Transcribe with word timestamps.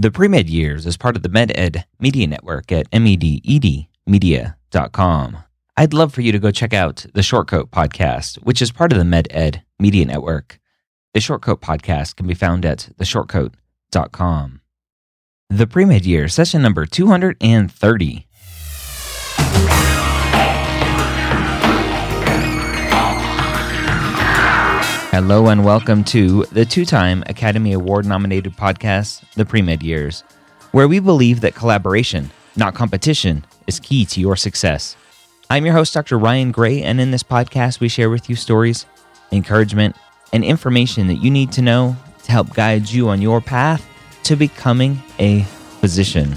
The 0.00 0.10
pre 0.10 0.28
med 0.28 0.48
Years 0.48 0.86
is 0.86 0.96
part 0.96 1.14
of 1.14 1.22
the 1.22 1.28
MedEd 1.28 1.84
Media 2.00 2.26
Network 2.26 2.72
at 2.72 2.90
mededmedia.com. 2.90 5.36
I'd 5.76 5.92
love 5.92 6.14
for 6.14 6.22
you 6.22 6.32
to 6.32 6.38
go 6.38 6.50
check 6.50 6.72
out 6.72 7.04
the 7.12 7.20
Shortcoat 7.20 7.68
podcast, 7.68 8.36
which 8.36 8.62
is 8.62 8.72
part 8.72 8.92
of 8.92 8.98
the 8.98 9.04
MedEd 9.04 9.60
Media 9.78 10.06
Network. 10.06 10.58
The 11.12 11.20
Shortcoat 11.20 11.60
podcast 11.60 12.16
can 12.16 12.26
be 12.26 12.32
found 12.32 12.64
at 12.64 12.88
theshortcoat.com. 12.98 14.60
The 15.50 15.66
pre 15.66 15.84
med 15.84 16.06
Year, 16.06 16.28
session 16.28 16.62
number 16.62 16.86
230. 16.86 18.26
Hello 25.10 25.48
and 25.48 25.64
welcome 25.64 26.04
to 26.04 26.44
the 26.52 26.64
two 26.64 26.84
time 26.84 27.24
Academy 27.26 27.72
Award 27.72 28.06
nominated 28.06 28.56
podcast, 28.56 29.24
The 29.34 29.44
Premed 29.44 29.82
Years, 29.82 30.22
where 30.70 30.86
we 30.86 31.00
believe 31.00 31.40
that 31.40 31.56
collaboration, 31.56 32.30
not 32.54 32.76
competition, 32.76 33.44
is 33.66 33.80
key 33.80 34.04
to 34.04 34.20
your 34.20 34.36
success. 34.36 34.96
I'm 35.50 35.64
your 35.64 35.74
host, 35.74 35.94
Dr. 35.94 36.16
Ryan 36.16 36.52
Gray, 36.52 36.80
and 36.84 37.00
in 37.00 37.10
this 37.10 37.24
podcast, 37.24 37.80
we 37.80 37.88
share 37.88 38.08
with 38.08 38.30
you 38.30 38.36
stories, 38.36 38.86
encouragement, 39.32 39.96
and 40.32 40.44
information 40.44 41.08
that 41.08 41.16
you 41.16 41.28
need 41.28 41.50
to 41.52 41.60
know 41.60 41.96
to 42.22 42.30
help 42.30 42.54
guide 42.54 42.88
you 42.88 43.08
on 43.08 43.20
your 43.20 43.40
path 43.40 43.84
to 44.22 44.36
becoming 44.36 45.02
a 45.18 45.42
physician. 45.80 46.36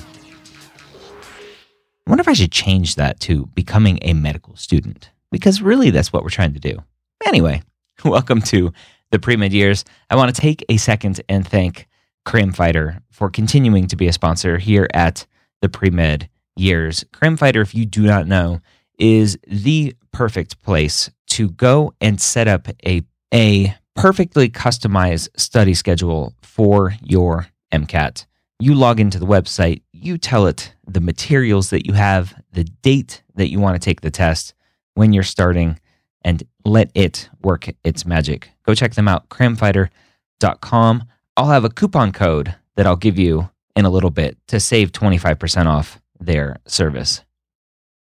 I 2.07 2.09
wonder 2.09 2.21
if 2.21 2.27
I 2.27 2.33
should 2.33 2.51
change 2.51 2.95
that 2.95 3.19
to 3.19 3.45
becoming 3.53 3.99
a 4.01 4.13
medical 4.13 4.55
student, 4.55 5.11
because 5.31 5.61
really 5.61 5.91
that's 5.91 6.11
what 6.11 6.23
we're 6.23 6.29
trying 6.31 6.55
to 6.55 6.59
do. 6.59 6.79
Anyway, 7.23 7.61
welcome 8.05 8.41
to 8.41 8.73
the 9.11 9.19
pre-med 9.19 9.53
years. 9.53 9.85
I 10.09 10.15
want 10.17 10.33
to 10.33 10.41
take 10.41 10.65
a 10.67 10.75
second 10.75 11.21
and 11.29 11.47
thank 11.47 11.87
Cram 12.25 12.51
Fighter 12.51 12.99
for 13.11 13.29
continuing 13.29 13.87
to 13.87 13.95
be 13.95 14.07
a 14.07 14.13
sponsor 14.13 14.57
here 14.57 14.89
at 14.93 15.25
the 15.61 15.69
pre-med 15.69 16.29
years. 16.57 17.05
Cram 17.13 17.37
Fighter, 17.37 17.61
if 17.61 17.73
you 17.73 17.85
do 17.85 18.01
not 18.01 18.27
know, 18.27 18.59
is 18.99 19.37
the 19.47 19.95
perfect 20.11 20.61
place 20.63 21.09
to 21.27 21.49
go 21.51 21.93
and 22.01 22.19
set 22.19 22.47
up 22.47 22.67
a 22.85 23.03
a 23.33 23.73
perfectly 23.95 24.49
customized 24.49 25.29
study 25.37 25.73
schedule 25.73 26.33
for 26.41 26.93
your 27.01 27.47
MCAT. 27.71 28.25
You 28.59 28.75
log 28.75 28.99
into 28.99 29.17
the 29.17 29.25
website, 29.25 29.81
you 29.93 30.17
tell 30.17 30.45
it 30.45 30.73
the 30.85 31.01
materials 31.01 31.69
that 31.69 31.87
you 31.87 31.93
have, 31.93 32.35
the 32.51 32.63
date 32.63 33.23
that 33.35 33.49
you 33.49 33.59
want 33.59 33.81
to 33.81 33.83
take 33.83 34.01
the 34.01 34.11
test, 34.11 34.53
when 34.93 35.13
you're 35.13 35.23
starting, 35.23 35.79
and 36.23 36.43
let 36.65 36.91
it 36.95 37.29
work 37.41 37.69
its 37.83 38.05
magic. 38.05 38.51
Go 38.65 38.73
check 38.73 38.93
them 38.93 39.07
out, 39.07 39.29
cramfighter.com. 39.29 41.03
I'll 41.35 41.49
have 41.49 41.65
a 41.65 41.69
coupon 41.69 42.11
code 42.11 42.55
that 42.75 42.85
I'll 42.85 42.95
give 42.95 43.17
you 43.19 43.49
in 43.75 43.85
a 43.85 43.89
little 43.89 44.09
bit 44.09 44.37
to 44.47 44.59
save 44.59 44.91
25% 44.91 45.65
off 45.65 45.99
their 46.19 46.57
service. 46.65 47.23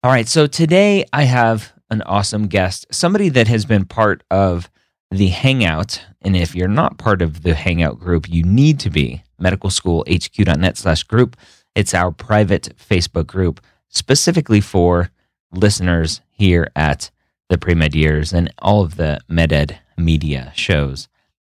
All 0.03 0.11
right, 0.11 0.27
so 0.27 0.47
today 0.47 1.05
I 1.11 1.23
have 1.23 1.73
an 1.89 2.01
awesome 2.03 2.47
guest, 2.47 2.85
somebody 2.91 3.29
that 3.29 3.47
has 3.47 3.65
been 3.65 3.85
part 3.85 4.23
of 4.29 4.69
the 5.11 5.27
Hangout. 5.27 6.03
And 6.21 6.35
if 6.35 6.55
you're 6.55 6.67
not 6.67 6.97
part 6.97 7.21
of 7.21 7.43
the 7.43 7.55
Hangout 7.55 7.99
group, 7.99 8.29
you 8.29 8.43
need 8.43 8.79
to 8.81 8.89
be 8.89 9.23
medicalschoolhq.net 9.41 10.77
slash 10.77 11.03
group. 11.03 11.35
It's 11.73 11.93
our 11.93 12.11
private 12.11 12.73
Facebook 12.77 13.27
group 13.27 13.61
specifically 13.89 14.61
for 14.61 15.09
listeners 15.51 16.21
here 16.31 16.69
at 16.75 17.11
the 17.49 17.57
pre 17.57 17.75
med 17.75 17.95
Years 17.95 18.33
and 18.33 18.53
all 18.59 18.83
of 18.83 18.95
the 18.95 19.19
MedEd 19.29 19.77
media 19.97 20.51
shows. 20.55 21.07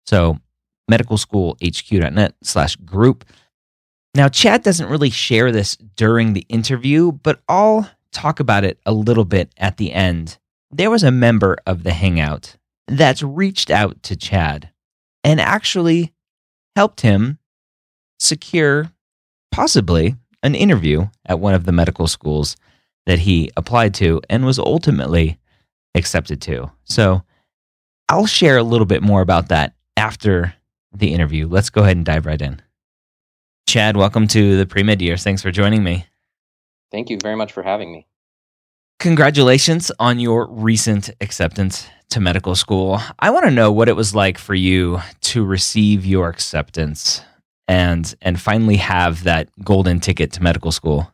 So 0.06 0.40
medicalschoolhq.net 0.92 2.36
slash 2.44 2.76
group. 2.78 3.26
Now, 4.16 4.28
Chad 4.28 4.64
doesn't 4.64 4.90
really 4.90 5.09
share 5.09 5.52
this 5.52 5.76
during 5.76 6.34
the 6.34 6.46
interview, 6.50 7.12
but 7.12 7.42
I'll 7.48 7.90
talk 8.12 8.40
about 8.40 8.64
it 8.64 8.80
a 8.86 8.94
little 8.94 9.26
bit 9.26 9.52
at 9.58 9.78
the 9.78 9.92
end. 9.92 10.38
There 10.70 10.92
was 10.92 11.04
a 11.04 11.12
member 11.12 11.58
of 11.66 11.84
the 11.84 11.94
Hangout 11.94 12.58
that's 12.88 13.24
reached 13.24 13.72
out 13.72 14.04
to 14.04 14.16
Chad 14.16 14.70
and 15.24 15.40
actually 15.40 16.14
helped 16.75 17.02
him 17.02 17.40
secure 18.20 18.92
possibly 19.52 20.16
an 20.42 20.56
interview 20.56 21.08
at 21.25 21.40
one 21.40 21.54
of 21.54 21.66
the 21.66 21.72
medical 21.72 22.08
schools 22.08 22.56
that 23.06 23.20
he 23.20 23.52
applied 23.56 23.94
to 23.96 24.22
and 24.30 24.46
was 24.46 24.60
ultimately 24.60 25.38
accepted 25.96 26.42
to. 26.44 26.72
So 26.84 27.24
I'll 28.09 28.26
share 28.26 28.58
a 28.58 28.64
little 28.64 28.86
bit 28.86 29.02
more 29.02 29.22
about 29.22 29.50
that 29.50 29.76
after 29.98 30.54
the 30.94 31.14
interview. 31.14 31.48
Let's 31.48 31.70
go 31.70 31.81
ahead 31.81 31.98
and 31.98 32.06
dive 32.06 32.26
right 32.26 32.42
in. 32.42 32.62
Chad, 33.68 33.98
welcome 33.98 34.28
to 34.30 34.58
the 34.58 34.66
pre 34.66 34.84
med 34.84 35.02
years. 35.02 35.24
Thanks 35.24 35.42
for 35.42 35.52
joining 35.52 35.84
me. 35.84 36.06
Thank 36.92 37.09
you 37.09 37.18
very 37.22 37.36
much 37.36 37.52
for 37.52 37.64
having 37.64 37.92
me. 37.92 38.08
Congratulations 39.00 39.92
on 40.00 40.20
your 40.20 40.48
recent 40.48 41.09
acceptance 41.20 41.88
to 42.10 42.20
medical 42.20 42.56
school. 42.56 43.02
I 43.20 43.31
want 43.31 43.46
to 43.46 43.52
know 43.52 43.72
what 43.72 43.90
it 43.90 43.96
was 43.96 44.14
like 44.14 44.38
for 44.38 44.54
you 44.54 45.00
to 45.22 45.44
receive 45.44 46.06
your 46.06 46.30
acceptance 46.30 47.22
and 47.68 48.14
and 48.22 48.40
finally 48.40 48.78
have 48.78 49.24
that 49.24 49.50
golden 49.64 50.00
ticket 50.00 50.31
to 50.34 50.44
medical 50.44 50.72
school. 50.72 51.12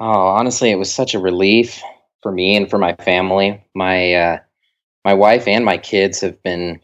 Oh, 0.00 0.28
honestly, 0.28 0.70
it 0.70 0.76
was 0.76 0.92
such 0.92 1.14
a 1.14 1.18
relief 1.18 1.82
for 2.22 2.32
me 2.32 2.56
and 2.56 2.68
for 2.68 2.78
my 2.78 2.94
family. 2.96 3.64
My 3.74 4.14
uh, 4.14 4.38
my 5.04 5.14
wife 5.14 5.46
and 5.46 5.64
my 5.64 5.78
kids 5.78 6.20
have 6.20 6.42
been 6.42 6.80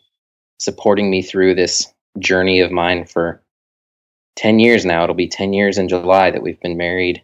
supporting 0.58 1.10
me 1.10 1.22
through 1.22 1.54
this 1.54 1.92
journey 2.18 2.60
of 2.60 2.70
mine 2.70 3.04
for 3.04 3.42
10 4.36 4.58
years 4.58 4.84
now. 4.84 5.02
It'll 5.02 5.14
be 5.14 5.28
10 5.28 5.52
years 5.52 5.78
in 5.78 5.88
July 5.88 6.30
that 6.30 6.42
we've 6.42 6.60
been 6.60 6.76
married. 6.76 7.22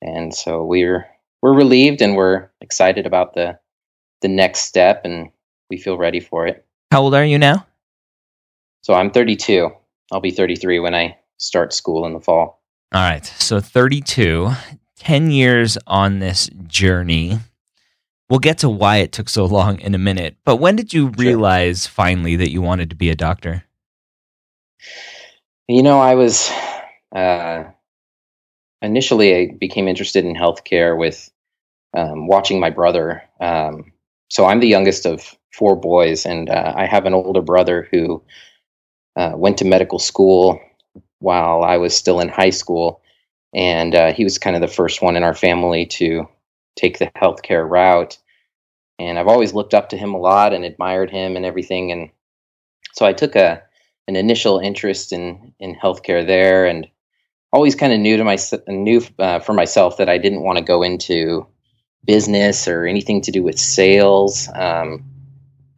And 0.00 0.34
so 0.34 0.64
we're 0.64 1.06
we're 1.42 1.54
relieved 1.54 2.02
and 2.02 2.16
we're 2.16 2.48
excited 2.60 3.06
about 3.06 3.34
the 3.34 3.58
the 4.20 4.28
next 4.28 4.60
step 4.60 5.02
and 5.04 5.30
we 5.70 5.78
feel 5.78 5.98
ready 5.98 6.20
for 6.20 6.46
it. 6.46 6.64
How 6.90 7.02
old 7.02 7.14
are 7.14 7.24
you 7.24 7.38
now? 7.38 7.66
So 8.82 8.94
I'm 8.94 9.10
32. 9.10 9.70
I'll 10.12 10.20
be 10.20 10.30
33 10.30 10.78
when 10.78 10.94
I 10.94 11.16
start 11.36 11.72
school 11.72 12.06
in 12.06 12.14
the 12.14 12.20
fall. 12.20 12.62
All 12.94 13.02
right. 13.02 13.26
So 13.26 13.60
32, 13.60 14.50
10 14.98 15.30
years 15.30 15.78
on 15.86 16.18
this 16.18 16.48
journey. 16.66 17.38
We'll 18.28 18.40
get 18.40 18.58
to 18.58 18.68
why 18.68 18.98
it 18.98 19.12
took 19.12 19.28
so 19.28 19.46
long 19.46 19.80
in 19.80 19.94
a 19.94 19.98
minute. 19.98 20.36
But 20.44 20.56
when 20.56 20.76
did 20.76 20.92
you 20.92 21.08
realize 21.16 21.84
sure. 21.84 21.92
finally 21.92 22.36
that 22.36 22.50
you 22.50 22.60
wanted 22.60 22.90
to 22.90 22.96
be 22.96 23.08
a 23.08 23.14
doctor? 23.14 23.64
You 25.66 25.82
know, 25.82 25.98
I 25.98 26.14
was 26.14 26.50
uh, 27.14 27.64
initially 28.82 29.34
I 29.34 29.56
became 29.58 29.88
interested 29.88 30.24
in 30.24 30.34
healthcare 30.34 30.98
with 30.98 31.30
um, 31.96 32.26
watching 32.26 32.60
my 32.60 32.70
brother. 32.70 33.22
Um, 33.40 33.92
so 34.30 34.46
I'm 34.46 34.60
the 34.60 34.68
youngest 34.68 35.06
of 35.06 35.34
four 35.52 35.76
boys, 35.76 36.26
and 36.26 36.50
uh, 36.50 36.74
I 36.76 36.86
have 36.86 37.06
an 37.06 37.14
older 37.14 37.42
brother 37.42 37.88
who 37.90 38.22
uh, 39.16 39.32
went 39.34 39.58
to 39.58 39.64
medical 39.64 39.98
school 39.98 40.60
while 41.18 41.64
I 41.64 41.76
was 41.78 41.96
still 41.96 42.20
in 42.20 42.28
high 42.28 42.50
school, 42.50 43.02
and 43.54 43.94
uh, 43.94 44.12
he 44.12 44.24
was 44.24 44.38
kind 44.38 44.56
of 44.56 44.62
the 44.62 44.68
first 44.68 45.02
one 45.02 45.16
in 45.16 45.22
our 45.22 45.34
family 45.34 45.86
to 45.86 46.28
take 46.76 46.98
the 46.98 47.10
healthcare 47.16 47.68
route. 47.68 48.18
And 48.98 49.18
I've 49.18 49.28
always 49.28 49.54
looked 49.54 49.74
up 49.74 49.90
to 49.90 49.96
him 49.96 50.14
a 50.14 50.18
lot 50.18 50.52
and 50.52 50.64
admired 50.64 51.10
him 51.10 51.36
and 51.36 51.44
everything. 51.44 51.92
And 51.92 52.10
so 52.92 53.06
I 53.06 53.12
took 53.12 53.36
a 53.36 53.62
an 54.06 54.16
initial 54.16 54.58
interest 54.58 55.12
in 55.12 55.54
in 55.60 55.74
healthcare 55.74 56.26
there, 56.26 56.66
and 56.66 56.88
always 57.52 57.74
kind 57.74 57.92
of 57.92 58.00
knew 58.00 58.16
to 58.16 58.24
my 58.24 58.38
knew 58.66 59.02
uh, 59.18 59.38
for 59.40 59.52
myself 59.52 59.98
that 59.98 60.08
I 60.08 60.18
didn't 60.18 60.42
want 60.42 60.58
to 60.58 60.64
go 60.64 60.82
into 60.82 61.46
business 62.04 62.66
or 62.66 62.86
anything 62.86 63.20
to 63.22 63.30
do 63.30 63.42
with 63.42 63.58
sales. 63.58 64.48
Um, 64.54 65.04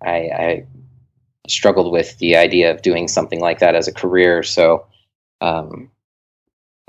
I, 0.03 0.11
I, 0.11 0.67
struggled 1.49 1.91
with 1.91 2.17
the 2.19 2.37
idea 2.37 2.71
of 2.71 2.83
doing 2.83 3.09
something 3.09 3.41
like 3.41 3.59
that 3.59 3.75
as 3.75 3.89
a 3.89 3.93
career. 3.93 4.41
So, 4.45 4.87
um, 5.41 5.91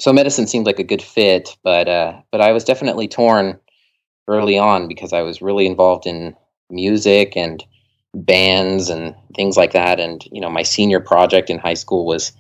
so 0.02 0.12
medicine 0.12 0.48
seemed 0.48 0.66
like 0.66 0.80
a 0.80 0.84
good 0.84 1.02
fit, 1.02 1.56
but 1.64 1.88
uh, 1.88 2.20
but 2.32 2.42
I 2.42 2.52
was 2.54 2.64
definitely 2.64 3.08
torn 3.08 3.60
early 4.28 4.58
on 4.58 4.88
because 4.88 5.14
I 5.14 5.22
was 5.22 5.44
really 5.44 5.68
involved 5.68 6.08
in 6.08 6.36
music 6.72 7.38
and 7.38 7.64
bands 8.16 8.90
and 8.90 9.16
things 9.36 9.58
like 9.58 9.74
that. 9.74 10.00
And 10.00 10.26
you 10.32 10.42
know, 10.42 10.50
my 10.50 10.64
senior 10.64 11.02
project 11.02 11.52
in 11.52 11.60
high 11.60 11.76
school 11.76 12.08
was 12.08 12.32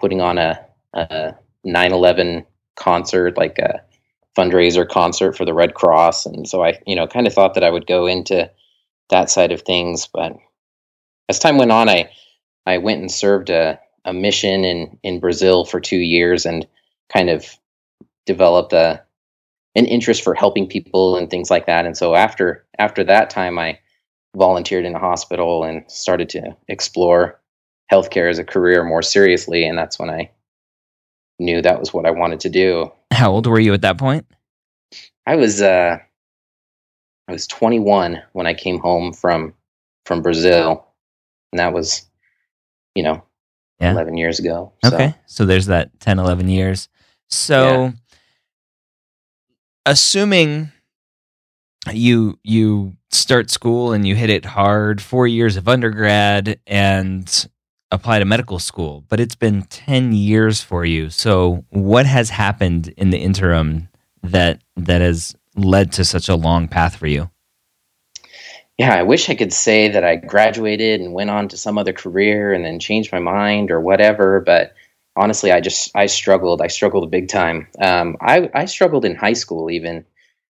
putting 0.00 0.22
on 0.22 0.38
a, 0.38 0.58
a 0.94 1.34
9/11 1.66 2.46
concert, 2.76 3.36
like 3.36 3.58
a 3.58 3.82
fundraiser 4.34 4.88
concert 4.88 5.36
for 5.36 5.44
the 5.44 5.52
Red 5.52 5.74
Cross, 5.74 6.24
and 6.24 6.48
so 6.48 6.64
I, 6.64 6.78
you 6.86 6.96
know, 6.96 7.06
kind 7.06 7.26
of 7.26 7.34
thought 7.34 7.52
that 7.52 7.64
I 7.64 7.68
would 7.68 7.86
go 7.86 8.06
into 8.06 8.50
that 9.10 9.28
side 9.28 9.52
of 9.52 9.60
things. 9.60 10.08
But 10.10 10.32
as 11.28 11.38
time 11.38 11.58
went 11.58 11.72
on, 11.72 11.90
I 11.90 12.10
I 12.64 12.78
went 12.78 13.02
and 13.02 13.12
served 13.12 13.50
a, 13.50 13.78
a 14.06 14.14
mission 14.14 14.64
in 14.64 14.98
in 15.02 15.20
Brazil 15.20 15.66
for 15.66 15.78
two 15.78 15.98
years, 15.98 16.46
and 16.46 16.66
kind 17.10 17.30
of 17.30 17.56
developed 18.26 18.72
a 18.72 19.02
an 19.74 19.86
interest 19.86 20.22
for 20.22 20.34
helping 20.34 20.68
people 20.68 21.16
and 21.16 21.30
things 21.30 21.50
like 21.50 21.66
that. 21.66 21.86
And 21.86 21.96
so 21.96 22.14
after 22.14 22.64
after 22.78 23.02
that 23.04 23.30
time, 23.30 23.58
I 23.58 23.78
volunteered 24.36 24.84
in 24.84 24.94
a 24.94 24.98
hospital 24.98 25.64
and 25.64 25.82
started 25.90 26.28
to 26.30 26.56
explore 26.68 27.40
healthcare 27.90 28.30
as 28.30 28.38
a 28.38 28.44
career 28.44 28.84
more 28.84 29.02
seriously. 29.02 29.64
And 29.66 29.76
that's 29.76 29.98
when 29.98 30.10
I 30.10 30.30
knew 31.38 31.60
that 31.62 31.80
was 31.80 31.92
what 31.92 32.06
I 32.06 32.10
wanted 32.10 32.40
to 32.40 32.50
do. 32.50 32.90
How 33.12 33.30
old 33.32 33.46
were 33.46 33.60
you 33.60 33.74
at 33.74 33.82
that 33.82 33.98
point? 33.98 34.26
I 35.26 35.36
was 35.36 35.62
uh, 35.62 35.98
I 37.28 37.32
was 37.32 37.46
21 37.46 38.22
when 38.32 38.46
I 38.46 38.54
came 38.54 38.78
home 38.78 39.12
from 39.12 39.54
from 40.04 40.22
Brazil, 40.22 40.86
and 41.52 41.60
that 41.60 41.72
was, 41.72 42.04
you 42.94 43.02
know, 43.02 43.22
yeah. 43.80 43.92
11 43.92 44.16
years 44.16 44.38
ago. 44.38 44.72
So. 44.84 44.94
Okay, 44.94 45.14
so 45.26 45.46
there's 45.46 45.66
that 45.66 45.90
10, 46.00 46.18
11 46.18 46.48
years. 46.48 46.88
So, 47.32 47.64
yeah. 47.64 47.90
assuming 49.86 50.70
you 51.92 52.38
you 52.44 52.92
start 53.10 53.50
school 53.50 53.92
and 53.92 54.06
you 54.06 54.14
hit 54.14 54.30
it 54.30 54.44
hard, 54.44 55.00
four 55.00 55.26
years 55.26 55.56
of 55.56 55.68
undergrad, 55.68 56.60
and 56.66 57.48
apply 57.90 58.18
to 58.18 58.24
medical 58.24 58.58
school, 58.58 59.04
but 59.08 59.20
it's 59.20 59.34
been 59.34 59.62
10 59.62 60.12
years 60.12 60.62
for 60.62 60.84
you. 60.84 61.10
So 61.10 61.64
what 61.70 62.06
has 62.06 62.30
happened 62.30 62.88
in 62.96 63.10
the 63.10 63.18
interim 63.18 63.88
that 64.22 64.62
that 64.76 65.00
has 65.00 65.36
led 65.56 65.92
to 65.92 66.04
such 66.04 66.28
a 66.28 66.34
long 66.34 66.68
path 66.68 66.96
for 66.96 67.06
you? 67.06 67.30
Yeah, 68.78 68.94
I 68.94 69.02
wish 69.02 69.28
I 69.28 69.34
could 69.34 69.52
say 69.52 69.88
that 69.88 70.02
I 70.02 70.16
graduated 70.16 71.00
and 71.00 71.12
went 71.12 71.30
on 71.30 71.48
to 71.48 71.56
some 71.58 71.76
other 71.76 71.92
career 71.92 72.52
and 72.52 72.64
then 72.64 72.78
changed 72.78 73.12
my 73.12 73.18
mind 73.18 73.70
or 73.70 73.80
whatever, 73.80 74.40
but 74.40 74.72
honestly, 75.16 75.52
I 75.52 75.60
just 75.60 75.90
I 75.94 76.06
struggled. 76.06 76.62
I 76.62 76.68
struggled 76.68 77.10
big 77.10 77.28
time. 77.28 77.68
Um, 77.80 78.16
I 78.20 78.50
I 78.54 78.64
struggled 78.66 79.04
in 79.04 79.14
high 79.14 79.32
school 79.32 79.70
even. 79.70 80.04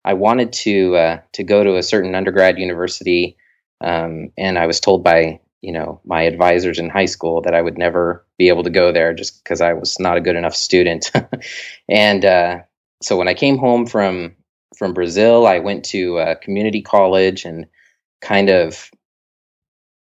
I 0.04 0.14
wanted 0.14 0.54
to 0.54 0.96
uh, 0.96 1.20
to 1.34 1.44
go 1.44 1.64
to 1.64 1.78
a 1.78 1.84
certain 1.84 2.16
undergrad 2.16 2.60
university, 2.60 3.38
um, 3.82 4.32
and 4.38 4.58
I 4.58 4.68
was 4.68 4.80
told 4.80 5.04
by 5.04 5.40
you 5.62 5.72
know 5.72 6.00
my 6.06 6.22
advisors 6.24 6.80
in 6.80 6.90
high 6.90 7.06
school 7.06 7.42
that 7.42 7.56
I 7.56 7.62
would 7.62 7.78
never 7.78 8.26
be 8.38 8.50
able 8.50 8.64
to 8.64 8.70
go 8.70 8.92
there 8.92 9.14
just 9.14 9.44
because 9.44 9.62
I 9.62 9.74
was 9.74 10.00
not 10.00 10.18
a 10.18 10.22
good 10.22 10.36
enough 10.36 10.56
student. 10.56 11.12
and 11.90 12.26
uh, 12.26 12.60
so 13.02 13.18
when 13.18 13.28
I 13.28 13.34
came 13.34 13.58
home 13.58 13.86
from 13.86 14.36
from 14.78 14.94
Brazil, 14.94 15.48
I 15.48 15.60
went 15.60 15.84
to 15.86 16.18
a 16.20 16.36
community 16.36 16.82
college 16.82 17.46
and 17.46 17.66
kind 18.22 18.50
of 18.50 18.90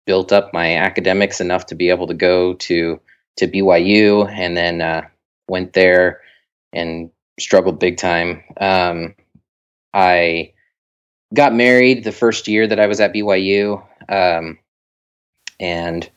built 0.04 0.32
up 0.32 0.52
my 0.52 0.76
academics 0.76 1.40
enough 1.40 1.66
to 1.66 1.74
be 1.74 1.88
able 1.88 2.06
to 2.08 2.14
go 2.14 2.54
to 2.54 3.00
to 3.36 3.48
BYU, 3.48 4.28
and 4.30 4.56
then 4.56 4.80
uh, 4.80 5.02
went 5.48 5.72
there 5.72 6.20
and 6.72 7.10
struggled 7.38 7.78
big 7.80 7.96
time. 7.96 8.42
Um, 8.60 9.14
I 9.94 10.52
got 11.34 11.54
married 11.54 12.04
the 12.04 12.12
first 12.12 12.48
year 12.48 12.66
that 12.66 12.80
I 12.80 12.86
was 12.86 13.00
at 13.00 13.12
BYU. 13.12 13.82
Um, 14.08 14.58
and 15.60 16.10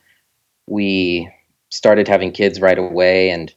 we 0.66 1.30
started 1.70 2.08
having 2.08 2.32
kids 2.32 2.60
right 2.60 2.78
away 2.78 3.30
and 3.30 3.54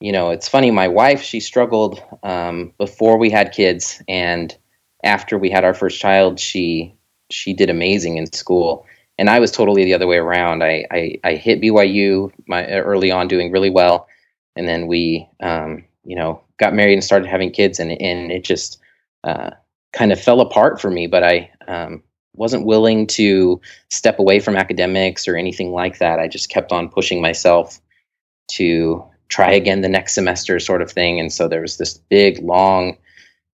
you 0.00 0.12
know 0.12 0.30
it's 0.30 0.48
funny 0.48 0.70
my 0.70 0.88
wife 0.88 1.22
she 1.22 1.40
struggled 1.40 2.02
um, 2.22 2.72
before 2.78 3.18
we 3.18 3.30
had 3.30 3.52
kids 3.52 4.02
and 4.08 4.56
after 5.04 5.38
we 5.38 5.50
had 5.50 5.64
our 5.64 5.74
first 5.74 6.00
child 6.00 6.40
she 6.40 6.94
she 7.30 7.52
did 7.52 7.70
amazing 7.70 8.16
in 8.16 8.30
school 8.32 8.86
and 9.18 9.30
i 9.30 9.38
was 9.38 9.50
totally 9.50 9.84
the 9.84 9.94
other 9.94 10.06
way 10.06 10.16
around 10.16 10.62
i 10.62 10.84
i, 10.90 11.14
I 11.24 11.34
hit 11.34 11.60
byu 11.60 12.30
my 12.46 12.66
early 12.68 13.10
on 13.10 13.28
doing 13.28 13.50
really 13.50 13.70
well 13.70 14.06
and 14.56 14.68
then 14.68 14.86
we 14.86 15.28
um, 15.40 15.84
you 16.04 16.16
know 16.16 16.42
got 16.58 16.74
married 16.74 16.94
and 16.94 17.04
started 17.04 17.28
having 17.28 17.50
kids 17.50 17.78
and 17.78 17.90
and 17.90 18.30
it 18.30 18.44
just 18.44 18.78
uh, 19.24 19.50
kind 19.92 20.12
of 20.12 20.20
fell 20.20 20.40
apart 20.40 20.80
for 20.80 20.90
me 20.90 21.06
but 21.06 21.22
i 21.22 21.50
um, 21.66 22.02
wasn't 22.36 22.66
willing 22.66 23.06
to 23.06 23.60
step 23.90 24.18
away 24.18 24.40
from 24.40 24.56
academics 24.56 25.26
or 25.28 25.36
anything 25.36 25.72
like 25.72 25.98
that. 25.98 26.18
I 26.18 26.28
just 26.28 26.50
kept 26.50 26.72
on 26.72 26.88
pushing 26.88 27.20
myself 27.20 27.80
to 28.52 29.04
try 29.28 29.52
again 29.52 29.80
the 29.80 29.88
next 29.88 30.14
semester, 30.14 30.58
sort 30.60 30.82
of 30.82 30.90
thing. 30.90 31.18
And 31.18 31.32
so 31.32 31.48
there 31.48 31.60
was 31.60 31.76
this 31.76 31.96
big, 31.96 32.42
long, 32.42 32.96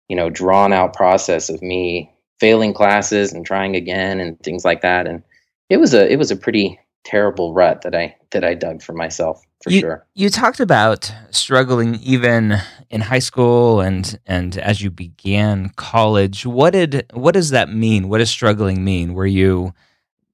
you 0.08 0.16
know, 0.16 0.30
drawn 0.30 0.72
out 0.72 0.94
process 0.94 1.48
of 1.48 1.62
me 1.62 2.12
failing 2.38 2.74
classes 2.74 3.32
and 3.32 3.44
trying 3.44 3.74
again 3.74 4.20
and 4.20 4.38
things 4.40 4.64
like 4.64 4.82
that. 4.82 5.06
And 5.06 5.22
it 5.68 5.78
was 5.78 5.94
a 5.94 6.10
it 6.10 6.16
was 6.16 6.30
a 6.30 6.36
pretty 6.36 6.78
terrible 7.04 7.54
rut 7.54 7.82
that 7.82 7.94
I 7.94 8.16
that 8.32 8.44
I 8.44 8.54
dug 8.54 8.82
for 8.82 8.92
myself 8.92 9.44
for 9.62 9.70
you, 9.70 9.80
sure. 9.80 10.06
You 10.14 10.28
talked 10.28 10.60
about 10.60 11.12
struggling 11.30 11.96
even 11.96 12.58
in 12.90 13.00
high 13.00 13.20
school 13.20 13.80
and 13.80 14.18
and 14.26 14.58
as 14.58 14.82
you 14.82 14.90
began 14.90 15.70
college. 15.76 16.44
What 16.44 16.72
did 16.72 17.06
what 17.12 17.32
does 17.32 17.50
that 17.50 17.68
mean? 17.70 18.08
What 18.08 18.18
does 18.18 18.30
struggling 18.30 18.84
mean? 18.84 19.14
Were 19.14 19.26
you 19.26 19.72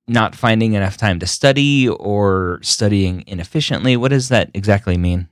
not 0.09 0.35
finding 0.35 0.75
enough 0.75 0.97
time 0.97 1.19
to 1.21 1.27
study 1.27 1.89
or 1.89 2.59
studying 2.63 3.25
inefficiently? 3.27 3.97
What 3.97 4.11
does 4.11 4.29
that 4.29 4.51
exactly 4.55 4.97
mean? 4.97 5.29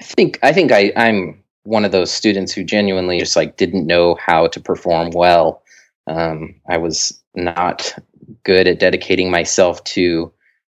I 0.00 0.04
think 0.04 0.38
I 0.42 0.52
think 0.52 0.72
I, 0.72 0.92
I'm 0.96 1.42
one 1.64 1.84
of 1.84 1.92
those 1.92 2.10
students 2.10 2.52
who 2.52 2.64
genuinely 2.64 3.18
just 3.18 3.36
like 3.36 3.56
didn't 3.56 3.86
know 3.86 4.16
how 4.24 4.46
to 4.48 4.60
perform 4.60 5.10
well. 5.10 5.62
Um, 6.06 6.54
I 6.68 6.78
was 6.78 7.20
not 7.34 7.94
good 8.44 8.66
at 8.66 8.78
dedicating 8.78 9.30
myself 9.30 9.82
to 9.84 10.32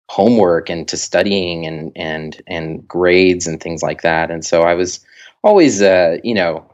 homework 0.08 0.70
and 0.70 0.86
to 0.88 0.96
studying 0.96 1.66
and 1.66 1.92
and 1.96 2.42
and 2.46 2.86
grades 2.86 3.46
and 3.46 3.60
things 3.60 3.82
like 3.82 4.02
that. 4.02 4.30
And 4.30 4.44
so 4.44 4.62
I 4.62 4.74
was 4.74 5.04
always, 5.42 5.82
uh, 5.82 6.18
you 6.22 6.34
know, 6.34 6.64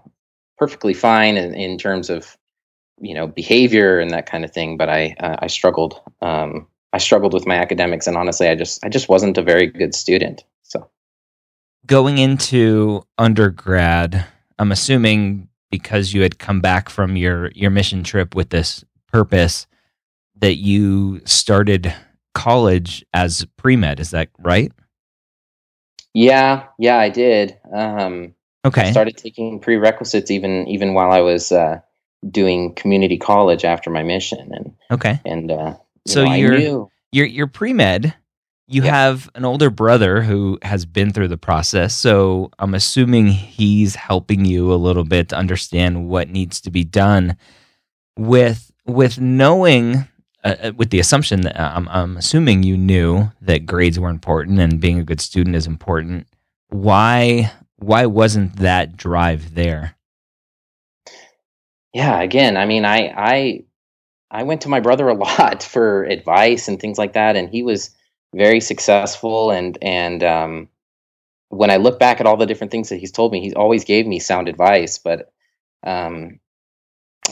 perfectly 0.59 0.95
fine 0.95 1.37
in, 1.37 1.55
in, 1.55 1.79
terms 1.79 2.11
of 2.11 2.37
you 3.01 3.15
know 3.15 3.27
behavior 3.27 3.99
and 3.99 4.11
that 4.11 4.27
kind 4.27 4.45
of 4.45 4.53
thing. 4.53 4.77
But 4.77 4.89
I 4.89 5.15
uh, 5.21 5.37
I 5.41 5.47
struggled. 5.47 6.01
Um, 6.21 6.67
I 6.93 6.99
struggled 6.99 7.33
with 7.33 7.47
my 7.47 7.57
academics, 7.57 8.07
and 8.07 8.17
honestly, 8.17 8.49
I 8.49 8.55
just 8.55 8.85
I 8.85 8.89
just 8.89 9.09
wasn't 9.09 9.39
a 9.39 9.43
very 9.43 9.67
good 9.67 9.95
student. 9.95 10.45
So 10.63 10.89
going 11.87 12.19
into 12.19 13.03
undergrad, 13.19 14.27
I'm 14.59 14.73
assuming 14.73 15.49
because 15.71 16.13
you 16.13 16.23
had 16.23 16.39
come 16.39 16.61
back 16.61 16.91
from 16.91 17.17
your 17.17 17.51
your 17.53 17.71
mission 17.71 18.05
trip 18.05 18.35
with 18.35 18.51
this 18.51 18.85
purpose 19.11 19.67
that 20.43 20.57
you 20.59 21.23
started 21.27 21.95
college 22.35 23.05
as 23.15 23.47
pre 23.59 23.77
med. 23.77 24.01
Is 24.01 24.13
that 24.13 24.31
right? 24.41 24.73
Yeah, 26.15 26.67
yeah, 26.79 26.99
I 26.99 27.11
did. 27.11 27.59
Um, 27.75 28.35
okay, 28.67 28.89
I 28.89 28.93
started 28.93 29.19
taking 29.19 29.61
prerequisites 29.61 30.31
even 30.31 30.69
even 30.69 30.95
while 30.95 31.13
I 31.13 31.23
was 31.23 31.53
uh, 31.53 31.81
doing 32.31 32.75
community 32.75 33.19
college 33.19 33.65
after 33.65 33.91
my 33.91 34.05
mission, 34.05 34.53
and 34.53 34.75
okay, 34.93 35.21
and 35.27 35.51
uh, 35.53 35.77
so 36.07 36.27
know, 36.27 36.35
you're 36.35 36.89
you're 37.13 37.27
you're 37.27 37.49
pre 37.49 37.73
med. 37.75 38.15
you 38.69 38.83
Yeah. 38.83 38.91
have 38.91 39.31
an 39.37 39.45
older 39.45 39.71
brother 39.71 40.23
who 40.23 40.59
has 40.63 40.87
been 40.87 41.13
through 41.13 41.29
the 41.29 41.39
process. 41.39 41.95
So 41.95 42.51
I'm 42.59 42.75
assuming 42.75 43.29
he's 43.29 43.97
helping 43.97 44.47
you 44.47 44.73
a 44.73 44.77
little 44.77 45.05
bit 45.05 45.31
to 45.31 45.37
understand 45.37 46.09
what 46.09 46.31
needs 46.31 46.61
to 46.63 46.71
be 46.71 46.85
done 46.85 47.37
with 48.19 48.73
with 48.87 49.21
knowing 49.21 50.09
uh, 50.45 50.57
uh, 50.63 50.73
with 50.77 50.91
the 50.91 51.01
assumption 51.01 51.43
that 51.43 51.59
I'm, 51.59 51.89
I'm 51.89 52.17
assuming 52.17 52.63
you 52.63 52.77
knew 52.77 53.31
that 53.41 53.67
grades 53.67 53.99
were 53.99 54.11
important 54.11 54.59
and 54.61 54.81
being 54.81 54.99
a 54.99 55.05
good 55.05 55.21
student 55.21 55.57
is 55.57 55.67
important. 55.67 56.27
Why 56.69 57.53
why 57.77 58.07
wasn't 58.07 58.57
that 58.57 58.97
drive 58.97 59.55
there? 59.55 59.97
yeah 61.93 62.21
again 62.21 62.57
i 62.57 62.65
mean 62.67 62.85
i 62.85 63.13
i 63.17 63.65
i 64.31 64.43
went 64.43 64.63
to 64.63 64.69
my 64.69 64.81
brother 64.81 65.09
a 65.09 65.15
lot 65.39 65.63
for 65.63 66.05
advice 66.05 66.69
and 66.69 66.81
things 66.81 66.99
like 66.99 67.13
that 67.13 67.37
and 67.37 67.49
he 67.49 67.63
was 67.63 67.91
very 68.35 68.61
successful 68.61 69.51
and 69.51 69.79
and 69.83 70.23
um 70.25 70.69
when 71.49 71.71
i 71.71 71.77
look 71.77 71.99
back 71.99 72.21
at 72.21 72.27
all 72.27 72.37
the 72.37 72.47
different 72.47 72.71
things 72.71 72.89
that 72.89 72.97
he's 72.99 73.13
told 73.13 73.33
me 73.33 73.41
he 73.41 73.55
always 73.55 73.85
gave 73.85 74.07
me 74.07 74.19
sound 74.19 74.49
advice 74.49 74.99
but 74.99 75.33
um 75.85 76.39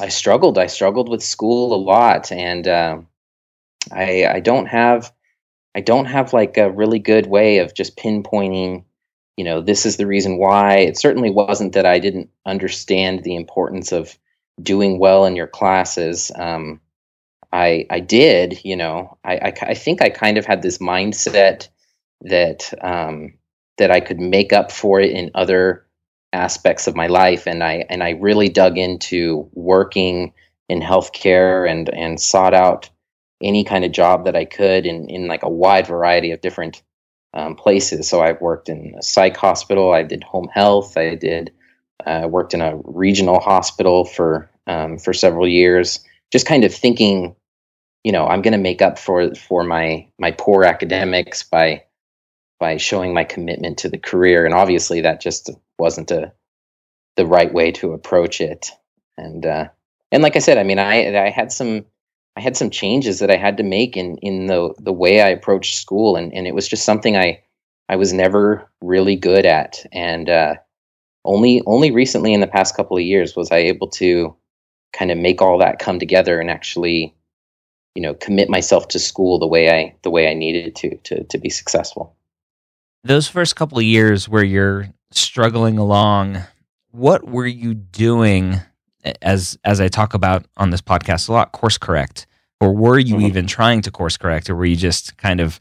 i 0.01 0.09
struggled 0.09 0.59
i 0.59 0.67
struggled 0.67 1.09
with 1.09 1.23
school 1.23 1.75
a 1.75 1.77
lot 1.77 2.33
and 2.33 2.67
um 2.69 3.07
i 3.93 4.27
i 4.27 4.41
don't 4.41 4.67
have 4.67 5.13
i 5.75 5.81
don't 5.81 6.07
have 6.07 6.33
like 6.33 6.57
a 6.57 6.71
really 6.71 6.99
good 6.99 7.27
way 7.27 7.59
of 7.59 7.75
just 7.75 7.97
pinpointing 7.97 8.85
you 9.37 9.45
know 9.45 9.61
this 9.61 9.87
is 9.87 9.97
the 9.97 10.07
reason 10.07 10.39
why 10.39 10.77
it 10.77 10.99
certainly 10.99 11.31
wasn't 11.31 11.73
that 11.73 11.87
i 11.87 11.99
didn't 11.99 12.31
understand 12.47 13.23
the 13.23 13.37
importance 13.37 13.93
of 13.93 14.19
doing 14.63 14.99
well 14.99 15.25
in 15.27 15.37
your 15.37 15.47
classes. 15.47 16.31
Um, 16.35 16.81
I 17.53 17.87
I 17.91 18.01
did, 18.01 18.65
you 18.65 18.77
know. 18.77 19.19
I, 19.25 19.37
I 19.37 19.53
I 19.63 19.75
think 19.75 20.03
I 20.03 20.11
kind 20.11 20.39
of 20.39 20.47
had 20.47 20.63
this 20.63 20.79
mindset 20.79 21.69
that 22.23 22.73
um, 22.81 23.35
that 23.79 23.91
I 23.91 24.01
could 24.01 24.21
make 24.21 24.53
up 24.53 24.71
for 24.71 25.01
it 25.01 25.11
in 25.11 25.31
other 25.35 25.87
aspects 26.33 26.87
of 26.87 26.97
my 26.97 27.07
life, 27.07 27.47
and 27.47 27.63
I 27.63 27.85
and 27.89 28.03
I 28.03 28.11
really 28.11 28.49
dug 28.49 28.79
into 28.79 29.49
working 29.53 30.33
in 30.69 30.81
healthcare 30.81 31.69
and 31.71 31.89
and 31.91 32.21
sought 32.21 32.55
out 32.55 32.91
any 33.43 33.65
kind 33.65 33.85
of 33.85 33.93
job 33.93 34.25
that 34.25 34.37
I 34.37 34.45
could 34.45 34.87
in 34.87 35.09
in 35.09 35.27
like 35.27 35.43
a 35.43 35.49
wide 35.49 35.87
variety 35.87 36.31
of 36.33 36.41
different 36.41 36.83
um, 37.35 37.55
places. 37.55 38.09
So 38.09 38.23
I've 38.23 38.41
worked 38.41 38.69
in 38.69 38.95
a 38.99 39.03
psych 39.03 39.37
hospital. 39.37 39.93
I 39.93 40.03
did 40.03 40.25
home 40.25 40.49
health. 40.53 40.97
I 40.97 41.15
did 41.15 41.53
uh, 42.07 42.27
worked 42.29 42.55
in 42.55 42.61
a 42.61 42.77
regional 42.85 43.41
hospital 43.41 44.05
for 44.05 44.51
um, 44.67 44.99
for 44.99 45.13
several 45.13 45.47
years. 45.49 46.01
Just 46.33 46.47
kind 46.47 46.65
of 46.65 46.75
thinking, 46.75 47.35
you 48.05 48.13
know, 48.13 48.27
I'm 48.27 48.43
going 48.43 48.53
to 48.53 48.59
make 48.59 48.83
up 48.83 48.99
for 48.99 49.35
for 49.35 49.65
my 49.65 50.07
my 50.19 50.33
poor 50.33 50.65
academics 50.65 51.43
by 51.43 51.85
by 52.59 52.77
showing 52.77 53.15
my 53.15 53.25
commitment 53.25 53.79
to 53.79 53.89
the 53.89 53.99
career, 53.99 54.45
and 54.45 54.55
obviously 54.55 55.01
that 55.01 55.21
just 55.21 55.51
wasn't 55.81 56.13
a 56.13 56.33
the 57.17 57.27
right 57.27 57.53
way 57.53 57.73
to 57.73 57.93
approach 57.93 58.41
it. 58.41 58.71
And 59.17 59.45
uh, 59.45 59.69
and 60.13 60.23
like 60.23 60.37
I 60.37 60.41
said, 60.41 60.59
I 60.59 60.63
mean, 60.63 60.79
I 60.79 61.27
I 61.27 61.31
had 61.31 61.53
some 61.53 61.85
I 62.37 62.41
had 62.41 62.57
some 62.57 62.71
changes 62.71 63.19
that 63.19 63.31
I 63.31 63.37
had 63.37 63.57
to 63.57 63.63
make 63.63 63.97
in 63.97 64.17
in 64.19 64.47
the 64.47 64.75
the 64.79 64.93
way 64.93 65.21
I 65.21 65.29
approached 65.29 65.77
school, 65.77 66.17
and 66.17 66.33
and 66.33 66.47
it 66.47 66.55
was 66.55 66.69
just 66.69 66.85
something 66.85 67.17
I 67.17 67.43
I 67.89 67.97
was 67.97 68.13
never 68.13 68.71
really 68.81 69.17
good 69.17 69.45
at, 69.45 69.85
and 69.93 70.31
uh, 70.31 70.55
only 71.25 71.63
only 71.67 71.91
recently 71.91 72.33
in 72.33 72.41
the 72.41 72.47
past 72.47 72.77
couple 72.77 72.97
of 72.97 73.03
years 73.03 73.37
was 73.37 73.51
I 73.51 73.59
able 73.59 73.89
to 73.89 74.35
kind 74.93 75.11
of 75.11 75.19
make 75.19 75.43
all 75.43 75.59
that 75.59 75.79
come 75.79 75.99
together 75.99 76.41
and 76.41 76.51
actually 76.51 77.15
you 77.95 78.03
know 78.03 78.15
commit 78.15 78.49
myself 78.49 78.89
to 78.89 78.99
school 78.99 79.39
the 79.39 79.47
way 79.47 79.71
I 79.71 79.95
the 80.03 80.11
way 80.11 80.31
I 80.31 80.35
needed 80.35 80.77
to 80.77 80.97
to 80.97 81.25
to 81.25 81.39
be 81.39 81.51
successful. 81.51 82.17
Those 83.03 83.29
first 83.29 83.57
couple 83.57 83.79
of 83.79 83.85
years 83.85 84.29
where 84.29 84.45
you're 84.45 84.89
struggling 85.13 85.79
along, 85.79 86.43
what 86.91 87.29
were 87.29 87.47
you 87.47 87.75
doing 87.75 88.61
as 89.23 89.59
as 89.65 89.81
I 89.81 89.89
talk 89.89 90.15
about 90.15 90.47
on 90.57 90.71
this 90.71 90.83
podcast 90.83 91.29
a 91.29 91.33
lot, 91.33 91.53
course 91.53 91.79
correct? 91.79 92.27
Or 92.61 92.75
were 92.75 92.99
you 92.99 93.17
Mhm. 93.17 93.23
even 93.23 93.47
trying 93.47 93.83
to 93.83 93.91
course 93.91 94.17
correct 94.17 94.51
or 94.51 94.57
were 94.57 94.67
you 94.67 94.77
just 94.77 95.17
kind 95.17 95.41
of 95.41 95.61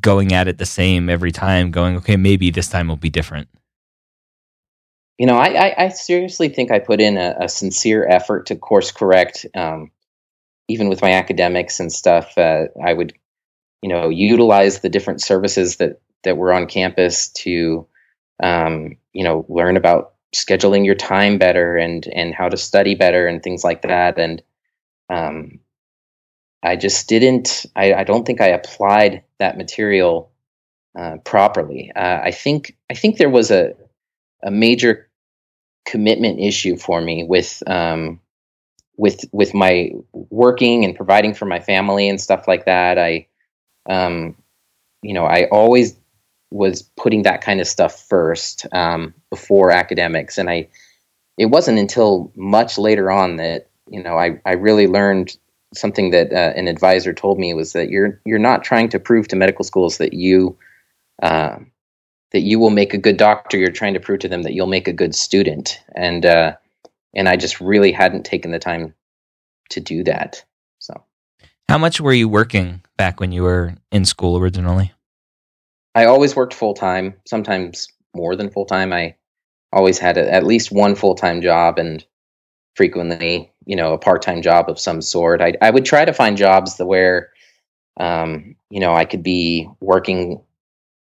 going 0.00 0.32
at 0.32 0.48
it 0.48 0.58
the 0.58 0.66
same 0.66 1.08
every 1.10 1.32
time, 1.32 1.70
going, 1.70 1.96
okay, 1.96 2.16
maybe 2.16 2.50
this 2.50 2.68
time 2.68 2.88
will 2.88 2.96
be 2.96 3.10
different? 3.10 3.48
You 5.18 5.26
know, 5.26 5.36
I 5.36 5.68
I, 5.68 5.84
I 5.84 5.88
seriously 5.90 6.48
think 6.48 6.70
I 6.70 6.78
put 6.78 7.00
in 7.00 7.16
a, 7.16 7.36
a 7.40 7.48
sincere 7.48 8.06
effort 8.08 8.46
to 8.46 8.56
course 8.56 8.90
correct. 8.90 9.46
Um, 9.54 9.90
even 10.68 10.88
with 10.88 11.02
my 11.02 11.12
academics 11.12 11.80
and 11.80 11.92
stuff, 11.92 12.36
uh, 12.38 12.66
I 12.82 12.92
would, 12.94 13.14
you 13.82 13.88
know, 13.88 14.08
utilize 14.08 14.80
the 14.80 14.88
different 14.88 15.22
services 15.22 15.76
that 15.76 16.00
that 16.24 16.36
were 16.38 16.52
on 16.52 16.66
campus 16.66 17.28
to, 17.28 17.86
um, 18.44 18.96
you 19.14 19.24
know, 19.24 19.46
learn 19.48 19.76
about 19.76 20.12
scheduling 20.34 20.84
your 20.84 20.94
time 20.94 21.38
better 21.38 21.76
and 21.76 22.06
and 22.08 22.34
how 22.34 22.48
to 22.48 22.56
study 22.56 22.94
better 22.94 23.26
and 23.26 23.42
things 23.42 23.64
like 23.64 23.82
that. 23.82 24.18
And 24.18 24.42
um, 25.08 25.60
I 26.62 26.76
just 26.76 27.08
didn't. 27.08 27.64
I, 27.74 27.94
I 27.94 28.04
don't 28.04 28.26
think 28.26 28.40
I 28.40 28.48
applied 28.48 29.22
that 29.38 29.56
material 29.56 30.30
uh, 30.98 31.16
properly. 31.24 31.90
Uh, 31.96 32.20
I 32.22 32.30
think 32.32 32.76
I 32.90 32.94
think 32.94 33.16
there 33.16 33.30
was 33.30 33.50
a 33.50 33.74
a 34.42 34.50
major 34.50 35.08
commitment 35.86 36.38
issue 36.38 36.76
for 36.76 37.00
me 37.00 37.24
with 37.24 37.62
um, 37.66 38.20
with 38.98 39.24
with 39.32 39.54
my 39.54 39.90
working 40.12 40.84
and 40.84 40.94
providing 40.94 41.32
for 41.32 41.46
my 41.46 41.60
family 41.60 42.10
and 42.10 42.20
stuff 42.20 42.46
like 42.46 42.66
that. 42.66 42.98
I, 42.98 43.26
um, 43.88 44.36
you 45.02 45.14
know, 45.14 45.24
I 45.24 45.46
always 45.46 45.96
was 46.50 46.82
putting 46.96 47.22
that 47.22 47.40
kind 47.40 47.60
of 47.60 47.66
stuff 47.66 48.00
first 48.08 48.66
um, 48.72 49.14
before 49.30 49.70
academics, 49.70 50.38
and 50.38 50.50
I. 50.50 50.68
It 51.36 51.46
wasn't 51.46 51.80
until 51.80 52.30
much 52.36 52.78
later 52.78 53.10
on 53.10 53.36
that 53.36 53.68
you 53.90 54.02
know 54.02 54.16
I 54.16 54.40
I 54.44 54.52
really 54.52 54.86
learned 54.86 55.36
something 55.74 56.10
that 56.10 56.32
uh, 56.32 56.52
an 56.56 56.68
advisor 56.68 57.12
told 57.12 57.38
me 57.38 57.54
was 57.54 57.72
that 57.72 57.90
you're 57.90 58.20
you're 58.24 58.38
not 58.38 58.64
trying 58.64 58.88
to 58.90 59.00
prove 59.00 59.28
to 59.28 59.36
medical 59.36 59.64
schools 59.64 59.98
that 59.98 60.12
you 60.12 60.56
um, 61.22 61.70
that 62.32 62.40
you 62.40 62.58
will 62.58 62.70
make 62.70 62.94
a 62.94 62.98
good 62.98 63.16
doctor. 63.16 63.56
You're 63.56 63.70
trying 63.70 63.94
to 63.94 64.00
prove 64.00 64.20
to 64.20 64.28
them 64.28 64.42
that 64.42 64.54
you'll 64.54 64.66
make 64.66 64.88
a 64.88 64.92
good 64.92 65.14
student, 65.14 65.80
and 65.94 66.26
uh, 66.26 66.56
and 67.14 67.28
I 67.28 67.36
just 67.36 67.60
really 67.60 67.92
hadn't 67.92 68.24
taken 68.24 68.50
the 68.50 68.58
time 68.58 68.94
to 69.70 69.80
do 69.80 70.04
that. 70.04 70.44
So 70.78 71.04
How 71.68 71.78
much 71.78 72.00
were 72.00 72.12
you 72.12 72.28
working 72.28 72.82
back 72.96 73.20
when 73.20 73.32
you 73.32 73.42
were 73.42 73.74
in 73.90 74.04
school 74.04 74.36
originally? 74.36 74.92
I 75.94 76.06
always 76.06 76.34
worked 76.34 76.54
full 76.54 76.74
time, 76.74 77.14
sometimes 77.26 77.88
more 78.14 78.36
than 78.36 78.50
full 78.50 78.66
time. 78.66 78.92
I 78.92 79.14
always 79.72 79.98
had 79.98 80.16
a, 80.16 80.32
at 80.32 80.44
least 80.44 80.72
one 80.72 80.94
full 80.94 81.14
time 81.14 81.40
job 81.42 81.78
and 81.78 82.04
frequently, 82.76 83.52
you 83.66 83.76
know, 83.76 83.92
a 83.92 83.98
part 83.98 84.22
time 84.22 84.42
job 84.42 84.68
of 84.68 84.78
some 84.78 85.00
sort. 85.00 85.40
I 85.40 85.54
I 85.60 85.70
would 85.70 85.84
try 85.84 86.04
to 86.04 86.12
find 86.12 86.36
jobs 86.36 86.76
that 86.76 86.86
where, 86.86 87.30
um, 87.98 88.56
you 88.70 88.80
know, 88.80 88.94
I 88.94 89.04
could 89.04 89.22
be 89.22 89.68
working 89.80 90.40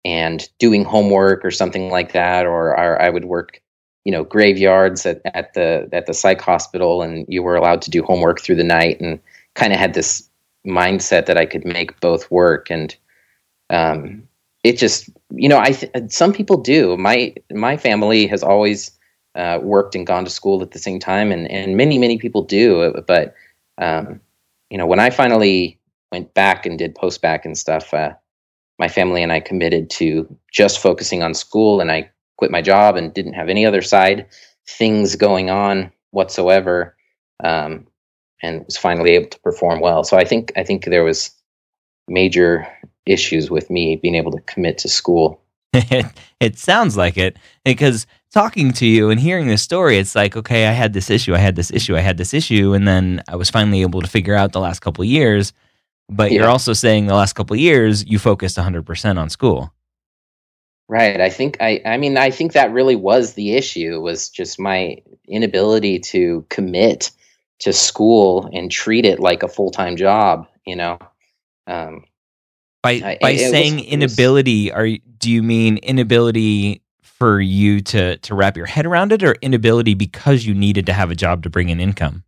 and 0.05 0.49
doing 0.59 0.85
homework 0.85 1.45
or 1.45 1.51
something 1.51 1.91
like 1.91 2.13
that, 2.13 2.47
or, 2.47 2.71
or 2.79 3.03
I 3.03 3.11
would 3.11 3.25
work, 3.25 3.61
you 4.05 4.13
know, 4.13 4.25
graveyards 4.25 5.05
at, 5.05 5.21
at 5.25 5.55
the 5.55 5.89
at 5.93 6.07
the 6.07 6.15
psych 6.15 6.41
hospital, 6.41 7.03
and 7.03 7.27
you 7.29 7.43
were 7.43 7.57
allowed 7.57 7.83
to 7.83 7.91
do 7.91 8.03
homework 8.03 8.41
through 8.41 8.57
the 8.57 8.65
night, 8.65 9.01
and 9.01 9.19
kind 9.55 9.73
of 9.73 9.79
had 9.79 9.95
this 9.95 10.29
mindset 10.67 11.27
that 11.27 11.39
I 11.39 11.47
could 11.47 11.65
make 11.65 11.99
both 12.01 12.31
work, 12.31 12.71
and 12.71 12.95
um, 13.71 14.29
it 14.67 14.79
just, 14.79 15.11
you 15.31 15.49
know, 15.49 15.59
I 15.59 15.71
th- 15.73 15.93
some 16.09 16.33
people 16.33 16.57
do. 16.59 16.97
My 16.97 17.35
my 17.53 17.77
family 17.77 18.27
has 18.27 18.43
always 18.43 18.91
uh, 19.35 19.59
worked 19.63 19.95
and 19.95 20.07
gone 20.07 20.25
to 20.25 20.31
school 20.31 20.63
at 20.63 20.73
the 20.73 20.79
same 20.79 20.99
time, 20.99 21.33
and 21.33 21.51
and 21.51 21.77
many 21.77 21.99
many 21.99 22.19
people 22.19 22.43
do, 22.43 22.93
but 23.07 23.35
um, 23.79 24.21
you 24.71 24.79
know, 24.79 24.87
when 24.87 25.01
I 25.01 25.11
finally 25.11 25.79
went 26.13 26.35
back 26.35 26.67
and 26.67 26.79
did 26.79 26.95
post 26.95 27.23
back 27.23 27.45
and 27.45 27.57
stuff. 27.59 27.93
Uh, 27.95 28.13
my 28.79 28.89
family 28.89 29.23
and 29.23 29.33
I 29.33 29.41
committed 29.41 29.89
to 29.91 30.29
just 30.53 30.81
focusing 30.81 31.23
on 31.23 31.35
school, 31.35 31.81
and 31.81 31.91
I 31.91 32.11
quit 32.37 32.51
my 32.51 32.63
job 32.63 32.97
and 32.97 33.15
didn't 33.15 33.33
have 33.33 33.49
any 33.49 33.65
other 33.65 33.83
side 33.83 34.27
things 34.69 35.15
going 35.17 35.49
on 35.49 35.93
whatsoever, 36.11 36.97
um, 37.45 37.87
and 38.43 38.65
was 38.65 38.77
finally 38.77 39.13
able 39.13 39.29
to 39.31 39.41
perform 39.41 39.81
well. 39.81 40.05
So 40.05 40.17
I 40.17 40.25
think 40.25 40.53
I 40.57 40.63
think 40.65 40.85
there 40.85 41.05
was 41.05 41.31
major 42.09 42.67
issues 43.07 43.51
with 43.51 43.71
me 43.71 43.97
being 43.97 44.15
able 44.15 44.33
to 44.33 44.41
commit 44.43 44.79
to 44.79 44.89
school. 44.89 45.41
it, 46.41 46.59
sounds 46.59 46.97
like 46.97 47.17
it 47.17 47.39
because 47.65 48.07
talking 48.33 48.73
to 48.73 48.87
you 48.87 49.11
and 49.11 49.21
hearing 49.21 49.47
this 49.47 49.63
story, 49.63 49.99
it's 49.99 50.15
like, 50.15 50.37
okay, 50.37 50.67
I 50.67 50.73
had 50.73 50.93
this 50.93 51.11
issue, 51.11 51.35
I 51.35 51.39
had 51.39 51.57
this 51.57 51.71
issue, 51.71 51.97
I 51.97 52.01
had 52.01 52.17
this 52.17 52.33
issue, 52.33 52.73
and 52.73 52.89
then 52.89 53.23
I 53.29 53.37
was 53.37 53.51
finally 53.51 53.83
able 53.83 54.01
to 54.01 54.09
figure 54.09 54.35
out 54.35 54.53
the 54.53 54.61
last 54.61 54.81
couple 54.81 55.03
of 55.03 55.09
years. 55.09 55.53
But 56.09 56.33
you're 56.33 56.49
also 56.49 56.73
saying 56.73 57.07
the 57.07 57.15
last 57.15 57.33
couple 57.33 57.55
of 57.55 57.61
years 57.61 58.07
you 58.07 58.19
focused 58.19 58.57
100% 58.57 59.19
on 59.19 59.29
school. 59.29 59.73
Right. 60.89 61.21
I 61.21 61.31
think 61.31 61.57
I 61.61 61.81
I 61.85 61.97
mean 61.97 62.17
I 62.17 62.31
think 62.31 62.53
that 62.53 62.73
really 62.73 62.95
was 62.95 63.35
the 63.35 63.55
issue 63.55 64.01
was 64.01 64.29
just 64.29 64.61
my 64.61 64.99
inability 65.27 65.99
to 65.99 66.47
commit 66.49 67.11
to 67.59 67.73
school 67.73 68.49
and 68.53 68.71
treat 68.71 69.05
it 69.05 69.19
like 69.19 69.43
a 69.43 69.49
full-time 69.49 69.97
job, 69.97 70.47
you 70.65 70.77
know. 70.77 70.99
Um 71.67 72.05
By 72.87 72.93
I- 73.11 73.19
by 73.21 73.33
was- 73.33 73.51
saying 73.51 73.77
was- 73.77 73.85
inability, 73.87 74.73
are 74.73 74.89
do 75.19 75.31
you 75.31 75.43
mean 75.43 75.79
inability 75.79 76.83
for 77.03 77.41
you 77.41 77.81
to 77.81 78.17
to 78.19 78.35
wrap 78.35 78.57
your 78.57 78.67
head 78.67 78.87
around 78.87 79.13
it, 79.13 79.23
or 79.23 79.35
inability 79.43 79.95
because 79.95 80.47
you 80.47 80.55
needed 80.55 80.87
to 80.87 80.93
have 80.93 81.11
a 81.11 81.15
job 81.15 81.43
to 81.43 81.51
bring 81.51 81.69
in 81.69 81.81
income? 81.81 82.23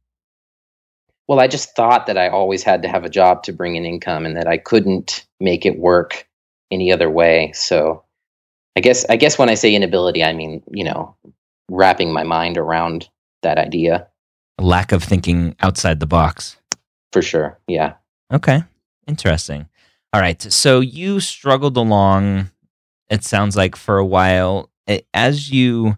Well, 1.29 1.41
I 1.41 1.47
just 1.47 1.77
thought 1.77 2.07
that 2.07 2.17
I 2.17 2.29
always 2.29 2.63
had 2.63 2.83
to 2.83 2.89
have 2.89 3.05
a 3.05 3.11
job 3.11 3.43
to 3.45 3.53
bring 3.53 3.77
in 3.77 3.85
income 3.85 4.25
and 4.25 4.35
that 4.37 4.49
I 4.49 4.57
couldn't 4.57 5.27
make 5.41 5.67
it 5.67 5.79
work 5.79 6.27
any 6.71 6.91
other 6.91 7.11
way. 7.11 7.53
So 7.55 8.03
I 8.77 8.81
guess 8.81 9.05
I 9.11 9.17
guess 9.17 9.39
when 9.39 9.49
I 9.51 9.55
say 9.55 9.75
inability, 9.75 10.25
I 10.25 10.33
mean, 10.33 10.63
you 10.73 10.85
know, 10.85 11.15
wrapping 11.71 12.13
my 12.13 12.23
mind 12.23 12.57
around 12.57 13.09
that 13.43 13.59
idea 13.59 14.09
Lack 14.61 14.91
of 14.91 15.05
thinking 15.05 15.55
outside 15.61 16.01
the 16.01 16.07
box. 16.07 16.57
for 17.13 17.23
sure. 17.23 17.59
Yeah. 17.69 17.95
Okay. 18.33 18.65
Interesting. 19.07 19.69
All 20.13 20.21
right. 20.21 20.41
So 20.41 20.81
you 20.81 21.21
struggled 21.21 21.77
along, 21.77 22.51
it 23.11 23.25
sounds 23.25 23.57
like, 23.57 23.77
for 23.77 23.99
a 23.99 24.07
while. 24.07 24.71
As 25.13 25.51
you, 25.51 25.97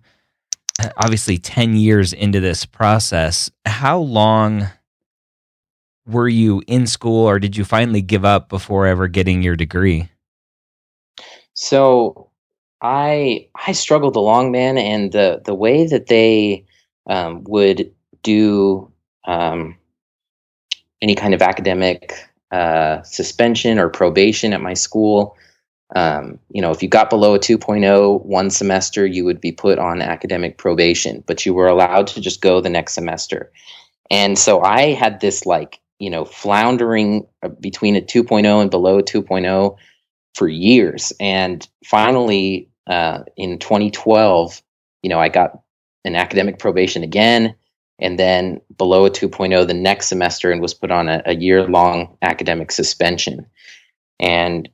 obviously, 0.97 1.39
10 1.39 1.77
years 1.77 2.13
into 2.13 2.41
this 2.41 2.65
process, 2.65 3.51
how 3.65 3.99
long 3.99 4.69
were 6.07 6.29
you 6.29 6.63
in 6.67 6.87
school 6.87 7.27
or 7.27 7.39
did 7.39 7.57
you 7.57 7.65
finally 7.65 8.03
give 8.03 8.25
up 8.25 8.49
before 8.49 8.87
ever 8.87 9.07
getting 9.07 9.43
your 9.43 9.55
degree? 9.55 10.09
So 11.55 12.31
I 12.81 13.49
I 13.67 13.73
struggled 13.73 14.17
along, 14.17 14.53
man, 14.53 14.79
and 14.79 15.13
the 15.13 15.43
the 15.45 15.55
way 15.55 15.87
that 15.87 16.07
they 16.07 16.65
um, 17.07 17.45
would 17.45 17.93
do 18.23 18.91
um, 19.27 19.77
any 21.03 21.15
kind 21.15 21.35
of 21.35 21.43
academic 21.43 22.15
uh, 22.51 23.03
suspension 23.03 23.79
or 23.79 23.89
probation 23.89 24.53
at 24.53 24.61
my 24.61 24.75
school. 24.75 25.37
Um, 25.97 26.39
you 26.51 26.63
know, 26.63 26.71
if 26.71 26.83
you 26.83 26.89
got 26.89 27.11
below 27.11 27.35
a 27.35 27.39
2.0 27.39 28.25
one 28.25 28.51
semester, 28.51 29.07
you 29.07 29.25
would 29.25 29.41
be 29.41 29.53
put 29.53 29.79
on 29.79 30.03
academic 30.03 30.57
probation, 30.57 31.25
but 31.27 31.45
you 31.45 31.53
were 31.55 31.67
allowed 31.67 32.07
to 32.09 32.21
just 32.21 32.41
go 32.41 32.61
the 32.61 32.71
next 32.71 32.95
semester. 32.95 33.51
And 34.11 34.39
so 34.39 34.61
I 34.63 34.93
had 34.93 35.21
this 35.21 35.47
like, 35.47 35.81
you 35.99 36.11
know, 36.11 36.25
floundering 36.25 37.27
uh, 37.43 37.49
between 37.49 37.97
a 37.97 38.01
2.0 38.01 38.61
and 38.61 38.71
below 38.71 38.99
a 38.99 39.03
2.0 39.03 39.77
for 40.35 40.49
years. 40.49 41.13
And 41.21 41.67
finally, 41.85 42.69
uh, 42.87 43.25
in 43.37 43.59
2012, 43.59 44.63
you 45.03 45.11
know, 45.11 45.21
I 45.21 45.29
got 45.29 45.61
an 46.05 46.17
academic 46.17 46.59
probation 46.59 47.03
again, 47.03 47.55
and 48.01 48.19
then 48.19 48.61
below 48.77 49.07
a 49.07 49.11
2.0 49.11 49.67
the 49.67 49.75
next 49.75 50.09
semester, 50.09 50.51
and 50.51 50.61
was 50.61 50.75
put 50.75 50.91
on 50.91 51.09
a, 51.09 51.23
a 51.27 51.35
year 51.35 51.67
long 51.67 52.17
academic 52.23 52.73
suspension. 52.73 53.47
And 54.19 54.69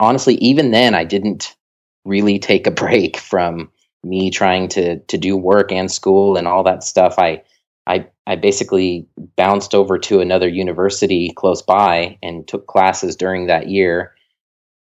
honestly, 0.00 0.34
even 0.36 0.70
then, 0.70 0.94
I 0.94 1.04
didn't 1.04 1.56
really 2.04 2.38
take 2.38 2.66
a 2.66 2.70
break 2.82 3.16
from 3.16 3.70
me 4.04 4.30
trying 4.30 4.68
to 4.68 4.98
to 4.98 5.16
do 5.16 5.36
work 5.36 5.70
and 5.70 5.90
school 5.90 6.36
and 6.36 6.48
all 6.48 6.64
that 6.64 6.82
stuff. 6.82 7.14
I 7.18 7.42
I 7.86 8.06
I 8.26 8.36
basically 8.36 9.06
bounced 9.36 9.74
over 9.74 9.98
to 9.98 10.20
another 10.20 10.48
university 10.48 11.32
close 11.36 11.62
by 11.62 12.18
and 12.22 12.46
took 12.46 12.66
classes 12.66 13.16
during 13.16 13.46
that 13.46 13.68
year 13.68 14.14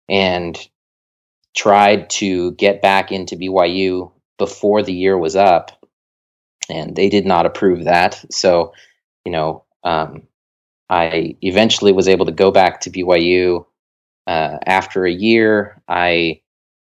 and 0.09 0.57
tried 1.55 2.09
to 2.09 2.51
get 2.53 2.81
back 2.81 3.11
into 3.11 3.35
BYU 3.35 4.11
before 4.37 4.81
the 4.81 4.93
year 4.93 5.17
was 5.17 5.35
up, 5.35 5.82
and 6.69 6.95
they 6.95 7.09
did 7.09 7.25
not 7.25 7.45
approve 7.45 7.85
that. 7.85 8.23
So, 8.31 8.73
you 9.25 9.31
know, 9.31 9.63
um, 9.83 10.23
I 10.89 11.35
eventually 11.41 11.91
was 11.91 12.07
able 12.07 12.25
to 12.25 12.31
go 12.31 12.51
back 12.51 12.81
to 12.81 12.91
BYU. 12.91 13.65
Uh, 14.27 14.57
after 14.65 15.05
a 15.05 15.11
year, 15.11 15.81
I 15.87 16.41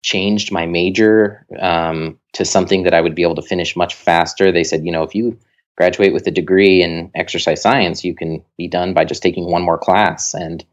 changed 0.03 0.51
my 0.51 0.65
major 0.65 1.45
um, 1.59 2.19
to 2.33 2.45
something 2.45 2.83
that 2.83 2.93
I 2.93 3.01
would 3.01 3.15
be 3.15 3.23
able 3.23 3.35
to 3.35 3.41
finish 3.41 3.75
much 3.75 3.95
faster. 3.95 4.51
They 4.51 4.63
said, 4.63 4.85
you 4.85 4.91
know, 4.91 5.03
if 5.03 5.15
you 5.15 5.39
graduate 5.77 6.13
with 6.13 6.27
a 6.27 6.31
degree 6.31 6.81
in 6.81 7.11
exercise 7.15 7.61
science, 7.61 8.03
you 8.03 8.15
can 8.15 8.43
be 8.57 8.67
done 8.67 8.93
by 8.93 9.05
just 9.05 9.23
taking 9.23 9.49
one 9.49 9.63
more 9.63 9.77
class. 9.77 10.33
And 10.33 10.63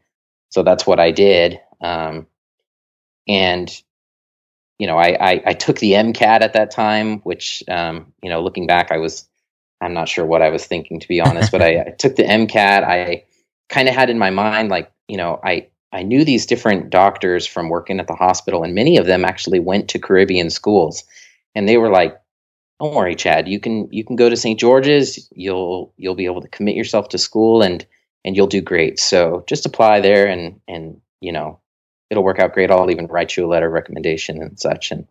so 0.49 0.63
that's 0.63 0.85
what 0.85 0.99
I 0.99 1.11
did. 1.11 1.59
Um, 1.81 2.27
and 3.27 3.69
you 4.83 4.87
know, 4.87 4.97
I, 4.97 5.15
I, 5.31 5.43
I 5.45 5.53
took 5.53 5.79
the 5.79 5.93
MCAT 5.93 6.41
at 6.41 6.51
that 6.51 6.69
time, 6.69 7.19
which 7.19 7.63
um, 7.69 8.11
you 8.21 8.29
know, 8.29 8.43
looking 8.43 8.67
back, 8.67 8.91
I 8.91 8.97
was 8.97 9.25
I'm 9.79 9.93
not 9.93 10.09
sure 10.09 10.25
what 10.25 10.41
I 10.41 10.49
was 10.49 10.65
thinking 10.65 10.99
to 10.99 11.07
be 11.07 11.21
honest, 11.21 11.53
but 11.53 11.61
I, 11.61 11.79
I 11.79 11.89
took 11.97 12.17
the 12.17 12.23
MCAT. 12.23 12.83
I 12.83 13.23
kind 13.69 13.87
of 13.87 13.95
had 13.95 14.09
in 14.09 14.19
my 14.19 14.29
mind 14.29 14.67
like 14.67 14.91
you 15.07 15.15
know 15.15 15.39
I 15.41 15.67
I 15.93 16.03
knew 16.03 16.25
these 16.25 16.45
different 16.45 16.89
doctors 16.89 17.47
from 17.47 17.69
working 17.69 18.01
at 18.01 18.07
the 18.07 18.13
hospital, 18.13 18.61
and 18.61 18.75
many 18.75 18.97
of 18.97 19.05
them 19.05 19.23
actually 19.23 19.59
went 19.61 19.87
to 19.87 19.99
Caribbean 19.99 20.49
schools, 20.49 21.05
and 21.55 21.69
they 21.69 21.77
were 21.77 21.89
like, 21.89 22.19
"Don't 22.81 22.93
worry, 22.93 23.15
Chad. 23.15 23.47
You 23.47 23.61
can 23.61 23.87
you 23.89 24.03
can 24.03 24.17
go 24.17 24.27
to 24.27 24.35
St. 24.35 24.59
George's. 24.59 25.29
You'll 25.33 25.93
you'll 25.95 26.13
be 26.15 26.25
able 26.25 26.41
to 26.41 26.49
commit 26.49 26.75
yourself 26.75 27.07
to 27.07 27.17
school, 27.17 27.61
and 27.61 27.85
and 28.25 28.35
you'll 28.35 28.47
do 28.47 28.59
great. 28.59 28.99
So 28.99 29.45
just 29.47 29.65
apply 29.65 30.01
there, 30.01 30.27
and 30.27 30.59
and 30.67 30.99
you 31.21 31.31
know 31.31 31.61
it'll 32.13 32.23
work 32.23 32.39
out 32.39 32.53
great. 32.53 32.71
I'll 32.71 32.89
even 32.89 33.07
write 33.07 33.35
you 33.35 33.45
a 33.45 33.49
letter 33.49 33.67
of 33.67 33.73
recommendation 33.73 34.41
and 34.41 34.57
such." 34.59 34.91
And 34.91 35.05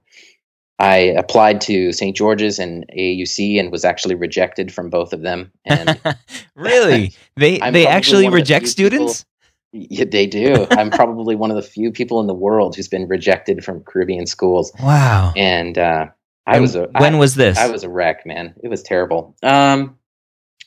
I 0.78 0.96
applied 0.96 1.60
to 1.62 1.92
St. 1.92 2.16
George's 2.16 2.58
and 2.58 2.86
AUC 2.98 3.60
and 3.60 3.70
was 3.70 3.84
actually 3.84 4.14
rejected 4.14 4.72
from 4.72 4.88
both 4.90 5.12
of 5.12 5.20
them. 5.20 5.52
And 5.64 6.00
really? 6.56 7.14
They 7.36 7.60
I'm 7.62 7.72
they 7.72 7.86
actually 7.86 8.26
of 8.26 8.32
the 8.32 8.36
reject 8.36 8.62
people- 8.64 8.70
students? 8.70 9.24
Yeah, 9.74 10.04
they 10.04 10.26
do. 10.26 10.66
I'm 10.72 10.90
probably 10.90 11.34
one 11.34 11.50
of 11.50 11.56
the 11.56 11.62
few 11.62 11.90
people 11.92 12.20
in 12.20 12.26
the 12.26 12.34
world 12.34 12.76
who's 12.76 12.88
been 12.88 13.08
rejected 13.08 13.64
from 13.64 13.82
Caribbean 13.84 14.26
schools, 14.26 14.70
Wow. 14.82 15.32
and 15.34 15.78
uh, 15.78 16.08
I 16.46 16.52
And 16.56 16.60
was 16.60 16.74
a 16.76 16.88
when 16.98 17.14
I, 17.14 17.18
was 17.18 17.36
this? 17.36 17.56
I 17.56 17.70
was 17.70 17.82
a 17.82 17.88
wreck, 17.88 18.26
man. 18.26 18.54
It 18.62 18.68
was 18.68 18.82
terrible. 18.82 19.34
Um, 19.42 19.96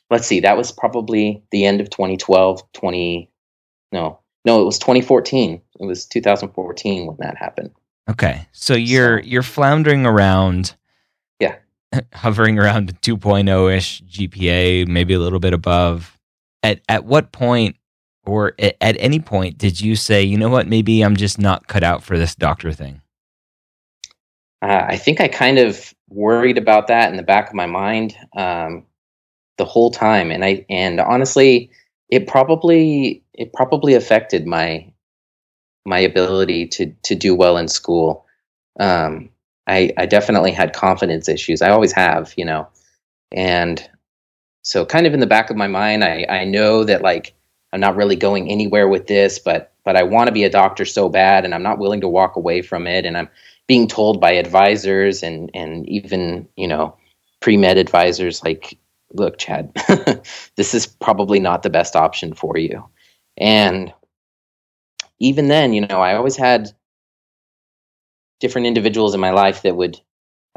let's 0.10 0.26
see, 0.26 0.39
that 0.39 0.58
was 0.58 0.71
probably 0.71 1.43
the 1.52 1.65
end 1.65 1.82
of 1.82 1.91
2012. 1.91 2.63
20, 2.74 3.30
no, 3.91 4.21
no, 4.45 4.62
it 4.62 4.65
was 4.65 4.77
2014. 4.79 5.62
It 5.79 5.86
was 5.86 6.05
2014 6.05 7.08
when 7.08 7.17
that 7.19 7.38
happened. 7.38 7.71
Okay. 8.10 8.47
So 8.51 8.75
you're 8.75 9.21
So- 9.21 9.25
you're 9.27 9.43
floundering 9.43 10.05
around. 10.05 10.75
Yeah. 11.39 11.55
Hovering 12.13 12.60
around 12.60 12.89
a 12.89 12.93
2.0-ish 12.93 14.03
GPA, 14.03 14.88
maybe 14.88 15.13
a 15.13 15.19
little 15.19 15.39
bit 15.39 15.53
above. 15.53 16.17
At 16.63 16.81
at 16.89 17.05
what 17.05 17.31
point 17.31 17.75
or 18.25 18.53
at, 18.60 18.75
at 18.81 18.95
any 18.99 19.19
point 19.19 19.58
did 19.58 19.79
you 19.81 19.95
say, 19.95 20.23
"You 20.23 20.38
know 20.38 20.49
what? 20.49 20.67
Maybe 20.67 21.01
I'm 21.01 21.15
just 21.15 21.38
not 21.39 21.67
cut 21.67 21.84
out 21.84 22.03
for 22.03 22.17
this 22.17 22.34
doctor 22.36 22.71
thing." 22.71 23.01
Uh, 24.62 24.86
I 24.88 24.97
think 24.97 25.21
I 25.21 25.27
kind 25.27 25.60
of 25.60 25.93
worried 26.10 26.58
about 26.58 26.88
that 26.88 27.12
in 27.12 27.17
the 27.17 27.23
back 27.23 27.49
of 27.49 27.53
my 27.55 27.65
mind 27.67 28.15
um, 28.36 28.84
the 29.58 29.65
whole 29.65 29.91
time, 29.91 30.31
and 30.31 30.43
I 30.43 30.65
and 30.69 30.99
honestly, 30.99 31.69
it 32.09 32.27
probably 32.27 33.23
it 33.33 33.53
probably 33.53 33.93
affected 33.95 34.45
my 34.45 34.91
my 35.85 35.99
ability 35.99 36.67
to 36.67 36.93
to 37.03 37.15
do 37.15 37.35
well 37.35 37.57
in 37.57 37.67
school. 37.67 38.25
Um, 38.79 39.29
I 39.67 39.91
I 39.97 40.05
definitely 40.05 40.51
had 40.51 40.73
confidence 40.73 41.29
issues. 41.29 41.61
I 41.61 41.69
always 41.69 41.93
have, 41.93 42.33
you 42.37 42.45
know, 42.45 42.67
and 43.31 43.87
so 44.63 44.85
kind 44.85 45.07
of 45.07 45.13
in 45.13 45.19
the 45.19 45.27
back 45.27 45.49
of 45.49 45.57
my 45.57 45.67
mind, 45.67 46.03
I 46.03 46.25
I 46.29 46.45
know 46.45 46.83
that 46.83 47.01
like 47.01 47.33
I'm 47.73 47.79
not 47.79 47.95
really 47.95 48.15
going 48.15 48.49
anywhere 48.49 48.87
with 48.87 49.07
this, 49.07 49.39
but 49.39 49.73
but 49.83 49.95
I 49.95 50.03
want 50.03 50.27
to 50.27 50.33
be 50.33 50.43
a 50.43 50.49
doctor 50.49 50.85
so 50.85 51.09
bad, 51.09 51.45
and 51.45 51.53
I'm 51.53 51.63
not 51.63 51.79
willing 51.79 52.01
to 52.01 52.07
walk 52.07 52.35
away 52.35 52.61
from 52.61 52.87
it, 52.87 53.05
and 53.05 53.17
I'm 53.17 53.29
being 53.67 53.87
told 53.87 54.21
by 54.21 54.31
advisors 54.33 55.23
and 55.23 55.51
and 55.53 55.87
even 55.89 56.47
you 56.55 56.67
know 56.67 56.97
pre-med 57.41 57.77
advisors 57.77 58.43
like 58.43 58.77
look 59.13 59.37
chad 59.37 59.71
this 60.55 60.73
is 60.73 60.87
probably 60.87 61.39
not 61.39 61.63
the 61.63 61.69
best 61.69 61.95
option 61.95 62.33
for 62.33 62.57
you. 62.57 62.83
And 63.37 63.93
even 65.19 65.47
then 65.47 65.73
you 65.73 65.79
know 65.79 66.01
i 66.01 66.13
always 66.13 66.35
had 66.35 66.71
different 68.41 68.67
individuals 68.67 69.13
in 69.13 69.19
my 69.21 69.31
life 69.31 69.61
that 69.61 69.77
would 69.77 69.99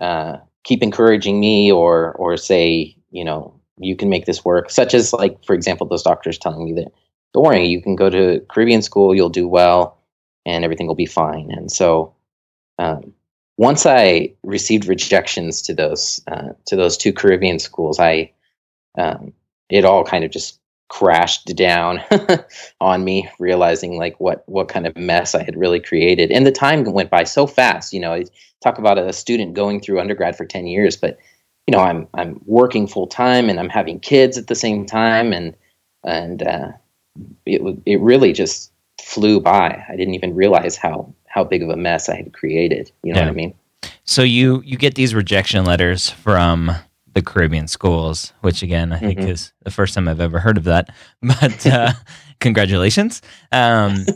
uh, 0.00 0.36
keep 0.64 0.82
encouraging 0.82 1.38
me 1.38 1.70
or 1.70 2.12
or 2.14 2.36
say 2.36 2.96
you 3.10 3.24
know 3.24 3.54
you 3.78 3.94
can 3.94 4.08
make 4.08 4.26
this 4.26 4.44
work 4.44 4.68
such 4.68 4.94
as 4.94 5.12
like 5.12 5.44
for 5.44 5.54
example 5.54 5.86
those 5.86 6.02
doctors 6.02 6.38
telling 6.38 6.64
me 6.64 6.72
that 6.72 6.90
don't 7.32 7.44
worry 7.44 7.66
you 7.66 7.80
can 7.80 7.94
go 7.94 8.10
to 8.10 8.44
caribbean 8.50 8.82
school 8.82 9.14
you'll 9.14 9.28
do 9.28 9.46
well 9.46 9.98
and 10.48 10.64
everything 10.64 10.86
will 10.86 10.94
be 10.94 11.06
fine. 11.06 11.50
And 11.50 11.70
so 11.70 12.14
um, 12.78 13.12
once 13.58 13.84
I 13.84 14.34
received 14.42 14.86
rejections 14.86 15.60
to 15.62 15.74
those 15.74 16.22
uh, 16.26 16.50
to 16.66 16.76
those 16.76 16.96
two 16.96 17.12
Caribbean 17.12 17.58
schools, 17.58 18.00
I 18.00 18.32
um, 18.96 19.32
it 19.68 19.84
all 19.84 20.04
kind 20.04 20.24
of 20.24 20.30
just 20.30 20.58
crashed 20.88 21.54
down 21.54 22.00
on 22.80 23.04
me, 23.04 23.28
realizing 23.38 23.98
like 23.98 24.18
what 24.18 24.42
what 24.46 24.68
kind 24.68 24.86
of 24.86 24.96
mess 24.96 25.34
I 25.34 25.42
had 25.42 25.56
really 25.56 25.80
created. 25.80 26.30
And 26.30 26.46
the 26.46 26.52
time 26.52 26.84
went 26.84 27.10
by 27.10 27.24
so 27.24 27.46
fast. 27.46 27.92
You 27.92 28.00
know, 28.00 28.14
I 28.14 28.24
talk 28.62 28.78
about 28.78 28.98
a 28.98 29.12
student 29.12 29.54
going 29.54 29.80
through 29.80 30.00
undergrad 30.00 30.36
for 30.36 30.46
ten 30.46 30.66
years, 30.66 30.96
but 30.96 31.18
you 31.66 31.72
know, 31.72 31.80
I'm 31.80 32.08
I'm 32.14 32.40
working 32.46 32.86
full 32.86 33.06
time 33.06 33.50
and 33.50 33.60
I'm 33.60 33.68
having 33.68 34.00
kids 34.00 34.38
at 34.38 34.46
the 34.46 34.54
same 34.54 34.86
time, 34.86 35.32
and 35.32 35.54
and 36.04 36.42
uh, 36.42 36.68
it 37.46 37.60
it 37.84 38.00
really 38.00 38.32
just 38.32 38.72
flew 39.00 39.40
by. 39.40 39.84
I 39.88 39.96
didn't 39.96 40.14
even 40.14 40.34
realize 40.34 40.76
how 40.76 41.12
how 41.26 41.44
big 41.44 41.62
of 41.62 41.68
a 41.68 41.76
mess 41.76 42.08
I 42.08 42.16
had 42.16 42.32
created. 42.32 42.90
You 43.02 43.12
know 43.12 43.20
yeah. 43.20 43.26
what 43.26 43.32
I 43.32 43.36
mean? 43.36 43.54
So 44.04 44.22
you 44.22 44.62
you 44.64 44.78
get 44.78 44.94
these 44.94 45.14
rejection 45.14 45.64
letters 45.64 46.08
from 46.08 46.72
the 47.18 47.30
Caribbean 47.30 47.66
schools, 47.66 48.32
which 48.42 48.62
again 48.62 48.92
I 48.92 48.98
think 48.98 49.18
mm-hmm. 49.18 49.30
is 49.30 49.52
the 49.64 49.72
first 49.72 49.94
time 49.94 50.06
I've 50.06 50.20
ever 50.20 50.38
heard 50.38 50.56
of 50.56 50.64
that. 50.64 50.94
But 51.22 51.66
uh, 51.66 51.92
congratulations. 52.40 53.22
Um, 53.50 54.06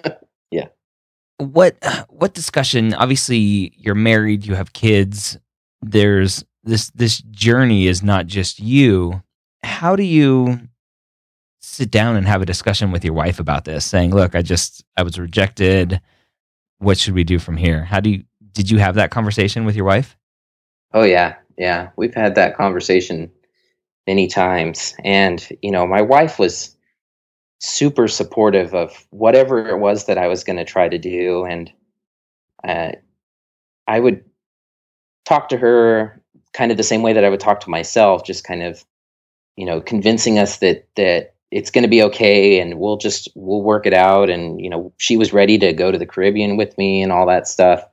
yeah. 0.50 0.68
What 1.38 1.76
what 2.08 2.34
discussion? 2.34 2.94
Obviously, 2.94 3.72
you're 3.76 3.96
married. 3.96 4.46
You 4.46 4.54
have 4.54 4.72
kids. 4.72 5.38
There's 5.80 6.44
this 6.62 6.90
this 6.90 7.18
journey 7.18 7.88
is 7.88 8.02
not 8.02 8.26
just 8.26 8.60
you. 8.60 9.22
How 9.64 9.96
do 9.96 10.04
you 10.04 10.60
sit 11.60 11.90
down 11.90 12.16
and 12.16 12.26
have 12.26 12.42
a 12.42 12.46
discussion 12.46 12.92
with 12.92 13.04
your 13.04 13.14
wife 13.14 13.40
about 13.40 13.64
this, 13.64 13.84
saying, 13.84 14.14
"Look, 14.14 14.36
I 14.36 14.42
just 14.42 14.84
I 14.96 15.02
was 15.02 15.18
rejected. 15.18 16.00
What 16.78 16.98
should 16.98 17.14
we 17.14 17.24
do 17.24 17.40
from 17.40 17.56
here?" 17.56 17.84
How 17.84 17.98
do 17.98 18.10
you 18.10 18.24
did 18.52 18.70
you 18.70 18.78
have 18.78 18.94
that 18.94 19.10
conversation 19.10 19.64
with 19.64 19.74
your 19.74 19.86
wife? 19.86 20.16
Oh 20.94 21.02
yeah, 21.02 21.36
yeah. 21.56 21.90
We've 21.96 22.14
had 22.14 22.34
that 22.34 22.56
conversation 22.56 23.30
many 24.06 24.26
times, 24.26 24.94
and 25.04 25.46
you 25.62 25.70
know, 25.70 25.86
my 25.86 26.02
wife 26.02 26.38
was 26.38 26.76
super 27.60 28.08
supportive 28.08 28.74
of 28.74 29.06
whatever 29.10 29.68
it 29.68 29.78
was 29.78 30.06
that 30.06 30.18
I 30.18 30.26
was 30.28 30.44
going 30.44 30.56
to 30.56 30.64
try 30.64 30.88
to 30.88 30.98
do, 30.98 31.44
and 31.44 31.72
uh, 32.66 32.92
I 33.86 34.00
would 34.00 34.24
talk 35.24 35.48
to 35.50 35.56
her 35.56 36.20
kind 36.52 36.70
of 36.70 36.76
the 36.76 36.82
same 36.82 37.02
way 37.02 37.12
that 37.12 37.24
I 37.24 37.28
would 37.28 37.40
talk 37.40 37.60
to 37.60 37.70
myself, 37.70 38.24
just 38.24 38.44
kind 38.44 38.62
of, 38.62 38.84
you 39.56 39.64
know, 39.64 39.80
convincing 39.80 40.38
us 40.38 40.58
that 40.58 40.86
that 40.96 41.34
it's 41.50 41.70
going 41.70 41.82
to 41.82 41.88
be 41.88 42.02
okay 42.02 42.60
and 42.60 42.78
we'll 42.78 42.96
just 42.96 43.28
we'll 43.34 43.62
work 43.62 43.86
it 43.86 43.94
out. 43.94 44.30
And 44.30 44.60
you 44.60 44.70
know 44.70 44.92
she 44.98 45.16
was 45.16 45.32
ready 45.32 45.58
to 45.58 45.72
go 45.72 45.90
to 45.92 45.98
the 45.98 46.06
caribbean 46.06 46.56
with 46.56 46.76
me 46.78 47.02
and 47.02 47.12
all 47.12 47.26
that 47.26 47.48
stuff. 47.48 47.84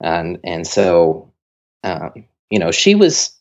And 0.00 0.38
and 0.44 0.66
so 0.66 1.32
um, 1.84 2.24
you 2.50 2.58
know 2.58 2.70
she 2.70 2.94
was 2.94 3.36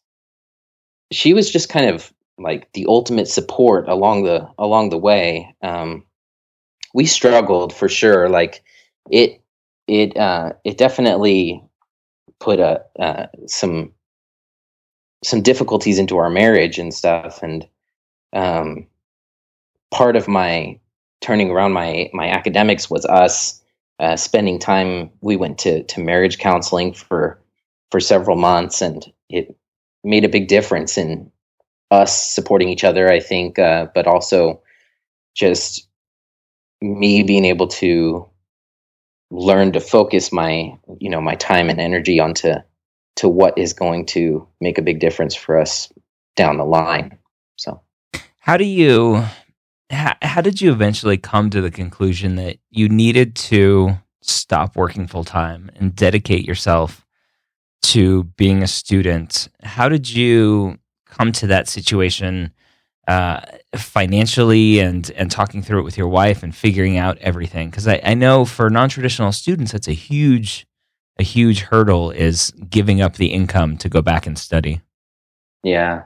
she 1.11 1.33
was 1.33 1.49
just 1.49 1.69
kind 1.69 1.89
of 1.89 2.11
like 2.37 2.71
the 2.73 2.85
ultimate 2.87 3.27
support 3.27 3.87
along 3.87 4.23
the 4.23 4.47
along 4.59 4.89
the 4.89 4.97
way 4.97 5.53
um, 5.63 6.03
we 6.93 7.05
struggled 7.05 7.73
for 7.73 7.89
sure 7.89 8.29
like 8.29 8.63
it 9.09 9.41
it 9.87 10.15
uh, 10.17 10.51
it 10.63 10.77
definitely 10.77 11.63
put 12.39 12.59
a 12.59 12.83
uh, 12.99 13.27
some 13.47 13.91
some 15.23 15.41
difficulties 15.41 15.97
into 15.97 16.17
our 16.17 16.29
marriage 16.29 16.77
and 16.77 16.93
stuff 16.93 17.41
and 17.41 17.67
um, 18.33 18.85
part 19.91 20.15
of 20.15 20.27
my 20.27 20.79
turning 21.21 21.49
around 21.49 21.73
my 21.73 22.09
my 22.13 22.29
academics 22.29 22.89
was 22.89 23.05
us 23.05 23.61
uh, 23.99 24.15
spending 24.15 24.59
time. 24.59 25.09
We 25.21 25.35
went 25.35 25.57
to 25.59 25.83
to 25.83 25.99
marriage 25.99 26.37
counseling 26.37 26.93
for 26.93 27.41
for 27.91 27.99
several 27.99 28.37
months, 28.37 28.81
and 28.81 29.05
it 29.29 29.55
made 30.03 30.25
a 30.25 30.29
big 30.29 30.47
difference 30.47 30.97
in 30.97 31.31
us 31.91 32.33
supporting 32.33 32.69
each 32.69 32.83
other. 32.83 33.09
I 33.09 33.19
think, 33.19 33.59
uh, 33.59 33.87
but 33.93 34.07
also 34.07 34.61
just 35.35 35.87
me 36.81 37.23
being 37.23 37.45
able 37.45 37.67
to 37.67 38.27
learn 39.29 39.73
to 39.73 39.79
focus 39.79 40.31
my 40.31 40.77
you 40.99 41.09
know 41.09 41.21
my 41.21 41.35
time 41.35 41.69
and 41.69 41.79
energy 41.79 42.19
onto 42.19 42.53
to 43.17 43.27
what 43.27 43.57
is 43.57 43.73
going 43.73 44.05
to 44.05 44.47
make 44.61 44.77
a 44.77 44.81
big 44.81 44.99
difference 44.99 45.35
for 45.35 45.59
us 45.59 45.91
down 46.35 46.57
the 46.57 46.63
line. 46.63 47.17
So, 47.57 47.81
how 48.39 48.57
do 48.57 48.63
you 48.63 49.23
how, 49.89 50.15
how 50.21 50.41
did 50.41 50.61
you 50.61 50.71
eventually 50.71 51.17
come 51.17 51.49
to 51.49 51.61
the 51.61 51.71
conclusion 51.71 52.35
that 52.35 52.57
you 52.69 52.87
needed 52.87 53.35
to 53.35 53.97
stop 54.21 54.75
working 54.75 55.07
full 55.07 55.23
time 55.23 55.71
and 55.75 55.95
dedicate 55.95 56.45
yourself 56.45 57.05
to 57.83 58.23
being 58.35 58.63
a 58.63 58.67
student? 58.67 59.49
How 59.63 59.89
did 59.89 60.09
you 60.09 60.77
come 61.05 61.31
to 61.33 61.47
that 61.47 61.67
situation 61.67 62.51
uh, 63.07 63.41
financially 63.75 64.79
and 64.79 65.09
and 65.11 65.31
talking 65.31 65.61
through 65.61 65.79
it 65.79 65.83
with 65.83 65.97
your 65.97 66.07
wife 66.07 66.43
and 66.43 66.55
figuring 66.55 66.97
out 66.97 67.17
everything? 67.19 67.69
Because 67.69 67.87
I, 67.87 67.99
I 68.03 68.13
know 68.13 68.45
for 68.45 68.69
non 68.69 68.89
traditional 68.89 69.31
students, 69.31 69.71
that's 69.71 69.87
a 69.87 69.93
huge 69.93 70.65
a 71.19 71.23
huge 71.23 71.61
hurdle 71.61 72.11
is 72.11 72.51
giving 72.69 73.01
up 73.01 73.15
the 73.15 73.27
income 73.27 73.77
to 73.77 73.89
go 73.89 74.01
back 74.01 74.27
and 74.27 74.37
study. 74.37 74.81
Yeah, 75.63 76.03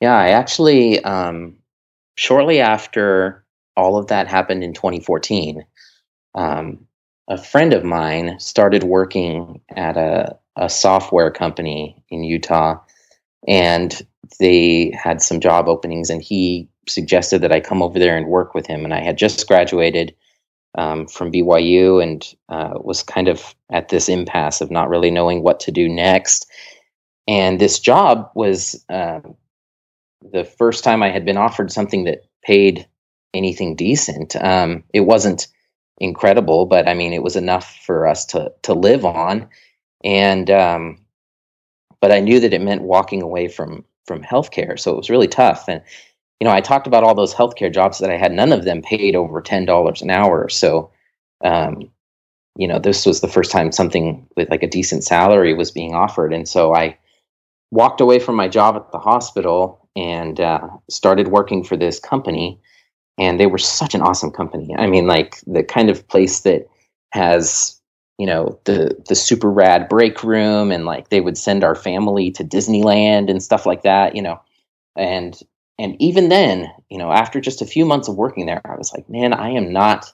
yeah. 0.00 0.16
I 0.16 0.28
actually 0.28 1.02
um, 1.04 1.56
shortly 2.14 2.60
after 2.60 3.44
all 3.76 3.96
of 3.96 4.08
that 4.08 4.28
happened 4.28 4.62
in 4.62 4.74
2014, 4.74 5.64
um, 6.34 6.86
a 7.28 7.38
friend 7.38 7.72
of 7.72 7.84
mine 7.84 8.38
started 8.38 8.84
working 8.84 9.60
at 9.74 9.96
a, 9.96 10.36
a 10.56 10.68
software 10.68 11.30
company 11.30 12.02
in 12.10 12.24
Utah, 12.24 12.78
and 13.46 14.06
they 14.38 14.92
had 15.02 15.22
some 15.22 15.40
job 15.40 15.68
openings, 15.68 16.10
and 16.10 16.22
he 16.22 16.68
suggested 16.88 17.40
that 17.40 17.52
I 17.52 17.60
come 17.60 17.82
over 17.82 17.98
there 17.98 18.16
and 18.16 18.26
work 18.26 18.54
with 18.54 18.66
him. 18.66 18.84
And 18.84 18.92
I 18.92 19.00
had 19.00 19.16
just 19.16 19.46
graduated 19.46 20.14
um, 20.76 21.06
from 21.06 21.32
BYU 21.32 22.02
and 22.02 22.34
uh, 22.48 22.78
was 22.80 23.02
kind 23.02 23.28
of 23.28 23.54
at 23.70 23.88
this 23.88 24.08
impasse 24.08 24.60
of 24.60 24.70
not 24.70 24.88
really 24.88 25.10
knowing 25.10 25.42
what 25.42 25.60
to 25.60 25.72
do 25.72 25.88
next. 25.88 26.46
And 27.26 27.60
this 27.60 27.78
job 27.78 28.30
was 28.34 28.84
uh, 28.88 29.20
the 30.32 30.44
first 30.44 30.84
time 30.84 31.02
I 31.02 31.10
had 31.10 31.24
been 31.24 31.36
offered 31.36 31.72
something 31.72 32.04
that 32.04 32.24
paid 32.42 32.86
anything 33.34 33.76
decent. 33.76 34.36
Um, 34.36 34.82
it 34.92 35.00
wasn't 35.00 35.48
incredible, 35.98 36.66
but 36.66 36.88
I 36.88 36.94
mean, 36.94 37.12
it 37.12 37.22
was 37.22 37.36
enough 37.36 37.76
for 37.84 38.06
us 38.06 38.24
to 38.26 38.52
to 38.62 38.74
live 38.74 39.04
on. 39.04 39.48
And 40.04 40.50
um, 40.50 40.98
but 42.00 42.12
I 42.12 42.20
knew 42.20 42.40
that 42.40 42.52
it 42.52 42.62
meant 42.62 42.82
walking 42.82 43.22
away 43.22 43.48
from 43.48 43.84
from 44.06 44.22
healthcare, 44.22 44.78
so 44.78 44.92
it 44.92 44.96
was 44.96 45.10
really 45.10 45.28
tough. 45.28 45.68
And 45.68 45.82
you 46.40 46.46
know, 46.46 46.54
I 46.54 46.60
talked 46.60 46.86
about 46.86 47.04
all 47.04 47.14
those 47.14 47.34
healthcare 47.34 47.72
jobs 47.72 47.98
that 47.98 48.10
I 48.10 48.16
had. 48.16 48.32
None 48.32 48.52
of 48.52 48.64
them 48.64 48.82
paid 48.82 49.14
over 49.14 49.40
ten 49.40 49.64
dollars 49.66 50.02
an 50.02 50.10
hour. 50.10 50.48
So, 50.48 50.90
um, 51.44 51.90
you 52.56 52.66
know, 52.66 52.78
this 52.78 53.04
was 53.04 53.20
the 53.20 53.28
first 53.28 53.50
time 53.50 53.72
something 53.72 54.26
with 54.36 54.50
like 54.50 54.62
a 54.62 54.68
decent 54.68 55.04
salary 55.04 55.54
was 55.54 55.70
being 55.70 55.94
offered, 55.94 56.32
and 56.32 56.48
so 56.48 56.74
I 56.74 56.96
walked 57.70 58.00
away 58.00 58.18
from 58.18 58.36
my 58.36 58.48
job 58.48 58.76
at 58.76 58.90
the 58.92 58.98
hospital 58.98 59.88
and 59.96 60.40
uh, 60.40 60.68
started 60.88 61.28
working 61.28 61.62
for 61.64 61.76
this 61.76 61.98
company. 61.98 62.60
And 63.18 63.38
they 63.38 63.46
were 63.46 63.58
such 63.58 63.94
an 63.94 64.00
awesome 64.00 64.30
company. 64.30 64.74
I 64.78 64.86
mean, 64.86 65.06
like 65.06 65.40
the 65.46 65.62
kind 65.62 65.90
of 65.90 66.08
place 66.08 66.40
that 66.40 66.66
has 67.12 67.79
you 68.20 68.26
know 68.26 68.60
the 68.64 69.02
the 69.08 69.14
super 69.14 69.50
rad 69.50 69.88
break 69.88 70.22
room 70.22 70.70
and 70.70 70.84
like 70.84 71.08
they 71.08 71.20
would 71.20 71.38
send 71.38 71.64
our 71.64 71.74
family 71.74 72.30
to 72.32 72.44
Disneyland 72.44 73.30
and 73.30 73.42
stuff 73.42 73.64
like 73.64 73.82
that 73.82 74.14
you 74.14 74.22
know 74.22 74.40
and 74.96 75.40
and 75.78 75.96
even 76.00 76.28
then 76.28 76.70
you 76.90 76.98
know 76.98 77.10
after 77.10 77.40
just 77.40 77.62
a 77.62 77.66
few 77.66 77.86
months 77.86 78.08
of 78.08 78.16
working 78.16 78.46
there 78.46 78.60
I 78.64 78.76
was 78.76 78.92
like 78.92 79.08
man 79.08 79.32
I 79.32 79.50
am 79.50 79.72
not 79.72 80.12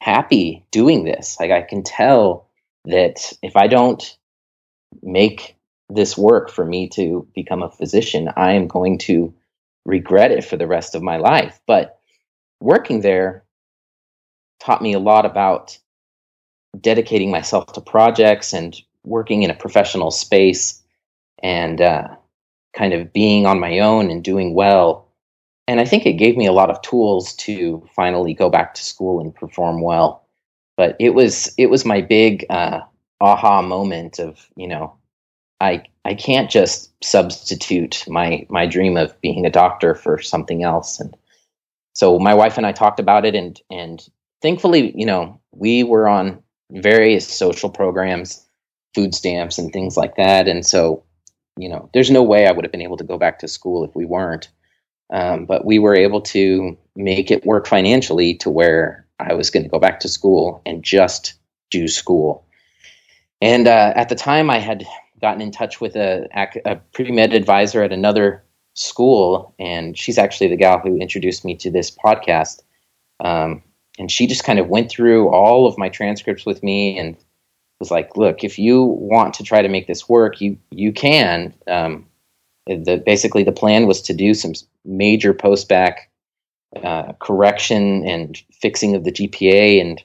happy 0.00 0.66
doing 0.70 1.04
this 1.04 1.38
like 1.40 1.50
I 1.50 1.62
can 1.62 1.82
tell 1.82 2.48
that 2.84 3.32
if 3.42 3.56
I 3.56 3.66
don't 3.66 4.16
make 5.02 5.56
this 5.88 6.16
work 6.16 6.50
for 6.50 6.64
me 6.64 6.88
to 6.88 7.26
become 7.34 7.62
a 7.62 7.70
physician, 7.70 8.28
I 8.36 8.52
am 8.52 8.66
going 8.66 8.98
to 8.98 9.34
regret 9.84 10.32
it 10.32 10.44
for 10.44 10.56
the 10.56 10.66
rest 10.66 10.94
of 10.94 11.02
my 11.02 11.16
life. 11.16 11.60
But 11.66 11.98
working 12.60 13.00
there 13.00 13.44
taught 14.60 14.82
me 14.82 14.92
a 14.92 14.98
lot 14.98 15.24
about 15.24 15.78
dedicating 16.80 17.30
myself 17.30 17.72
to 17.72 17.80
projects 17.80 18.52
and 18.52 18.76
working 19.04 19.42
in 19.42 19.50
a 19.50 19.54
professional 19.54 20.10
space 20.10 20.82
and 21.42 21.80
uh, 21.80 22.08
kind 22.74 22.92
of 22.92 23.12
being 23.12 23.46
on 23.46 23.60
my 23.60 23.78
own 23.78 24.10
and 24.10 24.22
doing 24.22 24.54
well. 24.54 25.08
And 25.66 25.80
I 25.80 25.84
think 25.84 26.06
it 26.06 26.14
gave 26.14 26.36
me 26.36 26.46
a 26.46 26.52
lot 26.52 26.70
of 26.70 26.80
tools 26.82 27.34
to 27.36 27.86
finally 27.94 28.34
go 28.34 28.48
back 28.48 28.74
to 28.74 28.84
school 28.84 29.20
and 29.20 29.34
perform 29.34 29.82
well. 29.82 30.24
But 30.76 30.96
it 30.98 31.10
was 31.10 31.52
it 31.58 31.66
was 31.66 31.84
my 31.84 32.00
big 32.00 32.46
uh, 32.50 32.80
aha 33.20 33.62
moment 33.62 34.18
of 34.18 34.48
you 34.56 34.68
know 34.68 34.96
I 35.60 35.84
I 36.04 36.14
can't 36.14 36.50
just 36.50 36.92
substitute 37.02 38.04
my 38.08 38.46
my 38.48 38.66
dream 38.66 38.96
of 38.96 39.20
being 39.20 39.44
a 39.44 39.50
doctor 39.50 39.94
for 39.94 40.18
something 40.18 40.62
else. 40.62 41.00
And 41.00 41.16
so 41.94 42.18
my 42.18 42.34
wife 42.34 42.56
and 42.56 42.66
I 42.66 42.72
talked 42.72 43.00
about 43.00 43.26
it, 43.26 43.34
and 43.34 43.60
and 43.70 44.06
thankfully, 44.40 44.96
you 44.96 45.04
know, 45.04 45.40
we 45.52 45.82
were 45.82 46.08
on 46.08 46.42
various 46.70 47.26
social 47.26 47.70
programs, 47.70 48.46
food 48.94 49.14
stamps, 49.14 49.58
and 49.58 49.72
things 49.72 49.96
like 49.96 50.16
that. 50.16 50.48
And 50.48 50.64
so, 50.64 51.02
you 51.56 51.68
know, 51.68 51.88
there's 51.92 52.10
no 52.10 52.22
way 52.22 52.46
I 52.46 52.52
would 52.52 52.64
have 52.64 52.72
been 52.72 52.82
able 52.82 52.96
to 52.96 53.04
go 53.04 53.18
back 53.18 53.38
to 53.40 53.48
school 53.48 53.84
if 53.84 53.94
we 53.94 54.04
weren't. 54.04 54.48
Um, 55.10 55.46
but 55.46 55.64
we 55.64 55.78
were 55.78 55.94
able 55.94 56.20
to 56.20 56.76
make 56.94 57.30
it 57.30 57.46
work 57.46 57.66
financially 57.66 58.34
to 58.34 58.50
where 58.50 59.06
I 59.18 59.34
was 59.34 59.50
going 59.50 59.62
to 59.62 59.68
go 59.68 59.78
back 59.78 60.00
to 60.00 60.08
school 60.08 60.60
and 60.66 60.82
just 60.82 61.34
do 61.70 61.88
school. 61.88 62.44
And 63.40 63.66
uh, 63.66 63.92
at 63.94 64.08
the 64.08 64.14
time, 64.14 64.50
I 64.50 64.58
had 64.58 64.84
gotten 65.20 65.40
in 65.40 65.50
touch 65.50 65.80
with 65.80 65.96
a, 65.96 66.28
a 66.64 66.76
pre 66.92 67.10
med 67.10 67.32
advisor 67.32 67.82
at 67.82 67.92
another 67.92 68.44
school, 68.74 69.54
and 69.58 69.96
she's 69.96 70.18
actually 70.18 70.48
the 70.48 70.56
gal 70.56 70.78
who 70.78 70.96
introduced 70.96 71.44
me 71.44 71.56
to 71.56 71.70
this 71.70 71.90
podcast. 71.90 72.62
Um, 73.20 73.62
and 73.98 74.10
she 74.10 74.26
just 74.26 74.44
kind 74.44 74.58
of 74.58 74.68
went 74.68 74.90
through 74.90 75.28
all 75.28 75.66
of 75.66 75.76
my 75.76 75.88
transcripts 75.88 76.46
with 76.46 76.62
me 76.62 76.98
and 76.98 77.16
was 77.80 77.90
like, 77.90 78.16
"Look, 78.16 78.44
if 78.44 78.58
you 78.58 78.82
want 78.82 79.34
to 79.34 79.44
try 79.44 79.62
to 79.62 79.68
make 79.68 79.86
this 79.86 80.08
work, 80.08 80.40
you 80.40 80.58
you 80.70 80.92
can." 80.92 81.54
Um, 81.66 82.06
the, 82.66 83.02
basically, 83.04 83.44
the 83.44 83.52
plan 83.52 83.86
was 83.86 84.02
to 84.02 84.14
do 84.14 84.34
some 84.34 84.52
major 84.84 85.32
post 85.32 85.68
back 85.68 86.10
uh, 86.82 87.12
correction 87.14 88.06
and 88.06 88.40
fixing 88.52 88.94
of 88.94 89.04
the 89.04 89.12
GPA 89.12 89.80
and 89.80 90.02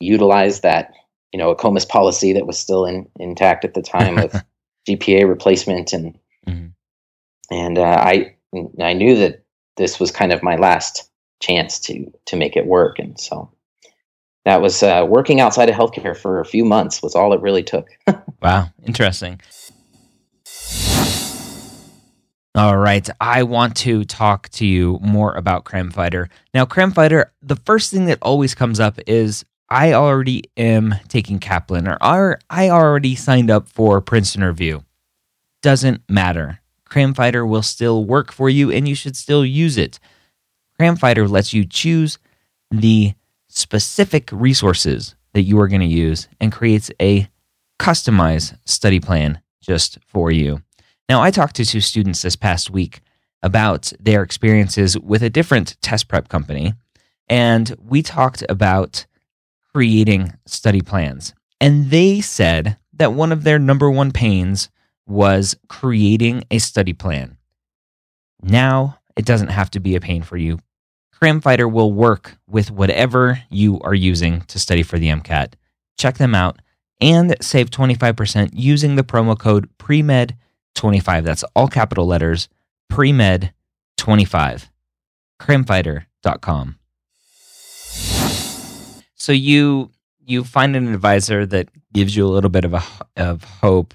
utilize 0.00 0.60
that 0.60 0.92
you 1.32 1.38
know 1.38 1.54
AACOMAS 1.54 1.88
policy 1.88 2.32
that 2.32 2.46
was 2.46 2.58
still 2.58 2.84
in, 2.86 3.08
intact 3.18 3.64
at 3.64 3.74
the 3.74 3.82
time 3.82 4.18
of 4.18 4.32
GPA 4.88 5.28
replacement 5.28 5.92
and 5.92 6.18
mm-hmm. 6.46 6.66
and 7.50 7.78
uh, 7.78 7.82
I 7.82 8.36
I 8.80 8.92
knew 8.92 9.16
that 9.16 9.42
this 9.76 9.98
was 9.98 10.12
kind 10.12 10.32
of 10.32 10.42
my 10.42 10.56
last 10.56 11.10
chance 11.40 11.78
to 11.78 12.12
to 12.26 12.36
make 12.36 12.56
it 12.56 12.66
work 12.66 12.98
and 12.98 13.18
so 13.18 13.50
that 14.44 14.60
was 14.60 14.82
uh, 14.82 15.06
working 15.08 15.40
outside 15.40 15.70
of 15.70 15.74
healthcare 15.74 16.16
for 16.16 16.40
a 16.40 16.44
few 16.44 16.64
months 16.64 17.02
was 17.02 17.14
all 17.14 17.32
it 17.32 17.40
really 17.40 17.62
took. 17.62 17.88
wow, 18.42 18.68
interesting. 18.84 19.40
All 22.56 22.76
right, 22.76 23.08
I 23.20 23.42
want 23.42 23.74
to 23.78 24.04
talk 24.04 24.48
to 24.50 24.66
you 24.66 24.98
more 25.02 25.34
about 25.34 25.64
Cram 25.64 25.90
Fighter. 25.90 26.28
Now, 26.52 26.66
Cram 26.66 26.92
Fighter, 26.92 27.32
the 27.42 27.56
first 27.56 27.90
thing 27.90 28.04
that 28.04 28.18
always 28.22 28.54
comes 28.54 28.78
up 28.78 28.98
is 29.06 29.44
I 29.68 29.94
already 29.94 30.44
am 30.56 30.94
taking 31.08 31.40
Kaplan 31.40 31.88
or 31.88 32.38
I 32.48 32.68
already 32.68 33.16
signed 33.16 33.50
up 33.50 33.68
for 33.68 34.00
Princeton 34.00 34.44
Review. 34.44 34.84
Doesn't 35.62 36.02
matter. 36.08 36.60
Cram 36.84 37.14
Fighter 37.14 37.44
will 37.44 37.62
still 37.62 38.04
work 38.04 38.30
for 38.30 38.48
you 38.48 38.70
and 38.70 38.86
you 38.86 38.94
should 38.94 39.16
still 39.16 39.44
use 39.44 39.76
it. 39.76 39.98
Cram 40.76 40.96
Fighter 40.96 41.28
lets 41.28 41.52
you 41.52 41.64
choose 41.64 42.18
the 42.70 43.14
specific 43.48 44.28
resources 44.32 45.14
that 45.32 45.42
you 45.42 45.58
are 45.60 45.68
going 45.68 45.80
to 45.80 45.86
use 45.86 46.28
and 46.40 46.52
creates 46.52 46.90
a 47.00 47.28
customized 47.78 48.56
study 48.64 49.00
plan 49.00 49.40
just 49.60 49.98
for 50.06 50.30
you. 50.30 50.62
Now, 51.08 51.22
I 51.22 51.30
talked 51.30 51.56
to 51.56 51.64
two 51.64 51.80
students 51.80 52.22
this 52.22 52.36
past 52.36 52.70
week 52.70 53.00
about 53.42 53.92
their 54.00 54.22
experiences 54.22 54.98
with 54.98 55.22
a 55.22 55.30
different 55.30 55.76
test 55.82 56.08
prep 56.08 56.28
company, 56.28 56.74
and 57.28 57.74
we 57.78 58.02
talked 58.02 58.42
about 58.48 59.06
creating 59.72 60.32
study 60.46 60.80
plans. 60.80 61.34
And 61.60 61.90
they 61.90 62.20
said 62.20 62.78
that 62.94 63.12
one 63.12 63.32
of 63.32 63.44
their 63.44 63.58
number 63.58 63.90
one 63.90 64.12
pains 64.12 64.70
was 65.06 65.56
creating 65.68 66.44
a 66.50 66.58
study 66.58 66.92
plan. 66.92 67.36
Now, 68.42 68.98
it 69.16 69.24
doesn't 69.24 69.48
have 69.48 69.70
to 69.70 69.80
be 69.80 69.94
a 69.94 70.00
pain 70.00 70.22
for 70.22 70.36
you. 70.36 70.58
Cramfighter 71.20 71.70
will 71.70 71.92
work 71.92 72.36
with 72.48 72.70
whatever 72.70 73.42
you 73.50 73.80
are 73.80 73.94
using 73.94 74.42
to 74.42 74.58
study 74.58 74.82
for 74.82 74.98
the 74.98 75.08
MCAT. 75.08 75.54
Check 75.96 76.18
them 76.18 76.34
out 76.34 76.60
and 77.00 77.36
save 77.40 77.70
25% 77.70 78.50
using 78.52 78.96
the 78.96 79.04
promo 79.04 79.38
code 79.38 79.68
PREMED 79.78 80.36
25. 80.74 81.24
That's 81.24 81.44
all 81.54 81.68
capital 81.68 82.06
letters, 82.06 82.48
premed 82.90 83.52
25. 83.96 84.70
Cramfighter.com. 85.40 86.78
So 89.14 89.32
you 89.32 89.90
you 90.26 90.42
find 90.42 90.74
an 90.74 90.92
advisor 90.92 91.44
that 91.46 91.68
gives 91.92 92.16
you 92.16 92.26
a 92.26 92.28
little 92.28 92.50
bit 92.50 92.64
of 92.64 92.74
a 92.74 92.82
of 93.16 93.44
hope. 93.44 93.94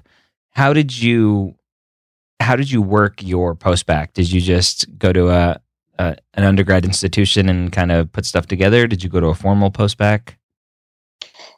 How 0.52 0.74
did 0.74 1.00
you 1.00 1.56
how 2.40 2.56
did 2.56 2.72
you 2.72 2.82
work 2.82 3.22
your 3.22 3.56
post 3.56 3.86
back? 3.86 4.14
Did 4.14 4.32
you 4.32 4.42
just 4.42 4.98
go 4.98 5.14
to 5.14 5.30
a, 5.30 5.62
a 5.98 6.18
an 6.34 6.44
undergrad 6.44 6.86
institution 6.86 7.50
and 7.50 7.72
kind 7.72 7.92
of 7.92 8.12
put 8.12 8.26
stuff 8.26 8.48
together? 8.48 8.88
Did 8.88 9.04
you 9.04 9.10
go 9.10 9.20
to 9.20 9.28
a 9.28 9.36
formal 9.36 9.72
post 9.72 9.98
back? 9.98 10.38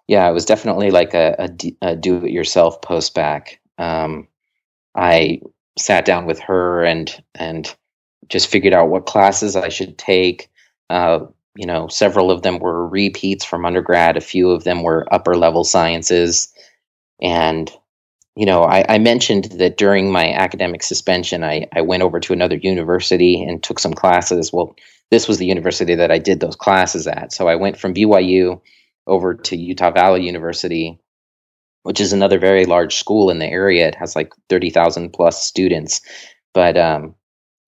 Yeah, 0.07 0.27
it 0.29 0.33
was 0.33 0.45
definitely 0.45 0.91
like 0.91 1.13
a, 1.13 1.35
a, 1.39 1.75
a 1.81 1.95
do 1.95 2.25
it 2.25 2.31
yourself 2.31 2.81
post 2.81 3.13
back. 3.13 3.59
Um, 3.77 4.27
I 4.95 5.41
sat 5.77 6.05
down 6.05 6.25
with 6.25 6.39
her 6.39 6.83
and 6.83 7.23
and 7.35 7.73
just 8.27 8.47
figured 8.47 8.73
out 8.73 8.89
what 8.89 9.05
classes 9.05 9.55
I 9.55 9.69
should 9.69 9.97
take. 9.97 10.49
Uh, 10.89 11.25
you 11.55 11.65
know, 11.65 11.87
several 11.87 12.31
of 12.31 12.41
them 12.41 12.59
were 12.59 12.87
repeats 12.87 13.45
from 13.45 13.65
undergrad. 13.65 14.17
A 14.17 14.21
few 14.21 14.49
of 14.51 14.63
them 14.63 14.83
were 14.83 15.07
upper 15.11 15.35
level 15.35 15.63
sciences, 15.63 16.51
and 17.21 17.71
you 18.35 18.45
know, 18.45 18.63
I, 18.63 18.85
I, 18.87 18.97
mentioned 18.97 19.45
that 19.59 19.77
during 19.77 20.11
my 20.11 20.31
academic 20.31 20.83
suspension, 20.83 21.43
I, 21.43 21.67
I 21.73 21.81
went 21.81 22.03
over 22.03 22.19
to 22.19 22.33
another 22.33 22.55
university 22.55 23.43
and 23.43 23.61
took 23.61 23.77
some 23.77 23.93
classes. 23.93 24.53
Well, 24.53 24.75
this 25.09 25.27
was 25.27 25.37
the 25.37 25.45
university 25.45 25.95
that 25.95 26.11
I 26.11 26.17
did 26.17 26.39
those 26.39 26.55
classes 26.55 27.07
at. 27.07 27.33
So 27.33 27.49
I 27.49 27.55
went 27.55 27.77
from 27.77 27.93
BYU 27.93 28.61
over 29.05 29.33
to 29.33 29.57
Utah 29.57 29.91
Valley 29.91 30.23
University 30.23 31.01
which 31.83 31.99
is 31.99 32.13
another 32.13 32.37
very 32.37 32.65
large 32.65 32.95
school 32.95 33.29
in 33.29 33.39
the 33.39 33.47
area. 33.47 33.87
It 33.87 33.95
has 33.95 34.15
like 34.15 34.33
30,000 34.49 35.11
plus 35.11 35.43
students, 35.43 36.01
but 36.53 36.77
um, 36.77 37.15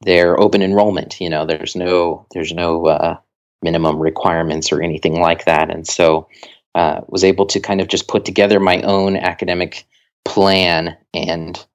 they're 0.01 0.39
open 0.39 0.61
enrollment. 0.61 1.19
You 1.19 1.29
know, 1.29 1.45
there's 1.45 1.75
no 1.75 2.25
there's 2.33 2.53
no 2.53 2.85
uh, 2.87 3.17
minimum 3.61 3.99
requirements 3.99 4.71
or 4.71 4.81
anything 4.81 5.19
like 5.19 5.45
that, 5.45 5.71
and 5.71 5.87
so 5.87 6.27
uh, 6.75 7.01
was 7.07 7.23
able 7.23 7.45
to 7.47 7.59
kind 7.59 7.81
of 7.81 7.87
just 7.87 8.07
put 8.07 8.25
together 8.25 8.59
my 8.59 8.81
own 8.81 9.15
academic 9.17 9.85
plan 10.25 10.97
and 11.13 11.65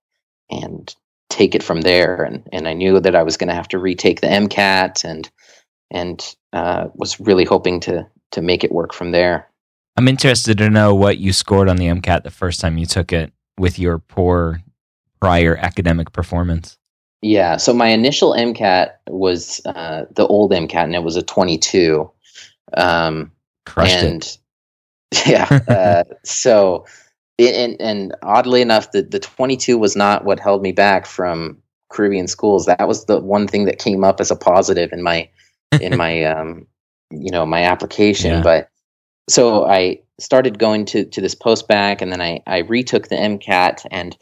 and 0.50 0.94
take 1.30 1.54
it 1.54 1.62
from 1.62 1.82
there. 1.82 2.22
And 2.22 2.48
and 2.52 2.68
I 2.68 2.74
knew 2.74 3.00
that 3.00 3.14
I 3.14 3.22
was 3.22 3.36
going 3.36 3.48
to 3.48 3.54
have 3.54 3.68
to 3.68 3.78
retake 3.78 4.20
the 4.20 4.28
MCAT 4.28 5.04
and 5.04 5.30
and 5.90 6.36
uh, 6.52 6.88
was 6.94 7.20
really 7.20 7.44
hoping 7.44 7.80
to 7.80 8.06
to 8.32 8.42
make 8.42 8.64
it 8.64 8.72
work 8.72 8.92
from 8.92 9.12
there. 9.12 9.48
I'm 9.96 10.08
interested 10.08 10.58
to 10.58 10.70
know 10.70 10.94
what 10.94 11.18
you 11.18 11.32
scored 11.32 11.68
on 11.68 11.76
the 11.76 11.86
MCAT 11.86 12.22
the 12.22 12.30
first 12.30 12.60
time 12.60 12.78
you 12.78 12.86
took 12.86 13.12
it 13.12 13.32
with 13.58 13.78
your 13.78 13.98
poor 13.98 14.60
prior 15.20 15.56
academic 15.56 16.12
performance. 16.12 16.78
Yeah, 17.20 17.56
so 17.56 17.74
my 17.74 17.88
initial 17.88 18.32
MCAT 18.32 18.92
was 19.08 19.60
uh, 19.66 20.04
the 20.12 20.26
old 20.26 20.52
MCAT, 20.52 20.84
and 20.84 20.94
it 20.94 21.02
was 21.02 21.16
a 21.16 21.22
22. 21.22 22.08
Um, 22.76 23.32
Crushed 23.66 24.02
and, 24.02 24.22
it. 24.22 24.38
Yeah. 25.26 25.60
Uh, 25.68 26.04
so, 26.22 26.86
and, 27.38 27.76
and 27.80 28.14
oddly 28.22 28.60
enough, 28.60 28.92
the, 28.92 29.02
the 29.02 29.20
22 29.20 29.78
was 29.78 29.94
not 29.94 30.24
what 30.24 30.40
held 30.40 30.62
me 30.62 30.72
back 30.72 31.06
from 31.06 31.58
Caribbean 31.90 32.26
schools. 32.26 32.66
That 32.66 32.88
was 32.88 33.06
the 33.06 33.20
one 33.20 33.46
thing 33.46 33.64
that 33.66 33.78
came 33.78 34.04
up 34.04 34.20
as 34.20 34.30
a 34.30 34.36
positive 34.36 34.92
in 34.92 35.02
my 35.02 35.28
in 35.80 35.96
my 35.96 36.24
um, 36.24 36.66
you 37.10 37.30
know 37.30 37.46
my 37.46 37.62
application. 37.62 38.32
Yeah. 38.32 38.42
But 38.42 38.70
so 39.28 39.66
I 39.66 40.00
started 40.18 40.58
going 40.58 40.84
to 40.86 41.04
to 41.04 41.20
this 41.20 41.34
post 41.34 41.68
back, 41.68 42.02
and 42.02 42.12
then 42.12 42.20
I 42.20 42.42
I 42.46 42.58
retook 42.58 43.08
the 43.08 43.16
MCAT, 43.16 43.86
and 43.90 44.16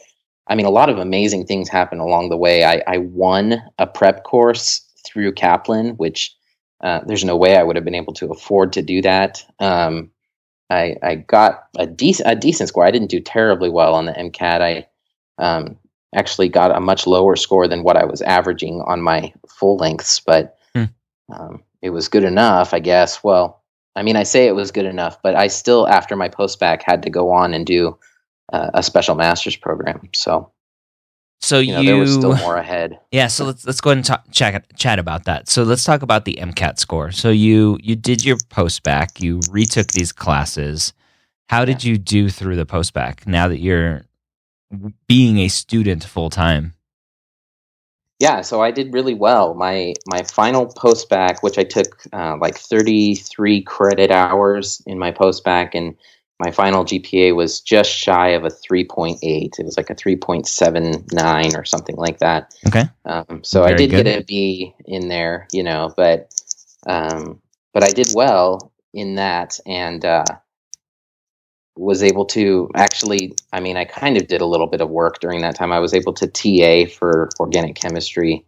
I 0.47 0.55
mean 0.55 0.67
a 0.67 0.71
lot 0.71 0.91
of 0.91 0.99
amazing 0.99 1.47
things 1.47 1.69
happened 1.69 2.01
along 2.01 2.29
the 2.29 2.37
way. 2.37 2.65
I, 2.65 2.83
I 2.87 2.99
won 2.99 3.63
a 3.79 3.87
prep 3.87 4.25
course 4.25 4.83
through 5.07 5.33
Kaplan, 5.33 5.97
which 5.97 6.35
uh, 6.83 7.01
there's 7.07 7.25
no 7.25 7.37
way 7.37 7.57
I 7.57 7.63
would 7.63 7.77
have 7.77 7.85
been 7.85 7.95
able 7.95 8.13
to 8.15 8.31
afford 8.31 8.73
to 8.75 8.83
do 8.83 9.01
that. 9.03 9.45
Um, 9.61 10.11
I 10.71 10.97
I 11.03 11.15
got 11.17 11.65
a 11.79 11.87
decent 11.87 12.31
a 12.31 12.35
decent 12.35 12.69
score. 12.69 12.85
I 12.85 12.91
didn't 12.91 13.11
do 13.11 13.21
terribly 13.21 13.71
well 13.71 13.95
on 13.95 14.07
the 14.07 14.13
MCAT. 14.13 14.61
I 14.61 14.87
um, 15.39 15.77
actually 16.15 16.49
got 16.49 16.77
a 16.77 16.81
much 16.81 17.07
lower 17.07 17.37
score 17.37 17.69
than 17.69 17.83
what 17.83 17.97
I 17.97 18.05
was 18.05 18.23
averaging 18.23 18.83
on 18.87 19.03
my 19.03 19.33
full 19.49 19.77
lengths, 19.77 20.21
but 20.21 20.57
hmm. 20.75 20.85
um, 21.33 21.63
it 21.83 21.91
was 21.91 22.09
good 22.09 22.25
enough, 22.25 22.73
I 22.73 22.81
guess. 22.81 23.23
Well, 23.23 23.63
I 23.95 24.03
mean, 24.03 24.17
I 24.17 24.23
say 24.23 24.47
it 24.47 24.55
was 24.55 24.71
good 24.71 24.87
enough, 24.87 25.21
but 25.23 25.35
I 25.35 25.47
still, 25.47 25.87
after 25.89 26.17
my 26.17 26.29
post 26.29 26.59
back, 26.61 26.83
had 26.83 27.03
to 27.03 27.11
go 27.11 27.31
on 27.31 27.55
and 27.55 27.67
do 27.67 27.99
uh, 28.53 28.71
a 28.75 28.83
special 28.83 29.15
master's 29.15 29.57
program. 29.57 30.09
So, 30.15 30.51
so 31.41 31.59
you, 31.59 31.73
know, 31.73 31.81
you 31.81 31.87
there 31.87 31.97
was 31.97 32.15
still 32.15 32.37
more 32.37 32.57
ahead. 32.57 32.99
Yeah. 33.11 33.29
So 33.29 33.45
let's 33.45 33.65
let's 33.67 33.81
go 33.81 33.91
ahead 33.91 33.99
and 33.99 34.05
talk, 34.05 34.25
chat 34.31 34.77
chat 34.77 34.99
about 34.99 35.25
that. 35.25 35.49
So 35.49 35.63
let's 35.63 35.85
talk 35.85 36.03
about 36.03 36.25
the 36.25 36.39
MCAT 36.41 36.79
score. 36.79 37.13
So 37.13 37.31
you 37.31 37.79
you 37.83 37.97
did 37.97 38.25
your 38.25 38.37
post 38.49 38.83
back, 38.83 39.21
you 39.21 39.41
retook 39.51 39.89
these 39.89 40.13
classes. 40.13 40.93
How 41.49 41.65
did 41.65 41.85
you 41.85 41.99
do 41.99 42.29
through 42.29 42.57
the 42.57 42.67
post 42.67 42.93
back 42.93 43.27
now 43.27 43.49
that 43.49 43.61
you're 43.61 44.03
being 45.07 45.39
a 45.39 45.49
student 45.49 46.05
full 46.05 46.31
time? 46.31 46.75
yeah, 48.19 48.41
so 48.41 48.63
I 48.63 48.71
did 48.71 48.95
really 48.95 49.15
well. 49.15 49.55
My 49.55 49.93
my 50.07 50.23
final 50.23 50.67
post 50.67 51.11
back, 51.11 51.43
which 51.43 51.59
I 51.59 51.65
took 51.65 52.03
uh, 52.13 52.37
like 52.41 52.57
33 52.57 53.63
credit 53.63 54.11
hours 54.11 54.83
in 54.87 54.99
my 54.99 55.11
post 55.11 55.45
back, 55.45 55.75
and 55.75 55.95
my 56.39 56.51
final 56.51 56.85
GPA 56.85 57.35
was 57.35 57.61
just 57.61 57.91
shy 57.91 58.29
of 58.29 58.45
a 58.45 58.49
3.8. 58.49 59.19
It 59.23 59.65
was 59.65 59.77
like 59.77 59.91
a 59.91 59.95
3.79 59.95 61.57
or 61.57 61.65
something 61.65 61.97
like 61.97 62.19
that. 62.19 62.55
Okay. 62.67 62.85
Um, 63.07 63.43
so 63.43 63.63
Very 63.63 63.75
I 63.75 63.77
did 63.77 63.91
good. 63.91 64.05
get 64.05 64.21
a 64.21 64.25
B 64.25 64.75
in 64.85 65.09
there, 65.09 65.49
you 65.53 65.63
know, 65.63 65.95
but 65.97 66.31
um, 66.87 67.41
but 67.73 67.83
I 67.83 67.89
did 67.89 68.09
well 68.15 68.73
in 68.93 69.17
that, 69.17 69.59
and 69.67 70.05
uh, 70.05 70.25
was 71.77 72.03
able 72.03 72.25
to 72.25 72.71
actually 72.75 73.35
i 73.53 73.61
mean 73.61 73.77
i 73.77 73.85
kind 73.85 74.17
of 74.17 74.29
did 74.29 74.41
a 74.41 74.47
little 74.47 74.67
bit 74.67 74.81
of 74.81 74.89
work 74.89 75.21
during 75.21 75.43
that 75.43 75.55
time 75.55 75.73
i 75.73 75.79
was 75.79 75.93
able 75.93 76.15
to 76.15 76.27
ta 76.27 76.91
for 76.91 77.29
organic 77.39 77.77
chemistry 77.77 78.47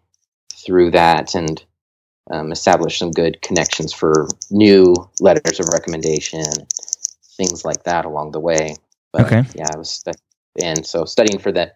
through 0.65 0.91
that 0.91 1.35
and 1.35 1.63
um, 2.31 2.53
establish 2.53 2.99
some 2.99 3.11
good 3.11 3.41
connections 3.43 3.93
for 3.93 4.29
new 4.51 4.95
letters 5.21 5.61
of 5.61 5.69
recommendation, 5.73 6.43
things 7.39 7.65
like 7.65 7.85
that 7.85 8.05
along 8.05 8.33
the 8.33 8.41
way. 8.41 8.77
But 9.13 9.23
Okay. 9.27 9.43
yeah, 9.55 9.69
I 9.75 9.79
was 9.79 9.91
stu- 9.91 10.13
and 10.63 10.85
so 10.87 11.07
studying 11.07 11.39
for 11.39 11.51
the 11.53 11.73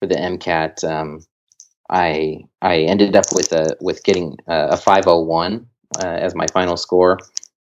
for 0.00 0.06
the 0.06 0.16
MCAT. 0.16 0.84
Um, 0.84 1.24
I 1.88 2.40
I 2.60 2.80
ended 2.80 3.16
up 3.16 3.26
with 3.32 3.52
a 3.52 3.74
with 3.80 4.02
getting 4.04 4.36
a, 4.48 4.68
a 4.72 4.76
501 4.76 5.66
uh, 6.02 6.06
as 6.06 6.34
my 6.34 6.46
final 6.52 6.76
score, 6.76 7.18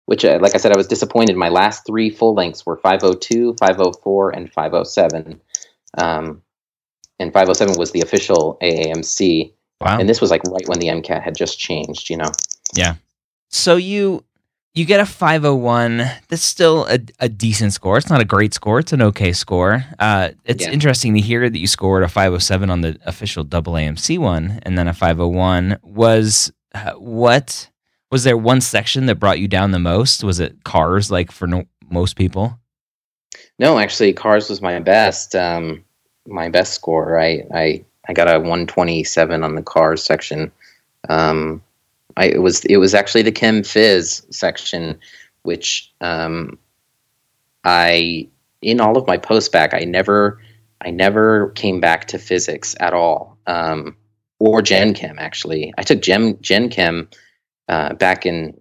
which 0.06 0.26
uh, 0.26 0.40
like 0.42 0.56
I 0.56 0.58
said 0.58 0.72
I 0.72 0.78
was 0.78 0.88
disappointed. 0.88 1.36
My 1.36 1.50
last 1.50 1.86
three 1.86 2.10
full 2.10 2.34
lengths 2.34 2.66
were 2.66 2.78
502, 2.78 3.56
504, 3.60 4.32
and 4.32 4.52
507. 4.52 5.42
Um, 5.98 6.42
and 7.20 7.32
507 7.32 7.78
was 7.78 7.92
the 7.92 8.02
official 8.02 8.58
AAMC, 8.64 9.54
Wow. 9.82 10.00
and 10.00 10.10
this 10.10 10.20
was 10.22 10.32
like 10.32 10.44
right 10.46 10.68
when 10.68 10.80
the 10.80 10.88
MCAT 10.88 11.22
had 11.22 11.36
just 11.36 11.60
changed. 11.60 12.10
You 12.10 12.18
know. 12.18 12.32
Yeah. 12.74 12.96
So 13.50 13.76
you 13.76 14.24
you 14.74 14.86
get 14.86 15.00
a 15.00 15.06
501. 15.06 15.98
That's 16.30 16.42
still 16.44 16.86
a, 16.88 17.00
a 17.20 17.30
decent 17.30 17.74
score. 17.74 17.98
It's 17.98 18.10
not 18.10 18.22
a 18.22 18.26
great 18.26 18.54
score. 18.54 18.80
It's 18.80 18.94
an 18.94 19.02
okay 19.04 19.32
score. 19.34 19.84
Uh, 20.00 20.30
it's 20.46 20.66
Yeah. 20.66 20.72
interesting 20.72 21.14
to 21.14 21.22
hear 21.22 21.50
that 21.50 21.60
you 21.60 21.68
scored 21.68 22.04
a 22.04 22.08
507 22.08 22.70
on 22.70 22.82
the 22.82 22.98
official 23.06 23.44
double 23.44 23.74
AMC 23.74 24.18
one 24.18 24.60
and 24.64 24.78
then 24.78 24.88
a 24.88 24.94
501. 24.94 25.78
Was 25.84 26.52
uh, 26.74 26.94
what 26.94 27.70
was 28.12 28.24
there 28.24 28.38
one 28.38 28.62
section 28.62 29.06
that 29.08 29.16
brought 29.20 29.40
you 29.40 29.48
down 29.48 29.72
the 29.72 29.80
most? 29.80 30.24
Was 30.24 30.40
it 30.40 30.64
cars 30.64 31.12
like 31.12 31.32
for 31.32 31.48
no, 31.48 31.66
most 31.90 32.16
people? 32.16 32.60
No, 33.60 33.78
actually, 33.78 34.14
cars 34.14 34.50
was 34.50 34.62
my 34.62 34.80
best. 34.80 35.36
Um, 35.36 35.84
my 36.28 36.50
best 36.50 36.74
score. 36.74 37.20
I 37.20 37.44
I 37.54 37.84
I 38.08 38.14
got 38.14 38.28
a 38.28 38.40
127 38.40 39.44
on 39.44 39.56
the 39.56 39.62
cars 39.62 40.04
section. 40.04 40.52
Um, 41.10 41.62
I 42.18 42.26
it 42.26 42.42
was 42.42 42.64
it 42.66 42.78
was 42.78 42.94
actually 42.94 43.24
the 43.24 43.32
Chem 43.32 43.62
Phys 43.62 44.34
section, 44.34 45.00
which 45.44 45.92
um, 46.02 46.58
I 47.64 48.28
in 48.62 48.80
all 48.80 48.98
of 48.98 49.08
my 49.08 49.18
post 49.18 49.52
bac 49.52 49.74
I 49.74 49.86
never 49.86 50.40
I 50.82 50.92
never 50.92 51.50
came 51.52 51.80
back 51.80 52.08
to 52.10 52.20
physics 52.20 52.76
at 52.80 52.94
all. 52.94 53.38
Um, 53.48 53.96
or 54.40 54.62
Gen 54.62 54.94
Chem 54.94 55.18
actually. 55.20 55.74
I 55.78 55.84
took 55.84 56.02
Gen 56.02 56.38
Gen 56.42 56.70
Chem 56.70 57.10
uh, 57.70 57.94
back 57.94 58.26
in 58.26 58.60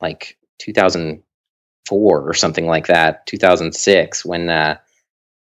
like 0.00 0.36
2004 0.58 2.20
or 2.28 2.34
something 2.34 2.66
like 2.66 2.86
that, 2.86 3.26
2006 3.26 4.24
when 4.24 4.48
uh, 4.50 4.76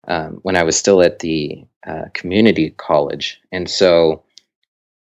um, 0.07 0.39
when 0.43 0.57
I 0.57 0.63
was 0.63 0.77
still 0.77 1.03
at 1.03 1.21
the 1.21 1.65
uh, 1.87 2.05
community 2.15 2.71
college, 2.71 3.41
and 3.53 3.69
so 3.69 4.23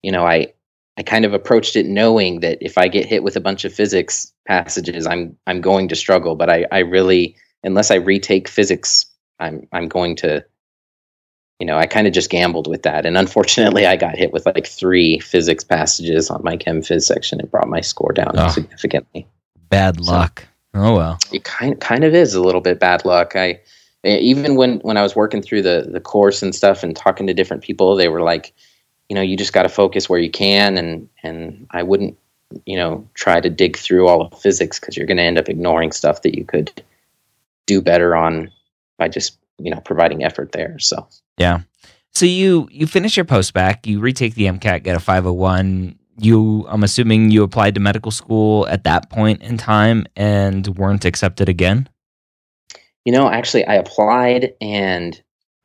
you 0.01 0.11
know 0.11 0.25
I 0.25 0.53
I 0.97 1.03
kind 1.03 1.25
of 1.25 1.33
approached 1.33 1.75
it 1.75 1.85
knowing 1.85 2.41
that 2.41 2.57
if 2.61 2.77
I 2.77 2.87
get 2.87 3.05
hit 3.05 3.23
with 3.23 3.35
a 3.35 3.41
bunch 3.41 3.63
of 3.65 3.73
physics 3.73 4.31
passages, 4.47 5.07
I'm 5.07 5.35
I'm 5.47 5.61
going 5.61 5.87
to 5.89 5.95
struggle. 5.95 6.35
But 6.35 6.49
I 6.49 6.65
I 6.71 6.79
really 6.79 7.35
unless 7.63 7.91
I 7.91 7.95
retake 7.95 8.47
physics, 8.47 9.05
I'm 9.39 9.67
I'm 9.71 9.87
going 9.87 10.15
to 10.17 10.43
you 11.59 11.67
know, 11.67 11.77
I 11.77 11.85
kind 11.85 12.07
of 12.07 12.13
just 12.13 12.31
gambled 12.31 12.65
with 12.65 12.81
that. 12.83 13.05
And 13.05 13.15
unfortunately, 13.15 13.85
I 13.85 13.95
got 13.95 14.17
hit 14.17 14.33
with 14.33 14.47
like 14.47 14.65
three 14.65 15.19
physics 15.19 15.63
passages 15.63 16.31
on 16.31 16.41
my 16.43 16.57
chem 16.57 16.81
phys 16.81 17.03
section. 17.03 17.39
It 17.39 17.51
brought 17.51 17.67
my 17.69 17.81
score 17.81 18.11
down 18.13 18.31
Oh. 18.35 18.47
significantly. 18.49 19.27
Bad 19.69 20.03
So- 20.03 20.11
luck. 20.11 20.47
Oh 20.73 20.95
well. 20.95 21.19
It 21.31 21.43
kind 21.43 21.79
kind 21.79 22.03
of 22.03 22.15
is 22.15 22.33
a 22.33 22.41
little 22.41 22.61
bit 22.61 22.79
bad 22.79 23.05
luck. 23.05 23.35
I 23.35 23.59
even 24.03 24.55
when 24.55 24.79
when 24.79 24.97
I 24.97 25.03
was 25.03 25.15
working 25.15 25.41
through 25.43 25.61
the 25.61 25.87
the 25.91 25.99
course 25.99 26.41
and 26.41 26.55
stuff 26.55 26.81
and 26.83 26.95
talking 26.95 27.27
to 27.27 27.33
different 27.33 27.61
people, 27.63 27.95
they 27.95 28.07
were 28.07 28.21
like, 28.23 28.53
you 29.11 29.15
know, 29.15 29.21
you 29.21 29.35
just 29.35 29.51
got 29.51 29.63
to 29.63 29.69
focus 29.69 30.07
where 30.07 30.21
you 30.21 30.31
can, 30.31 30.77
and 30.77 31.09
and 31.21 31.67
I 31.71 31.83
wouldn't, 31.83 32.17
you 32.65 32.77
know, 32.77 33.05
try 33.13 33.41
to 33.41 33.49
dig 33.49 33.75
through 33.75 34.07
all 34.07 34.21
of 34.21 34.41
physics 34.41 34.79
because 34.79 34.95
you're 34.95 35.05
going 35.05 35.17
to 35.17 35.23
end 35.23 35.37
up 35.37 35.49
ignoring 35.49 35.91
stuff 35.91 36.21
that 36.21 36.33
you 36.33 36.45
could 36.45 36.81
do 37.67 37.81
better 37.81 38.15
on 38.15 38.49
by 38.97 39.09
just 39.09 39.37
you 39.57 39.69
know 39.69 39.81
providing 39.81 40.23
effort 40.23 40.53
there. 40.53 40.79
So 40.79 41.09
Yeah. 41.37 41.63
So 42.13 42.25
you 42.25 42.69
you 42.71 42.87
finish 42.87 43.17
your 43.17 43.25
post 43.25 43.53
bac, 43.53 43.85
you 43.85 43.99
retake 43.99 44.35
the 44.35 44.45
MCAT, 44.45 44.83
get 44.83 44.95
a 44.95 44.99
501. 45.01 45.99
You 46.17 46.65
I'm 46.69 46.85
assuming 46.85 47.31
you 47.31 47.43
applied 47.43 47.75
to 47.75 47.81
medical 47.81 48.11
school 48.11 48.65
at 48.69 48.85
that 48.85 49.09
point 49.09 49.41
in 49.41 49.57
time 49.57 50.05
and 50.15 50.65
weren't 50.77 51.03
accepted 51.03 51.49
again. 51.49 51.89
You 53.03 53.11
know, 53.11 53.29
actually, 53.29 53.65
I 53.65 53.73
applied, 53.73 54.53
and 54.61 55.21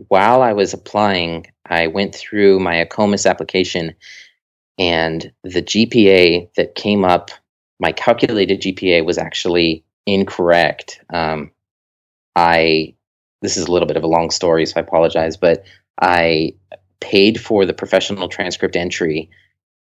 while 0.08 0.42
I 0.42 0.52
was 0.52 0.72
applying, 0.72 1.46
I 1.66 1.86
went 1.86 2.14
through 2.14 2.60
my 2.60 2.84
AACOMAS 2.84 3.28
application, 3.28 3.94
and 4.78 5.32
the 5.42 5.62
GPA 5.62 6.48
that 6.56 6.74
came 6.74 7.04
up, 7.04 7.30
my 7.80 7.92
calculated 7.92 8.60
GPA 8.60 9.04
was 9.04 9.18
actually 9.18 9.84
incorrect. 10.06 11.00
Um, 11.12 11.50
I 12.34 12.94
this 13.42 13.56
is 13.56 13.66
a 13.66 13.72
little 13.72 13.86
bit 13.86 13.96
of 13.96 14.02
a 14.02 14.08
long 14.08 14.30
story, 14.30 14.64
so 14.66 14.74
I 14.76 14.80
apologize, 14.80 15.36
but 15.36 15.64
I 16.00 16.54
paid 17.00 17.40
for 17.40 17.64
the 17.64 17.74
professional 17.74 18.28
transcript 18.28 18.76
entry, 18.76 19.30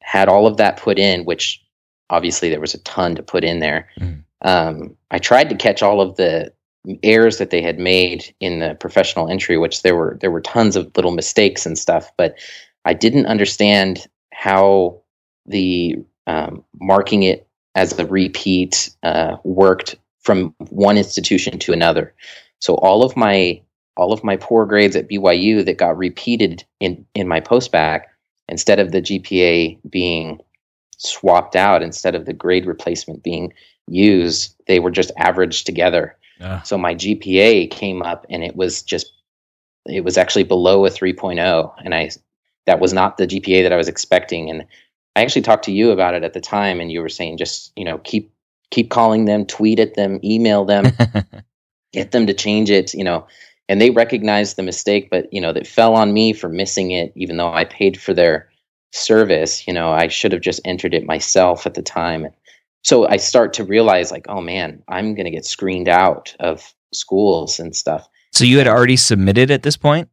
had 0.02 0.28
all 0.28 0.46
of 0.46 0.58
that 0.58 0.76
put 0.76 0.98
in, 0.98 1.24
which 1.24 1.64
obviously 2.10 2.50
there 2.50 2.60
was 2.60 2.74
a 2.74 2.82
ton 2.82 3.14
to 3.14 3.22
put 3.22 3.42
in 3.42 3.60
there. 3.60 3.88
Mhm. 3.98 4.24
Um, 4.42 4.96
I 5.10 5.18
tried 5.18 5.48
to 5.50 5.56
catch 5.56 5.82
all 5.82 6.00
of 6.00 6.16
the 6.16 6.52
errors 7.02 7.38
that 7.38 7.50
they 7.50 7.62
had 7.62 7.78
made 7.78 8.34
in 8.40 8.60
the 8.60 8.74
professional 8.74 9.28
entry, 9.28 9.58
which 9.58 9.82
there 9.82 9.96
were 9.96 10.16
there 10.20 10.30
were 10.30 10.40
tons 10.40 10.76
of 10.76 10.90
little 10.96 11.12
mistakes 11.12 11.66
and 11.66 11.78
stuff, 11.78 12.10
but 12.16 12.38
I 12.84 12.94
didn't 12.94 13.26
understand 13.26 14.06
how 14.32 15.00
the 15.46 15.96
um, 16.26 16.64
marking 16.80 17.22
it 17.22 17.46
as 17.74 17.98
a 17.98 18.06
repeat 18.06 18.90
uh, 19.02 19.36
worked 19.44 19.96
from 20.20 20.54
one 20.68 20.96
institution 20.96 21.58
to 21.58 21.72
another. 21.72 22.14
So 22.60 22.74
all 22.76 23.02
of 23.04 23.16
my 23.16 23.60
all 23.96 24.12
of 24.12 24.24
my 24.24 24.36
poor 24.36 24.64
grades 24.64 24.96
at 24.96 25.08
BYU 25.08 25.64
that 25.64 25.78
got 25.78 25.96
repeated 25.96 26.64
in 26.80 27.04
in 27.14 27.28
my 27.28 27.40
postbac, 27.40 28.04
instead 28.48 28.78
of 28.78 28.92
the 28.92 29.02
GPA 29.02 29.78
being 29.88 30.40
swapped 30.96 31.56
out, 31.56 31.82
instead 31.82 32.14
of 32.14 32.26
the 32.26 32.32
grade 32.32 32.66
replacement 32.66 33.22
being 33.22 33.52
used, 33.88 34.54
they 34.66 34.78
were 34.78 34.90
just 34.90 35.10
averaged 35.16 35.66
together. 35.66 36.16
So 36.62 36.78
my 36.78 36.94
GPA 36.94 37.70
came 37.70 38.02
up 38.02 38.26
and 38.30 38.42
it 38.42 38.56
was 38.56 38.82
just 38.82 39.12
it 39.86 40.04
was 40.04 40.18
actually 40.18 40.44
below 40.44 40.84
a 40.86 40.90
3.0 40.90 41.72
and 41.84 41.94
I 41.94 42.10
that 42.66 42.80
was 42.80 42.92
not 42.92 43.16
the 43.16 43.26
GPA 43.26 43.62
that 43.62 43.72
I 43.72 43.76
was 43.76 43.88
expecting 43.88 44.50
and 44.50 44.66
I 45.16 45.22
actually 45.22 45.42
talked 45.42 45.64
to 45.64 45.72
you 45.72 45.90
about 45.90 46.14
it 46.14 46.22
at 46.22 46.34
the 46.34 46.40
time 46.40 46.80
and 46.80 46.90
you 46.90 47.00
were 47.00 47.08
saying 47.08 47.38
just, 47.38 47.72
you 47.76 47.84
know, 47.84 47.98
keep 47.98 48.32
keep 48.70 48.90
calling 48.90 49.24
them, 49.24 49.44
tweet 49.44 49.80
at 49.80 49.94
them, 49.94 50.20
email 50.22 50.64
them, 50.64 50.84
get 51.92 52.12
them 52.12 52.26
to 52.26 52.34
change 52.34 52.70
it, 52.70 52.94
you 52.94 53.04
know. 53.04 53.26
And 53.68 53.80
they 53.80 53.90
recognized 53.90 54.56
the 54.56 54.62
mistake 54.62 55.08
but, 55.10 55.32
you 55.32 55.40
know, 55.40 55.52
that 55.52 55.66
fell 55.66 55.94
on 55.94 56.12
me 56.12 56.32
for 56.32 56.48
missing 56.48 56.90
it 56.92 57.12
even 57.16 57.36
though 57.36 57.52
I 57.52 57.64
paid 57.64 58.00
for 58.00 58.14
their 58.14 58.48
service, 58.92 59.66
you 59.66 59.72
know, 59.72 59.90
I 59.90 60.08
should 60.08 60.32
have 60.32 60.40
just 60.40 60.60
entered 60.64 60.94
it 60.94 61.06
myself 61.06 61.66
at 61.66 61.74
the 61.74 61.82
time. 61.82 62.28
So 62.82 63.06
I 63.08 63.16
start 63.18 63.52
to 63.54 63.64
realize 63.64 64.10
like, 64.10 64.26
oh 64.28 64.40
man, 64.40 64.82
I'm 64.88 65.14
going 65.14 65.24
to 65.26 65.30
get 65.30 65.44
screened 65.44 65.88
out 65.88 66.34
of 66.40 66.72
schools 66.92 67.60
and 67.60 67.74
stuff. 67.76 68.08
so 68.32 68.44
you 68.44 68.58
had 68.58 68.66
already 68.66 68.96
submitted 68.96 69.50
at 69.50 69.62
this 69.62 69.76
point? 69.76 70.08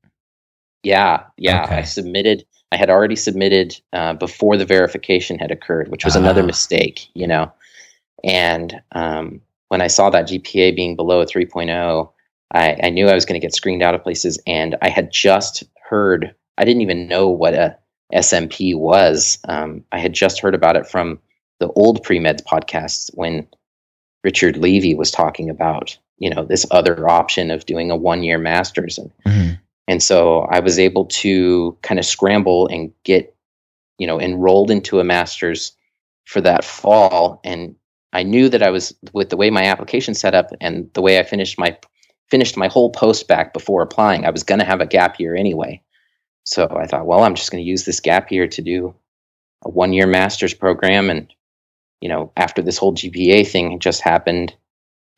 Yeah, 0.84 1.24
yeah. 1.38 1.64
Okay. 1.64 1.78
I 1.78 1.82
submitted. 1.84 2.46
I 2.72 2.78
had 2.78 2.90
already 2.90 3.16
submitted 3.16 3.80
uh, 3.94 4.14
before 4.14 4.58
the 4.58 4.66
verification 4.66 5.40
had 5.40 5.52
occurred, 5.52 5.90
which 5.90 6.04
was 6.06 6.16
another 6.16 6.42
Ah. 6.44 6.46
mistake, 6.46 7.08
you 7.14 7.26
know. 7.28 7.52
And 8.24 8.82
um, 8.92 9.42
when 9.70 9.82
I 9.82 9.88
saw 9.88 10.10
that 10.10 10.28
GPA 10.28 10.76
being 10.76 10.96
below 10.96 11.22
a 11.22 11.26
3.0, 11.26 12.10
I, 12.54 12.78
I 12.84 12.90
knew 12.90 13.08
I 13.08 13.14
was 13.16 13.26
going 13.26 13.40
to 13.40 13.46
get 13.46 13.56
screened 13.56 13.82
out 13.84 13.96
of 13.96 14.04
places. 14.04 14.40
And 14.48 14.76
I 14.82 14.90
had 14.90 15.12
just 15.12 15.64
heard. 15.90 16.34
I 16.58 16.66
didn't 16.66 16.82
even 16.82 17.08
know 17.08 17.28
what 17.30 17.54
a 17.54 17.78
SMP 18.14 18.76
was. 18.76 19.38
Um, 19.48 19.84
I 19.92 20.00
had 20.00 20.14
just 20.14 20.40
heard 20.40 20.56
about 20.56 20.76
it 20.76 20.88
from 20.88 21.20
the 21.60 21.70
old 21.70 22.04
pre 22.04 22.20
meds 22.20 22.44
podcasts 22.44 23.10
when 23.14 23.48
Richard 24.24 24.58
Levy 24.58 24.94
was 24.96 25.12
talking 25.12 25.50
about, 25.50 25.98
you 26.18 26.30
know, 26.30 26.44
this 26.44 26.66
other 26.72 27.10
option 27.10 27.52
of 27.52 27.66
doing 27.66 27.92
a 27.92 27.96
one 27.96 28.24
year 28.24 28.38
master's. 28.38 28.98
And 28.98 29.12
Mhm. 29.26 29.60
and 29.88 30.04
so 30.04 30.42
I 30.52 30.60
was 30.60 30.78
able 30.80 31.06
to 31.06 31.78
kind 31.82 32.00
of 32.00 32.06
scramble 32.06 32.68
and 32.68 32.92
get, 33.04 33.34
you 33.98 34.08
know, 34.08 34.20
enrolled 34.20 34.70
into 34.70 35.00
a 35.00 35.04
master's 35.04 35.72
for 36.26 36.42
that 36.42 36.66
fall. 36.66 37.40
And 37.44 37.76
I 38.14 38.24
knew 38.24 38.50
that 38.50 38.64
I 38.64 38.70
was 38.70 38.94
with 39.14 39.30
the 39.30 39.38
way 39.38 39.50
my 39.50 39.64
application 39.64 40.14
set 40.14 40.36
up 40.36 40.52
and 40.60 40.90
the 40.94 41.02
way 41.02 41.20
I 41.20 41.24
finished 41.24 41.58
my 41.58 41.78
finished 42.30 42.58
my 42.58 42.68
whole 42.68 42.90
post 42.90 43.28
bac 43.28 43.54
before 43.54 43.82
applying, 43.82 44.26
I 44.26 44.30
was 44.32 44.44
going 44.44 44.60
to 44.60 44.66
have 44.66 44.82
a 44.82 44.86
gap 44.86 45.20
year 45.20 45.36
anyway. 45.36 45.82
So 46.44 46.68
I 46.70 46.86
thought, 46.86 47.06
well, 47.06 47.24
I'm 47.24 47.36
just 47.36 47.52
going 47.52 47.64
to 47.64 47.70
use 47.70 47.86
this 47.86 48.02
gap 48.02 48.32
year 48.32 48.48
to 48.48 48.62
do 48.62 48.94
a 49.64 49.70
one 49.70 49.94
year 49.94 50.08
master's 50.08 50.54
program. 50.54 51.10
And, 51.10 51.34
you 52.02 52.10
know, 52.10 52.32
after 52.38 52.62
this 52.62 52.78
whole 52.78 52.94
GPA 52.94 53.48
thing 53.48 53.80
just 53.80 54.02
happened, 54.02 54.56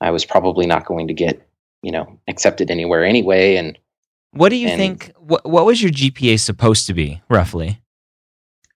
I 0.01 0.11
was 0.11 0.25
probably 0.25 0.65
not 0.65 0.85
going 0.85 1.07
to 1.07 1.13
get, 1.13 1.45
you 1.83 1.91
know, 1.91 2.19
accepted 2.27 2.71
anywhere 2.71 3.03
anyway. 3.03 3.55
And 3.57 3.77
What 4.31 4.49
do 4.49 4.55
you 4.55 4.67
And- 4.69 4.77
think 4.79 5.11
what 5.17 5.45
what 5.45 5.65
was 5.65 5.81
your 5.81 5.91
GPA 5.91 6.39
supposed 6.39 6.87
to 6.87 6.93
be 6.93 7.21
roughly? 7.29 7.81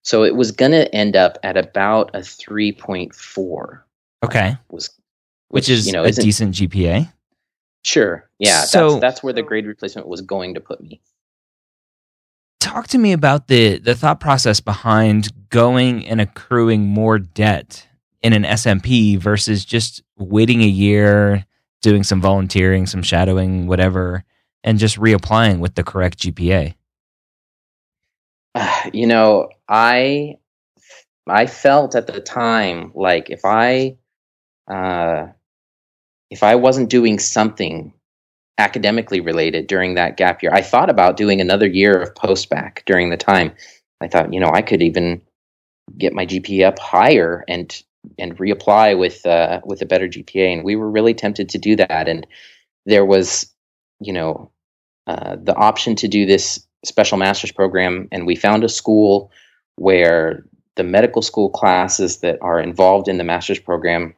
So 0.04 0.24
it 0.24 0.36
was 0.36 0.52
going 0.52 0.72
to 0.72 0.94
end 0.94 1.16
up 1.16 1.38
at 1.44 1.56
about 1.56 2.12
a 2.14 2.20
3.4. 2.20 3.80
Okay. 4.26 4.58
Was 4.70 4.90
which, 5.48 5.64
which 5.64 5.70
is 5.70 5.86
you 5.88 5.94
know 5.94 6.04
a 6.04 6.12
decent 6.12 6.56
GPA. 6.56 7.12
Sure. 7.86 8.30
Yeah. 8.40 8.62
So, 8.62 8.92
that's 8.92 9.02
that's 9.02 9.24
where 9.24 9.34
the 9.34 9.44
grade 9.44 9.66
replacement 9.66 10.08
was 10.08 10.22
going 10.22 10.56
to 10.56 10.60
put 10.62 10.82
me. 10.82 11.02
Talk 12.60 12.88
to 12.90 12.98
me 12.98 13.12
about 13.12 13.48
the 13.48 13.78
the 13.78 13.94
thought 13.96 14.20
process 14.20 14.60
behind 14.60 15.50
going 15.50 16.06
and 16.08 16.20
accruing 16.22 16.86
more 16.88 17.20
debt 17.20 17.88
in 18.24 18.34
an 18.34 18.44
SMP 18.44 19.18
versus 19.18 19.66
just 19.66 20.02
waiting 20.18 20.62
a 20.62 20.68
year, 20.68 21.46
doing 21.82 22.04
some 22.04 22.22
volunteering, 22.22 22.88
some 22.88 23.04
shadowing, 23.04 23.68
whatever, 23.68 24.24
and 24.64 24.80
just 24.80 24.98
reapplying 24.98 25.60
with 25.60 25.76
the 25.76 25.84
correct 25.84 26.20
GPA. 26.20 26.74
Uh, 28.56 28.90
you 28.94 29.06
know, 29.06 29.50
I 29.68 30.38
I 31.28 31.48
felt 31.48 31.96
at 31.96 32.08
the 32.08 32.22
time 32.22 32.92
like 32.96 33.30
if 33.30 33.42
I 33.44 33.98
uh, 34.72 35.28
if 36.30 36.44
I 36.44 36.56
wasn't 36.56 36.90
doing 36.90 37.20
something 37.20 37.94
academically 38.58 39.20
related 39.20 39.68
during 39.68 39.96
that 39.96 40.16
gap 40.16 40.42
year, 40.42 40.54
I 40.54 40.62
thought 40.62 40.90
about 40.90 41.18
doing 41.18 41.42
another 41.42 41.68
year 41.68 42.00
of 42.00 42.16
post 42.16 42.50
bac 42.50 42.84
during 42.86 43.10
the 43.10 43.18
time. 43.18 43.52
I 44.00 44.08
thought, 44.08 44.34
you 44.34 44.40
know, 44.40 44.52
I 44.54 44.62
could 44.62 44.82
even 44.82 45.22
get 45.98 46.14
my 46.14 46.26
GPA 46.26 46.68
up 46.68 46.80
higher 46.80 47.44
and 47.48 47.84
and 48.18 48.38
reapply 48.38 48.98
with 48.98 49.26
uh, 49.26 49.62
with 49.66 49.82
a 49.82 49.86
better 49.86 50.08
GPA. 50.08 50.54
And 50.54 50.64
we 50.64 50.76
were 50.76 50.90
really 50.90 51.14
tempted 51.14 51.50
to 51.50 51.58
do 51.58 51.76
that. 51.76 52.08
And 52.08 52.28
there 52.86 53.06
was, 53.06 53.52
you 54.00 54.14
know, 54.14 54.52
uh, 55.08 55.38
the 55.42 55.56
option 55.56 55.96
to 55.98 56.08
do 56.08 56.26
this 56.26 56.66
special 56.86 57.18
master's 57.18 57.52
program, 57.52 58.08
and 58.12 58.28
we 58.28 58.36
found 58.36 58.64
a 58.64 58.70
school 58.70 59.32
where 59.76 60.46
the 60.76 60.84
medical 60.84 61.22
school 61.22 61.50
classes 61.50 62.18
that 62.18 62.38
are 62.42 62.60
involved 62.60 63.08
in 63.08 63.18
the 63.18 63.24
master's 63.24 63.60
program 63.60 64.14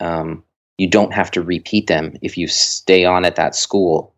um, 0.00 0.44
you 0.78 0.88
don't 0.88 1.12
have 1.12 1.30
to 1.32 1.42
repeat 1.42 1.88
them 1.88 2.16
if 2.22 2.38
you 2.38 2.46
stay 2.46 3.04
on 3.04 3.24
at 3.24 3.36
that 3.36 3.54
school. 3.54 4.14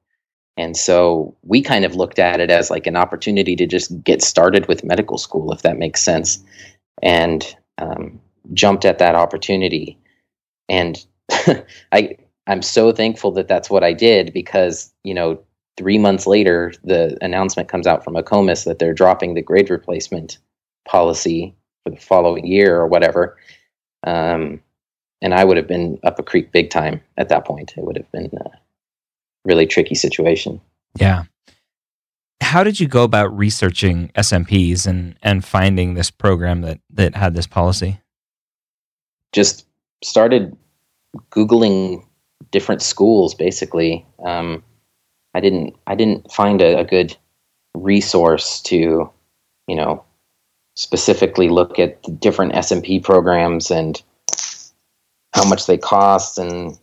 And 0.56 0.76
so 0.76 1.34
we 1.42 1.62
kind 1.62 1.84
of 1.84 1.96
looked 1.96 2.18
at 2.18 2.38
it 2.38 2.50
as 2.50 2.70
like 2.70 2.86
an 2.86 2.96
opportunity 2.96 3.56
to 3.56 3.66
just 3.66 4.02
get 4.04 4.22
started 4.22 4.68
with 4.68 4.84
medical 4.84 5.16
school, 5.16 5.52
if 5.52 5.62
that 5.62 5.78
makes 5.78 6.02
sense, 6.02 6.42
and 7.02 7.56
um, 7.78 8.20
jumped 8.53 8.84
at 8.84 8.99
that 8.99 9.14
opportunity. 9.14 9.99
And 10.68 11.05
I 11.93 12.16
I'm 12.47 12.62
so 12.62 12.93
thankful 12.93 13.30
that 13.32 13.49
that's 13.49 13.70
what 13.70 13.84
I 13.84 13.93
did 13.93 14.32
because 14.32 14.93
you 15.05 15.14
know 15.14 15.41
three 15.76 15.99
months 15.99 16.26
later 16.26 16.72
the 16.84 17.16
announcement 17.22 17.68
comes 17.68 17.86
out 17.86 18.05
from 18.05 18.14
AACOMAS 18.14 18.64
that 18.64 18.78
they're 18.78 18.95
dropping 18.95 19.34
the 19.34 19.43
grade 19.43 19.70
replacement 19.70 20.38
policy 20.86 21.55
for 21.84 21.91
the 21.91 21.97
following 21.97 22.47
year 22.47 22.76
or 22.76 22.86
whatever. 22.86 23.36
Um, 24.05 24.61
and 25.22 25.34
I 25.34 25.45
would 25.45 25.57
have 25.57 25.68
been 25.68 25.99
up 26.03 26.18
a 26.18 26.22
creek 26.22 26.53
big 26.53 26.70
time 26.70 27.01
at 27.16 27.28
that 27.28 27.47
point. 27.47 27.74
It 27.76 27.84
would 27.84 27.97
have 27.97 28.11
been 28.11 28.30
a 28.38 28.51
really 29.45 29.66
tricky 29.66 29.95
situation. 29.95 30.61
Yeah. 30.97 31.24
How 32.41 32.64
did 32.64 32.80
you 32.80 32.88
go 32.88 33.05
about 33.05 33.36
researching 33.36 34.09
SMPs 34.16 34.86
and 34.86 35.16
and 35.22 35.45
finding 35.45 35.95
this 35.95 36.11
program 36.11 36.62
that 36.62 36.80
that 36.91 37.14
had 37.14 37.34
this 37.34 37.47
policy? 37.47 38.01
Just 39.33 39.66
started 40.03 40.57
googling 41.31 42.05
different 42.51 42.83
schools. 42.83 43.35
Basically, 43.35 44.07
um, 44.24 44.62
I 45.35 45.41
didn't 45.41 45.76
I 45.87 45.95
didn't 45.95 46.31
find 46.33 46.61
a, 46.61 46.81
a 46.81 46.85
good 46.85 47.16
resource 47.74 48.61
to, 48.62 49.11
you 49.66 49.76
know, 49.76 50.05
specifically 50.74 51.49
look 51.49 51.78
at 51.78 52.03
the 52.03 52.12
different 52.12 52.55
SMP 52.55 53.03
programs 53.03 53.70
and 53.70 54.03
how 55.35 55.49
much 55.49 55.66
they 55.66 55.78
cost 55.78 56.39
and 56.39 56.78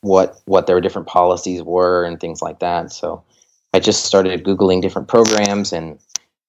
what 0.00 0.40
what 0.44 0.66
their 0.66 0.80
different 0.80 1.08
policies 1.08 1.62
were 1.62 2.04
and 2.04 2.20
things 2.20 2.40
like 2.40 2.60
that. 2.60 2.92
So 2.92 3.22
I 3.72 3.80
just 3.80 4.04
started 4.04 4.44
googling 4.44 4.80
different 4.80 5.08
programs 5.08 5.72
and 5.72 5.98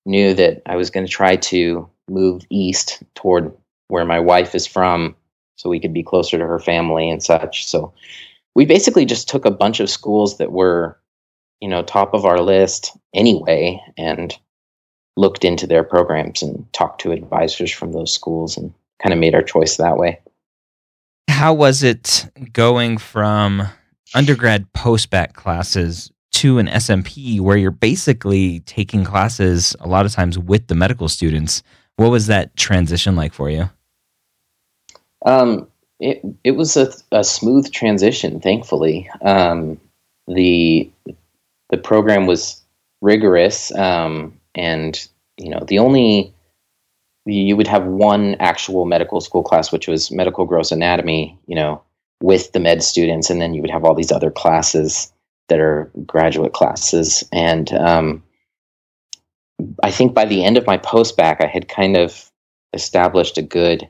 knew 0.05 0.33
that 0.33 0.61
I 0.65 0.75
was 0.75 0.89
going 0.89 1.05
to 1.05 1.11
try 1.11 1.35
to 1.35 1.89
move 2.09 2.43
east 2.49 3.03
toward 3.15 3.51
where 3.87 4.05
my 4.05 4.19
wife 4.19 4.55
is 4.55 4.67
from 4.67 5.15
so 5.55 5.69
we 5.69 5.79
could 5.79 5.93
be 5.93 6.03
closer 6.03 6.37
to 6.37 6.45
her 6.45 6.59
family 6.59 7.09
and 7.09 7.23
such. 7.23 7.65
So 7.67 7.93
we 8.55 8.65
basically 8.65 9.05
just 9.05 9.29
took 9.29 9.45
a 9.45 9.51
bunch 9.51 9.79
of 9.79 9.89
schools 9.89 10.37
that 10.37 10.51
were, 10.51 10.99
you 11.59 11.67
know, 11.67 11.83
top 11.83 12.13
of 12.13 12.25
our 12.25 12.39
list 12.39 12.95
anyway 13.13 13.81
and 13.97 14.37
looked 15.15 15.43
into 15.43 15.65
their 15.65 15.83
programs 15.83 16.43
and 16.43 16.71
talked 16.73 17.01
to 17.01 17.11
advisors 17.11 17.71
from 17.71 17.91
those 17.91 18.13
schools 18.13 18.55
and 18.57 18.73
kind 19.01 19.13
of 19.13 19.19
made 19.19 19.33
our 19.33 19.41
choice 19.41 19.77
that 19.77 19.97
way 19.97 20.19
how 21.37 21.53
was 21.53 21.83
it 21.83 22.27
going 22.51 22.97
from 22.97 23.61
undergrad 24.15 24.73
post-bac 24.73 25.33
classes 25.33 26.11
to 26.31 26.57
an 26.57 26.65
SMP 26.65 27.39
where 27.39 27.55
you're 27.55 27.69
basically 27.69 28.61
taking 28.61 29.03
classes 29.03 29.75
a 29.79 29.87
lot 29.87 30.07
of 30.07 30.11
times 30.11 30.39
with 30.39 30.65
the 30.65 30.73
medical 30.73 31.07
students? 31.07 31.61
What 31.97 32.09
was 32.09 32.25
that 32.25 32.55
transition 32.55 33.15
like 33.15 33.33
for 33.33 33.51
you? 33.51 33.69
Um, 35.27 35.67
it 35.99 36.21
it 36.43 36.51
was 36.51 36.77
a, 36.77 36.91
a 37.11 37.23
smooth 37.23 37.71
transition, 37.71 38.39
thankfully. 38.39 39.09
Um, 39.21 39.79
the 40.27 40.89
the 41.69 41.77
program 41.77 42.27
was 42.27 42.63
rigorous, 43.01 43.75
um, 43.75 44.39
and 44.55 45.07
you 45.37 45.49
know 45.49 45.63
the 45.67 45.79
only 45.79 46.33
you 47.25 47.57
would 47.57 47.67
have 47.67 47.85
one 47.85 48.35
actual 48.39 48.85
medical 48.85 49.19
school 49.19 49.43
class, 49.43 49.69
which 49.71 49.87
was 49.87 50.11
medical 50.11 50.45
gross 50.45 50.71
anatomy, 50.71 51.37
you 51.45 51.55
know, 51.55 51.81
with 52.21 52.53
the 52.53 52.59
med 52.59 52.81
students, 52.81 53.29
and 53.29 53.41
then 53.41 53.53
you 53.53 53.61
would 53.61 53.71
have 53.71 53.83
all 53.83 53.95
these 53.95 54.13
other 54.13 54.31
classes 54.31 55.11
that 55.49 55.59
are 55.59 55.91
graduate 56.05 56.53
classes. 56.53 57.25
And 57.33 57.73
um, 57.73 58.23
I 59.83 59.91
think 59.91 60.13
by 60.13 60.23
the 60.23 60.45
end 60.45 60.55
of 60.55 60.65
my 60.65 60.77
post 60.77 61.17
bac, 61.17 61.41
I 61.41 61.47
had 61.47 61.67
kind 61.67 61.97
of 61.97 62.31
established 62.73 63.37
a 63.37 63.41
good 63.41 63.87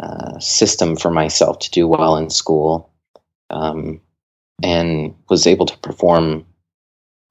uh, 0.00 0.38
system 0.38 0.96
for 0.96 1.10
myself 1.10 1.58
to 1.60 1.70
do 1.70 1.88
well 1.88 2.16
in 2.16 2.30
school, 2.30 2.90
um, 3.50 4.00
and 4.62 5.14
was 5.28 5.46
able 5.46 5.66
to 5.66 5.78
perform 5.78 6.46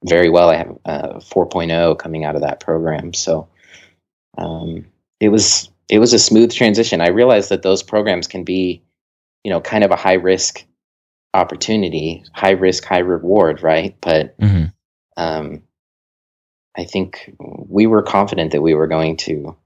very 0.04 0.28
well. 0.28 0.50
I 0.50 0.56
have 0.56 0.78
a 0.84 1.14
4.0 1.18 1.98
coming 1.98 2.24
out 2.24 2.34
of 2.34 2.42
that 2.42 2.60
program, 2.60 3.14
so. 3.14 3.48
Um, 4.38 4.86
it 5.20 5.30
was 5.30 5.70
it 5.88 5.98
was 5.98 6.12
a 6.12 6.18
smooth 6.18 6.52
transition. 6.52 7.00
I 7.00 7.08
realized 7.08 7.48
that 7.50 7.62
those 7.62 7.82
programs 7.82 8.26
can 8.26 8.44
be, 8.44 8.82
you 9.44 9.50
know, 9.50 9.60
kind 9.60 9.84
of 9.84 9.90
a 9.90 9.96
high 9.96 10.14
risk 10.14 10.64
opportunity, 11.34 12.24
high 12.32 12.50
risk, 12.50 12.84
high 12.84 12.98
reward, 12.98 13.62
right? 13.62 13.96
But 14.00 14.38
mm-hmm. 14.38 14.66
um, 15.16 15.62
I 16.76 16.84
think 16.84 17.34
we 17.38 17.86
were 17.86 18.02
confident 18.02 18.52
that 18.52 18.62
we 18.62 18.74
were 18.74 18.86
going 18.86 19.16
to 19.18 19.56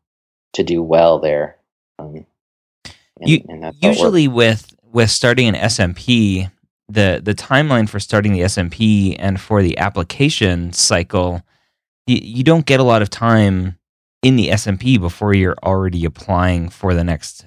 to 0.54 0.62
do 0.62 0.82
well 0.82 1.18
there. 1.18 1.56
Um, 1.98 2.26
and, 3.20 3.30
you, 3.30 3.44
and 3.48 3.74
usually 3.80 4.28
with 4.28 4.74
with 4.92 5.10
starting 5.10 5.48
an 5.48 5.54
SMP, 5.54 6.50
the 6.88 7.20
the 7.22 7.34
timeline 7.34 7.88
for 7.88 8.00
starting 8.00 8.32
the 8.32 8.40
SMP 8.40 9.16
and 9.18 9.40
for 9.40 9.62
the 9.62 9.78
application 9.78 10.72
cycle, 10.72 11.42
you, 12.06 12.18
you 12.22 12.44
don't 12.44 12.66
get 12.66 12.80
a 12.80 12.84
lot 12.84 13.02
of 13.02 13.10
time 13.10 13.76
in 14.22 14.36
the 14.36 14.48
SMP 14.48 15.00
before 15.00 15.34
you're 15.34 15.56
already 15.62 16.04
applying 16.04 16.68
for 16.68 16.94
the 16.94 17.04
next 17.04 17.46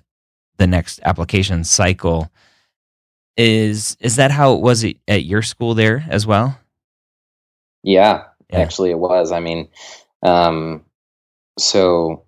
the 0.58 0.68
next 0.68 1.00
application 1.04 1.64
cycle. 1.64 2.32
Is 3.36 3.98
is 4.00 4.16
that 4.18 4.32
how 4.32 4.54
it 4.54 4.62
was 4.62 4.86
at 5.08 5.26
your 5.26 5.42
school 5.42 5.74
there 5.74 6.06
as 6.08 6.28
well? 6.28 6.60
Yeah, 7.82 8.26
yeah. 8.50 8.60
actually 8.60 8.92
it 8.92 9.00
was. 9.00 9.32
I 9.32 9.40
mean, 9.40 9.68
um, 10.22 10.86
so 11.58 12.26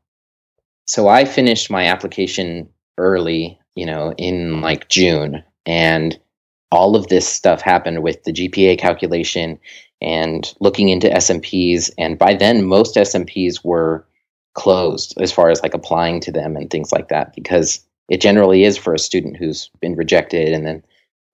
so 0.86 1.08
I 1.08 1.26
finished 1.26 1.70
my 1.70 1.88
application 1.88 2.70
early, 2.98 3.60
you 3.76 3.86
know, 3.86 4.14
in 4.18 4.62
like 4.62 4.90
June, 4.90 5.44
and 5.66 6.20
all 6.72 6.96
of 6.96 7.08
this 7.08 7.28
stuff 7.28 7.62
happened 7.62 8.04
with 8.04 8.24
the 8.24 8.34
GPA 8.34 8.78
calculation 8.78 9.60
and 10.02 10.54
looking 10.60 10.90
into 10.90 11.08
SMPs. 11.10 11.90
And 11.98 12.18
by 12.18 12.34
then, 12.34 12.66
most 12.66 12.96
SMPs 12.96 13.64
were 13.64 14.06
closed 14.56 15.14
as 15.22 15.32
far 15.32 15.50
as 15.50 15.62
like 15.62 15.74
applying 15.74 16.20
to 16.22 16.32
them 16.32 16.56
and 16.56 16.70
things 16.70 16.92
like 16.92 17.10
that 17.10 17.36
because 17.36 17.86
it 18.10 18.22
generally 18.22 18.64
is 18.64 18.78
for 18.78 18.94
a 18.94 19.00
student 19.00 19.38
who's 19.38 19.70
been 19.82 19.96
rejected 19.96 20.54
and 20.54 20.66
then 20.66 20.84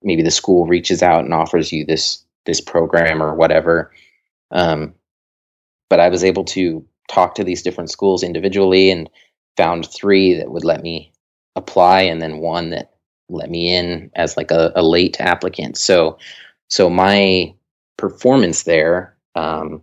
maybe 0.02 0.22
the 0.22 0.30
school 0.30 0.66
reaches 0.66 1.02
out 1.02 1.24
and 1.24 1.32
offers 1.32 1.72
you 1.72 1.86
this 1.86 2.24
this 2.44 2.60
program 2.60 3.22
or 3.22 3.34
whatever 3.34 3.92
um, 4.50 4.92
but 5.88 6.00
i 6.00 6.08
was 6.08 6.24
able 6.24 6.44
to 6.44 6.84
talk 7.08 7.36
to 7.36 7.44
these 7.44 7.62
different 7.62 7.90
schools 7.90 8.24
individually 8.24 8.90
and 8.90 9.08
found 9.56 9.88
three 9.88 10.34
that 10.34 10.50
would 10.50 10.64
let 10.64 10.82
me 10.82 11.11
apply 11.56 12.02
and 12.02 12.20
then 12.22 12.38
one 12.38 12.70
that 12.70 12.94
let 13.28 13.50
me 13.50 13.74
in 13.74 14.10
as 14.14 14.36
like 14.36 14.50
a, 14.50 14.72
a 14.74 14.82
late 14.82 15.20
applicant 15.20 15.76
so 15.76 16.18
so 16.68 16.88
my 16.88 17.54
performance 17.96 18.62
there 18.62 19.16
um, 19.34 19.82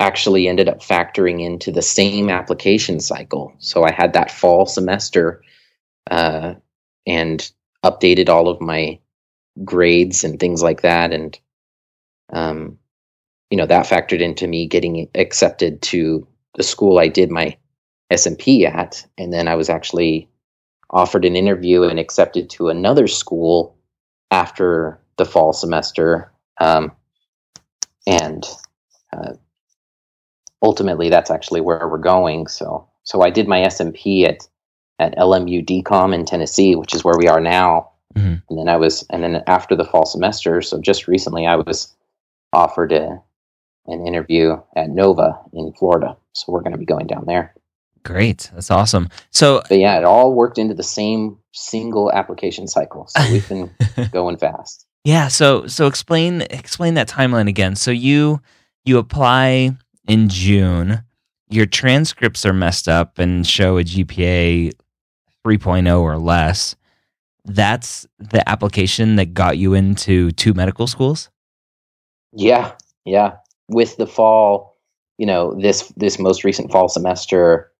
actually 0.00 0.48
ended 0.48 0.68
up 0.68 0.80
factoring 0.80 1.42
into 1.42 1.70
the 1.70 1.82
same 1.82 2.28
application 2.28 3.00
cycle. 3.00 3.54
So 3.58 3.84
I 3.84 3.92
had 3.92 4.12
that 4.12 4.30
fall 4.30 4.66
semester 4.66 5.42
uh, 6.10 6.54
and 7.06 7.50
updated 7.84 8.28
all 8.28 8.48
of 8.48 8.60
my 8.60 8.98
grades 9.64 10.24
and 10.24 10.38
things 10.38 10.62
like 10.62 10.82
that. 10.82 11.12
And, 11.12 11.38
um, 12.32 12.78
you 13.50 13.56
know, 13.56 13.66
that 13.66 13.86
factored 13.86 14.20
into 14.20 14.46
me 14.46 14.66
getting 14.66 15.08
accepted 15.14 15.80
to 15.82 16.26
the 16.56 16.62
school 16.62 16.98
I 16.98 17.08
did 17.08 17.30
my 17.30 17.56
SMP 18.12 18.64
at. 18.64 19.06
And 19.16 19.32
then 19.32 19.48
I 19.48 19.54
was 19.54 19.70
actually 19.70 20.28
offered 20.90 21.24
an 21.24 21.36
interview 21.36 21.82
and 21.82 21.98
accepted 21.98 22.50
to 22.50 22.68
another 22.68 23.06
school 23.06 23.76
after 24.30 24.98
the 25.16 25.24
fall 25.24 25.52
semester. 25.52 26.32
Um, 26.60 26.92
and 28.06 28.44
uh, 29.12 29.34
ultimately, 30.62 31.08
that's 31.08 31.30
actually 31.30 31.60
where 31.60 31.88
we're 31.88 31.98
going. 31.98 32.46
So, 32.46 32.88
so 33.04 33.22
I 33.22 33.30
did 33.30 33.48
my 33.48 33.60
SMP 33.60 34.26
at 34.26 34.46
at 34.98 35.16
LMU 35.16 35.64
DCOM 35.64 36.14
in 36.14 36.24
Tennessee, 36.24 36.76
which 36.76 36.94
is 36.94 37.04
where 37.04 37.18
we 37.18 37.28
are 37.28 37.40
now. 37.40 37.90
Mm-hmm. 38.14 38.34
And 38.48 38.58
then 38.58 38.68
I 38.68 38.76
was, 38.76 39.04
and 39.10 39.22
then 39.22 39.42
after 39.46 39.74
the 39.74 39.84
fall 39.84 40.06
semester, 40.06 40.62
so 40.62 40.80
just 40.80 41.08
recently, 41.08 41.46
I 41.46 41.56
was 41.56 41.94
offered 42.52 42.92
a, 42.92 43.20
an 43.86 44.06
interview 44.06 44.56
at 44.76 44.90
Nova 44.90 45.38
in 45.52 45.72
Florida. 45.72 46.16
So 46.32 46.52
we're 46.52 46.60
going 46.60 46.72
to 46.72 46.78
be 46.78 46.84
going 46.84 47.06
down 47.06 47.24
there. 47.26 47.54
Great. 48.04 48.50
That's 48.54 48.70
awesome. 48.70 49.08
So, 49.30 49.62
but 49.68 49.78
yeah, 49.78 49.96
it 49.96 50.04
all 50.04 50.34
worked 50.34 50.58
into 50.58 50.74
the 50.74 50.82
same 50.82 51.38
single 51.52 52.12
application 52.12 52.68
cycle. 52.68 53.06
So 53.08 53.32
we've 53.32 53.48
been 53.48 53.70
going 54.12 54.36
fast. 54.36 54.86
Yeah. 55.04 55.28
So, 55.28 55.66
so 55.66 55.86
explain, 55.86 56.42
explain 56.42 56.94
that 56.94 57.08
timeline 57.08 57.48
again. 57.48 57.76
So 57.76 57.90
you, 57.90 58.40
you 58.84 58.98
apply 58.98 59.76
in 60.06 60.28
June, 60.28 61.02
your 61.48 61.66
transcripts 61.66 62.44
are 62.44 62.52
messed 62.52 62.88
up 62.88 63.18
and 63.18 63.46
show 63.46 63.78
a 63.78 63.84
GPA 63.84 64.72
3.0 65.46 66.00
or 66.00 66.18
less. 66.18 66.76
That's 67.46 68.06
the 68.18 68.46
application 68.48 69.16
that 69.16 69.34
got 69.34 69.56
you 69.56 69.72
into 69.74 70.30
two 70.32 70.52
medical 70.52 70.86
schools? 70.86 71.30
Yeah. 72.32 72.72
Yeah. 73.06 73.36
With 73.68 73.96
the 73.96 74.06
fall, 74.06 74.76
you 75.16 75.26
know, 75.26 75.54
this, 75.58 75.90
this 75.96 76.18
most 76.18 76.44
recent 76.44 76.70
fall 76.70 76.88
semester, 76.88 77.70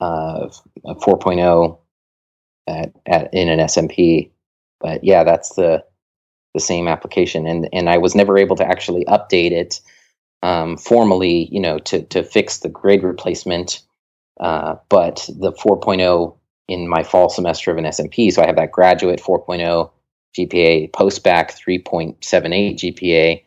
uh, 0.00 0.48
4.0 0.86 1.78
at, 2.66 2.92
at 3.06 3.34
in 3.34 3.48
an 3.48 3.58
SMP. 3.60 4.30
But 4.80 5.04
yeah, 5.04 5.24
that's 5.24 5.54
the 5.54 5.84
the 6.54 6.60
same 6.60 6.88
application, 6.88 7.46
and 7.46 7.68
and 7.72 7.88
I 7.88 7.98
was 7.98 8.14
never 8.14 8.36
able 8.38 8.56
to 8.56 8.66
actually 8.66 9.04
update 9.04 9.52
it 9.52 9.80
um, 10.42 10.76
formally, 10.76 11.48
you 11.52 11.60
know, 11.60 11.78
to 11.80 12.02
to 12.02 12.22
fix 12.22 12.58
the 12.58 12.68
grade 12.68 13.02
replacement. 13.04 13.82
Uh, 14.40 14.76
but 14.88 15.28
the 15.38 15.52
4.0 15.52 16.34
in 16.66 16.88
my 16.88 17.02
fall 17.02 17.28
semester 17.28 17.70
of 17.70 17.76
an 17.76 17.84
SMP, 17.84 18.32
so 18.32 18.42
I 18.42 18.46
have 18.46 18.56
that 18.56 18.72
graduate 18.72 19.20
4.0 19.20 19.90
GPA, 20.38 20.92
post 20.94 21.22
bac 21.22 21.52
3.78 21.54 22.20
GPA, 22.20 23.42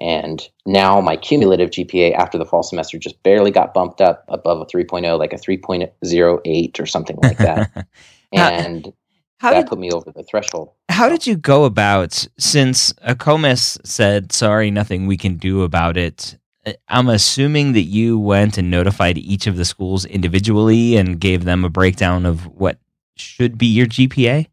and 0.00 0.48
now 0.66 1.00
my 1.00 1.16
cumulative 1.16 1.70
GPA 1.70 2.14
after 2.14 2.38
the 2.38 2.46
fall 2.46 2.62
semester 2.62 2.98
just 2.98 3.22
barely 3.22 3.50
got 3.50 3.74
bumped 3.74 4.00
up 4.00 4.24
above 4.28 4.60
a 4.60 4.66
3.0, 4.66 5.18
like 5.18 5.32
a 5.32 5.36
3.08 5.36 6.80
or 6.80 6.86
something 6.86 7.16
like 7.22 7.38
that. 7.38 7.86
and 8.32 8.92
how 9.38 9.50
that 9.50 9.62
did, 9.62 9.68
put 9.68 9.78
me 9.78 9.90
over 9.90 10.10
the 10.10 10.22
threshold. 10.22 10.70
How 10.88 11.08
did 11.08 11.26
you 11.26 11.36
go 11.36 11.64
about, 11.64 12.26
since 12.38 12.92
AACOMAS 13.04 13.86
said, 13.86 14.32
sorry, 14.32 14.70
nothing 14.70 15.06
we 15.06 15.16
can 15.16 15.36
do 15.36 15.62
about 15.62 15.96
it? 15.96 16.38
Uh, 16.64 16.72
I'm 16.88 17.08
assuming 17.08 17.72
that 17.72 17.82
you 17.82 18.18
went 18.18 18.56
and 18.56 18.70
notified 18.70 19.18
each 19.18 19.46
of 19.46 19.56
the 19.56 19.64
schools 19.64 20.04
individually 20.04 20.96
and 20.96 21.20
gave 21.20 21.44
them 21.44 21.64
a 21.64 21.68
breakdown 21.68 22.24
of 22.24 22.46
what 22.46 22.78
should 23.16 23.58
be 23.58 23.66
your 23.66 23.86
GPA? 23.86 24.46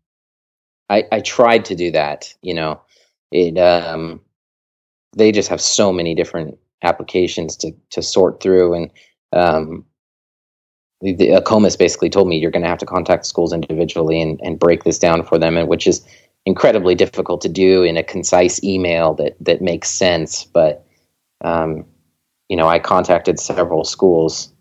I, 0.89 1.03
I 1.11 1.19
tried 1.21 1.65
to 1.65 1.75
do 1.75 1.91
that. 1.91 2.33
You 2.41 2.55
know, 2.55 2.81
it 3.31 3.57
um, 3.57 4.21
they 5.13 5.31
just 5.31 5.49
have 5.49 5.61
so 5.61 5.91
many 5.91 6.15
different 6.15 6.57
applications 6.81 7.55
to 7.57 7.71
to 7.91 8.01
sort 8.01 8.41
through, 8.41 8.73
and 8.73 8.91
um, 9.33 9.85
the, 11.01 11.15
AACOMAS 11.15 11.77
basically 11.77 12.09
told 12.09 12.27
me 12.27 12.37
you're 12.37 12.51
going 12.51 12.63
to 12.63 12.69
have 12.69 12.77
to 12.79 12.85
contact 12.85 13.25
schools 13.25 13.53
individually 13.53 14.21
and, 14.21 14.39
and 14.43 14.59
break 14.59 14.83
this 14.83 14.99
down 14.99 15.23
for 15.23 15.37
them, 15.37 15.57
and 15.57 15.67
which 15.67 15.87
is 15.87 16.05
incredibly 16.45 16.95
difficult 16.95 17.41
to 17.41 17.49
do 17.49 17.83
in 17.83 17.97
a 17.97 18.03
concise 18.03 18.63
email 18.63 19.13
that 19.15 19.35
that 19.39 19.61
makes 19.61 19.89
sense. 19.89 20.43
But 20.43 20.85
um, 21.41 21.85
you 22.49 22.57
know, 22.57 22.67
I 22.67 22.79
contacted 22.79 23.39
several 23.39 23.83
schools 23.83 24.51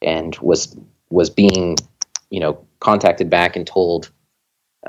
and 0.00 0.36
was 0.38 0.76
was 1.10 1.30
being 1.30 1.76
you 2.30 2.40
know 2.40 2.64
contacted 2.80 3.30
back 3.30 3.54
and 3.56 3.66
told 3.66 4.10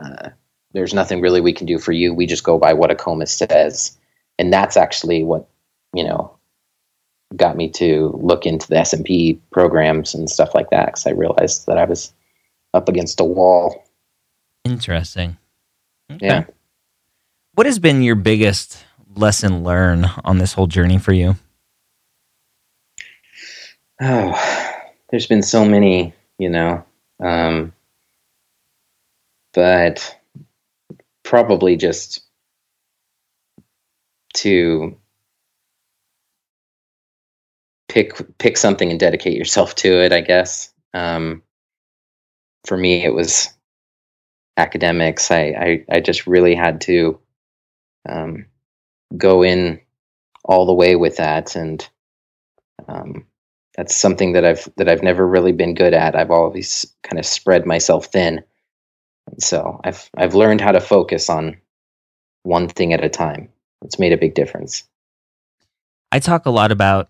uh, 0.01 0.29
there's 0.73 0.93
nothing 0.93 1.21
really 1.21 1.41
we 1.41 1.53
can 1.53 1.67
do 1.67 1.77
for 1.77 1.91
you. 1.91 2.13
We 2.13 2.25
just 2.25 2.43
go 2.43 2.57
by 2.57 2.73
what 2.73 2.89
AACOMAS 2.89 3.29
says 3.29 3.97
and 4.39 4.51
that's 4.51 4.77
actually 4.77 5.23
what 5.23 5.47
you 5.93 6.03
know 6.03 6.35
got 7.35 7.57
me 7.57 7.69
to 7.69 8.17
look 8.21 8.45
into 8.45 8.67
the 8.67 8.75
SMP 8.75 9.39
programs 9.51 10.13
and 10.13 10.29
stuff 10.29 10.53
like 10.53 10.69
that 10.69 10.87
because 10.87 11.07
I 11.07 11.11
realized 11.11 11.65
that 11.67 11.77
I 11.77 11.85
was 11.85 12.13
up 12.73 12.89
against 12.89 13.19
a 13.19 13.23
wall. 13.23 13.85
Interesting. 14.63 15.37
Okay. 16.11 16.25
Yeah. 16.25 16.43
What 17.55 17.65
has 17.65 17.79
been 17.79 18.01
your 18.01 18.15
biggest 18.15 18.83
lesson 19.15 19.63
learned 19.63 20.05
on 20.23 20.37
this 20.37 20.53
whole 20.53 20.67
journey 20.67 20.97
for 20.97 21.13
you? 21.13 21.35
Oh, 24.01 24.81
there's 25.09 25.27
been 25.27 25.43
so 25.43 25.63
many, 25.63 26.13
you 26.39 26.49
know, 26.49 26.83
um, 27.23 27.73
but 29.53 30.17
probably 31.21 31.77
just 31.77 32.22
to 34.33 34.97
pick 37.87 38.13
pick 38.39 38.57
something 38.57 38.89
and 38.89 38.99
dedicate 38.99 39.37
yourself 39.37 39.75
to 39.75 40.01
it. 40.01 40.11
I 40.11 40.21
guess 40.21 40.73
um, 40.93 41.43
for 42.65 42.77
me, 42.77 43.03
it 43.05 43.13
was 43.13 43.49
academics. 44.57 45.31
I 45.31 45.85
I, 45.89 45.95
I 45.97 45.99
just 45.99 46.27
really 46.27 46.55
had 46.55 46.81
to 46.81 47.19
um, 48.09 48.45
go 49.15 49.43
in 49.43 49.79
all 50.45 50.65
the 50.65 50.73
way 50.73 50.95
with 50.95 51.17
that, 51.17 51.55
and 51.55 51.87
um, 52.87 53.25
that's 53.77 53.95
something 53.95 54.33
that 54.33 54.45
I've 54.45 54.67
that 54.77 54.89
I've 54.89 55.03
never 55.03 55.27
really 55.27 55.51
been 55.51 55.75
good 55.75 55.93
at. 55.93 56.15
I've 56.15 56.31
always 56.31 56.85
kind 57.03 57.19
of 57.19 57.25
spread 57.25 57.65
myself 57.67 58.07
thin, 58.07 58.43
and 59.31 59.43
so 59.43 59.79
I've 59.83 60.09
I've 60.17 60.35
learned 60.35 60.61
how 60.61 60.71
to 60.71 60.81
focus 60.81 61.29
on 61.29 61.57
one 62.41 62.67
thing 62.67 62.91
at 62.91 63.05
a 63.05 63.09
time 63.09 63.52
it's 63.83 63.99
made 63.99 64.13
a 64.13 64.17
big 64.17 64.33
difference. 64.33 64.83
I 66.11 66.19
talk 66.19 66.45
a 66.45 66.51
lot 66.51 66.71
about 66.71 67.09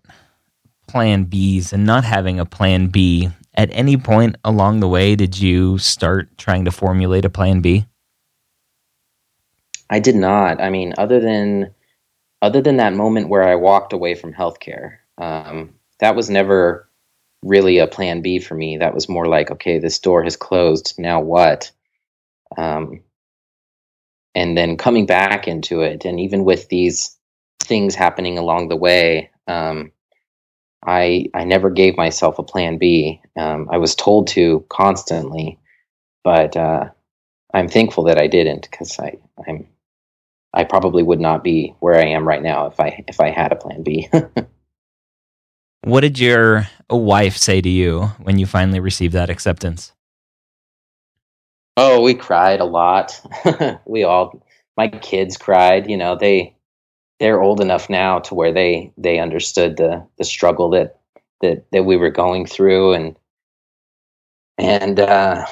plan 0.88 1.26
Bs 1.26 1.72
and 1.72 1.84
not 1.84 2.04
having 2.04 2.40
a 2.40 2.46
plan 2.46 2.88
B. 2.88 3.30
At 3.56 3.70
any 3.72 3.96
point 3.96 4.36
along 4.44 4.80
the 4.80 4.88
way, 4.88 5.14
did 5.14 5.38
you 5.38 5.78
start 5.78 6.36
trying 6.38 6.64
to 6.64 6.72
formulate 6.72 7.24
a 7.24 7.30
plan 7.30 7.60
B? 7.60 7.86
I 9.90 10.00
did 10.00 10.16
not. 10.16 10.60
I 10.60 10.70
mean, 10.70 10.94
other 10.98 11.20
than 11.20 11.72
other 12.42 12.60
than 12.60 12.78
that 12.78 12.94
moment 12.94 13.28
where 13.28 13.42
I 13.42 13.54
walked 13.54 13.92
away 13.92 14.14
from 14.14 14.32
healthcare, 14.32 14.96
um, 15.18 15.74
that 16.00 16.16
was 16.16 16.28
never 16.28 16.88
really 17.42 17.78
a 17.78 17.86
plan 17.86 18.22
B 18.22 18.38
for 18.38 18.54
me. 18.54 18.78
That 18.78 18.94
was 18.94 19.08
more 19.08 19.26
like, 19.26 19.50
okay, 19.50 19.78
this 19.78 19.98
door 19.98 20.24
has 20.24 20.36
closed. 20.36 20.94
Now 20.98 21.20
what? 21.20 21.70
Um, 22.56 23.00
and 24.34 24.56
then 24.56 24.76
coming 24.76 25.06
back 25.06 25.46
into 25.46 25.80
it. 25.80 26.04
And 26.04 26.18
even 26.20 26.44
with 26.44 26.68
these 26.68 27.16
things 27.64 27.94
happening 27.94 28.38
along 28.38 28.68
the 28.68 28.76
way 28.76 29.30
um, 29.46 29.90
i 30.86 31.26
i 31.34 31.44
never 31.44 31.70
gave 31.70 31.96
myself 31.96 32.38
a 32.38 32.42
plan 32.42 32.78
b. 32.78 33.20
Um, 33.36 33.68
i 33.70 33.78
was 33.78 33.94
told 33.94 34.28
to 34.28 34.64
constantly 34.68 35.58
but 36.22 36.56
uh, 36.56 36.90
i'm 37.52 37.68
thankful 37.68 38.04
that 38.04 38.18
i 38.18 38.26
didn't 38.26 38.68
because 38.70 38.98
i 38.98 39.16
i'm 39.46 39.66
i 40.52 40.64
probably 40.64 41.02
would 41.02 41.20
not 41.20 41.42
be 41.42 41.74
where 41.80 41.98
i 41.98 42.06
am 42.06 42.26
right 42.26 42.42
now 42.42 42.66
if 42.66 42.78
i 42.78 43.04
if 43.08 43.20
i 43.20 43.30
had 43.30 43.52
a 43.52 43.56
plan 43.56 43.82
b. 43.82 44.08
What 45.86 46.00
did 46.00 46.18
your 46.18 46.66
wife 46.88 47.36
say 47.36 47.60
to 47.60 47.68
you 47.68 48.04
when 48.22 48.38
you 48.38 48.46
finally 48.46 48.80
received 48.80 49.12
that 49.12 49.28
acceptance 49.28 49.92
Oh, 51.76 52.02
we 52.02 52.14
cried 52.14 52.60
a 52.60 52.64
lot. 52.64 53.20
we 53.86 54.04
all, 54.04 54.42
my 54.76 54.88
kids 54.88 55.36
cried. 55.36 55.90
You 55.90 55.96
know, 55.96 56.16
they 56.16 56.54
they're 57.20 57.42
old 57.42 57.60
enough 57.60 57.90
now 57.90 58.18
to 58.20 58.34
where 58.34 58.52
they 58.52 58.92
they 58.96 59.18
understood 59.18 59.76
the 59.76 60.06
the 60.18 60.24
struggle 60.24 60.70
that 60.70 60.98
that 61.40 61.64
that 61.72 61.84
we 61.84 61.96
were 61.96 62.10
going 62.10 62.46
through, 62.46 62.92
and 62.92 63.16
and 64.56 65.00
uh, 65.00 65.46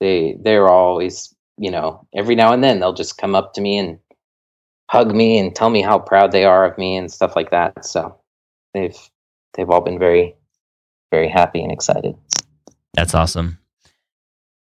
they 0.00 0.36
they're 0.40 0.68
always, 0.68 1.34
you 1.58 1.70
know, 1.70 2.06
every 2.14 2.34
now 2.34 2.52
and 2.52 2.64
then 2.64 2.80
they'll 2.80 2.92
just 2.92 3.18
come 3.18 3.34
up 3.34 3.54
to 3.54 3.60
me 3.60 3.76
and 3.76 3.98
hug 4.88 5.14
me 5.14 5.38
and 5.38 5.54
tell 5.54 5.70
me 5.70 5.82
how 5.82 5.98
proud 5.98 6.32
they 6.32 6.44
are 6.44 6.64
of 6.64 6.76
me 6.78 6.96
and 6.96 7.12
stuff 7.12 7.36
like 7.36 7.50
that. 7.50 7.84
So 7.84 8.18
they've 8.74 8.96
they've 9.54 9.70
all 9.70 9.82
been 9.82 9.98
very 9.98 10.34
very 11.10 11.28
happy 11.28 11.62
and 11.62 11.72
excited. 11.72 12.16
That's 12.94 13.14
awesome. 13.14 13.59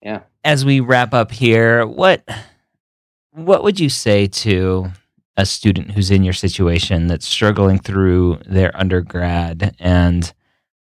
Yeah. 0.07 0.21
As 0.45 0.65
we 0.65 0.79
wrap 0.79 1.13
up 1.13 1.33
here, 1.33 1.85
what 1.85 2.23
what 3.33 3.65
would 3.65 3.81
you 3.81 3.89
say 3.89 4.29
to 4.29 4.93
a 5.37 5.45
student 5.45 5.91
who's 5.91 6.13
in 6.13 6.23
your 6.23 6.33
situation 6.33 7.09
that's 7.09 7.27
struggling 7.27 7.81
through 7.81 8.39
their 8.47 8.71
undergrad 8.77 9.75
and 9.81 10.33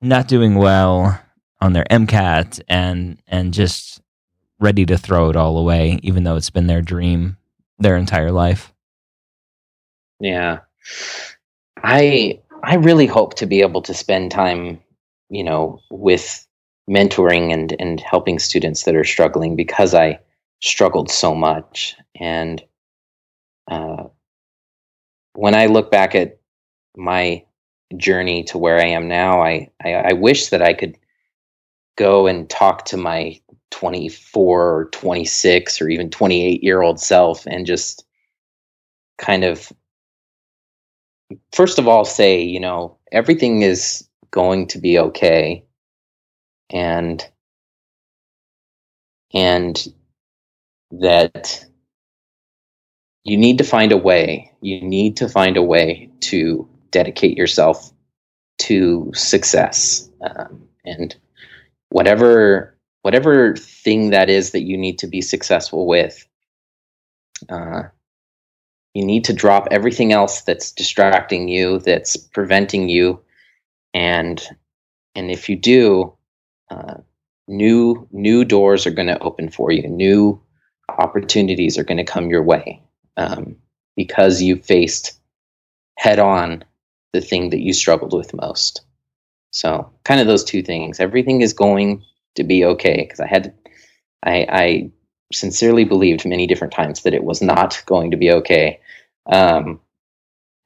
not 0.01 0.28
doing 0.28 0.55
well 0.55 1.17
on 1.61 1.71
their 1.71 1.86
MCAT 1.86 2.59
and 2.67 3.17
and 3.26 3.53
just 3.53 4.01
ready 4.59 4.86
to 4.86 4.97
throw 4.97 5.30
it 5.30 5.38
all 5.38 5.57
away 5.57 6.01
even 6.03 6.26
though 6.26 6.36
it's 6.36 6.49
been 6.49 6.67
their 6.67 6.82
dream 6.82 7.38
their 7.80 7.95
entire 7.95 8.34
life? 8.34 8.74
Yeah. 10.19 10.59
I 11.78 12.41
I 12.61 12.76
really 12.76 13.07
hope 13.07 13.36
to 13.36 13.45
be 13.45 13.61
able 13.61 13.84
to 13.84 13.93
spend 13.93 14.32
time, 14.32 14.82
you 15.30 15.45
know, 15.45 15.80
with 15.89 16.42
mentoring 16.89 17.53
and 17.53 17.75
and 17.79 17.99
helping 17.99 18.39
students 18.39 18.84
that 18.84 18.95
are 18.95 19.03
struggling 19.03 19.55
because 19.55 19.93
I 19.93 20.19
struggled 20.61 21.11
so 21.11 21.36
much. 21.36 21.95
And 22.19 22.63
uh, 23.69 24.05
when 25.34 25.55
I 25.55 25.65
look 25.65 25.91
back 25.91 26.15
at 26.15 26.39
my 26.95 27.43
journey 27.97 28.43
to 28.45 28.57
where 28.57 28.79
I 28.79 28.86
am 28.86 29.07
now, 29.07 29.41
I, 29.41 29.69
I, 29.84 29.93
I 29.93 30.13
wish 30.13 30.49
that 30.49 30.61
I 30.61 30.73
could 30.73 30.97
go 31.97 32.27
and 32.27 32.49
talk 32.49 32.86
to 32.86 32.97
my 32.97 33.39
24 33.71 34.75
or 34.75 34.86
26 34.91 35.81
or 35.81 35.89
even 35.89 36.09
28 36.09 36.63
year 36.63 36.81
old 36.81 36.99
self 36.99 37.45
and 37.45 37.65
just 37.65 38.05
kind 39.17 39.43
of 39.43 39.71
first 41.51 41.79
of 41.79 41.88
all 41.88 42.05
say 42.05 42.41
you 42.41 42.59
know 42.59 42.97
everything 43.11 43.61
is 43.61 44.07
going 44.31 44.67
to 44.67 44.79
be 44.79 44.97
okay 44.97 45.63
and 46.74 47.30
and 49.34 49.88
that 50.91 51.65
you 53.24 53.38
need 53.38 53.57
to 53.59 53.63
find 53.63 53.91
a 53.91 53.97
way 53.97 54.51
you 54.61 54.82
need 54.82 55.15
to 55.17 55.30
find 55.30 55.55
a 55.55 55.61
way 55.61 56.09
to 56.19 56.67
dedicate 56.91 57.38
yourself 57.38 57.91
to 58.57 59.11
success 59.15 60.09
um, 60.21 60.67
and 60.84 61.15
whatever 61.89 62.76
whatever 63.03 63.55
thing 63.55 64.09
that 64.09 64.30
is 64.30 64.51
that 64.51 64.63
you 64.63 64.78
need 64.78 64.97
to 64.99 65.07
be 65.07 65.21
successful 65.21 65.88
with 65.88 66.28
uh, 67.49 67.84
you 68.93 69.05
need 69.05 69.24
to 69.26 69.34
drop 69.34 69.67
everything 69.71 70.11
else 70.11 70.41
that's 70.41 70.71
distracting 70.71 71.47
you 71.47 71.80
that's 71.80 72.15
preventing 72.17 72.89
you 72.89 73.19
and 73.93 74.47
and 75.15 75.30
if 75.30 75.49
you 75.49 75.55
do 75.55 76.13
uh, 76.70 76.95
new 77.47 78.07
new 78.11 78.45
doors 78.45 78.86
are 78.86 78.91
going 78.91 79.07
to 79.07 79.20
open 79.20 79.49
for 79.49 79.72
you. 79.72 79.88
New 79.88 80.41
opportunities 80.89 81.78
are 81.78 81.84
going 81.84 81.97
to 81.97 82.03
come 82.03 82.30
your 82.30 82.43
way 82.43 82.82
um, 83.18 83.55
because 83.95 84.41
you 84.41 84.55
faced 84.57 85.20
head 85.97 86.20
on 86.20 86.64
the 87.14 87.22
thing 87.22 87.49
that 87.51 87.61
you 87.61 87.74
struggled 87.74 88.14
with 88.14 88.34
most. 88.34 88.82
So 89.51 89.91
kind 90.03 90.20
of 90.20 90.28
those 90.28 90.43
two 90.43 90.64
things. 90.64 90.99
Everything 90.99 91.41
is 91.41 91.53
going 91.53 92.03
to 92.36 92.43
be 92.43 92.66
okay 92.66 93.03
because 93.03 93.20
i 93.20 93.28
had 93.28 93.53
I, 94.24 94.47
I 94.49 94.91
sincerely 95.32 95.84
believed 95.84 96.26
many 96.26 96.47
different 96.47 96.74
times 96.74 97.03
that 97.03 97.14
it 97.14 97.24
was 97.24 97.41
not 97.41 97.84
going 97.86 98.11
to 98.11 98.18
be 98.18 98.32
okay 98.32 98.80
um, 99.26 99.80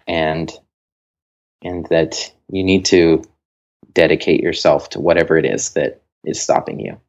and 0.06 0.52
and 1.64 1.86
that 1.90 2.32
you 2.50 2.64
need 2.64 2.86
to 2.86 3.24
dedicate 3.94 4.42
yourself 4.42 4.90
to 4.90 5.00
whatever 5.00 5.38
it 5.38 5.46
is 5.46 5.72
that 5.72 6.02
is 6.24 6.42
stopping 6.42 6.80
you. 6.80 7.00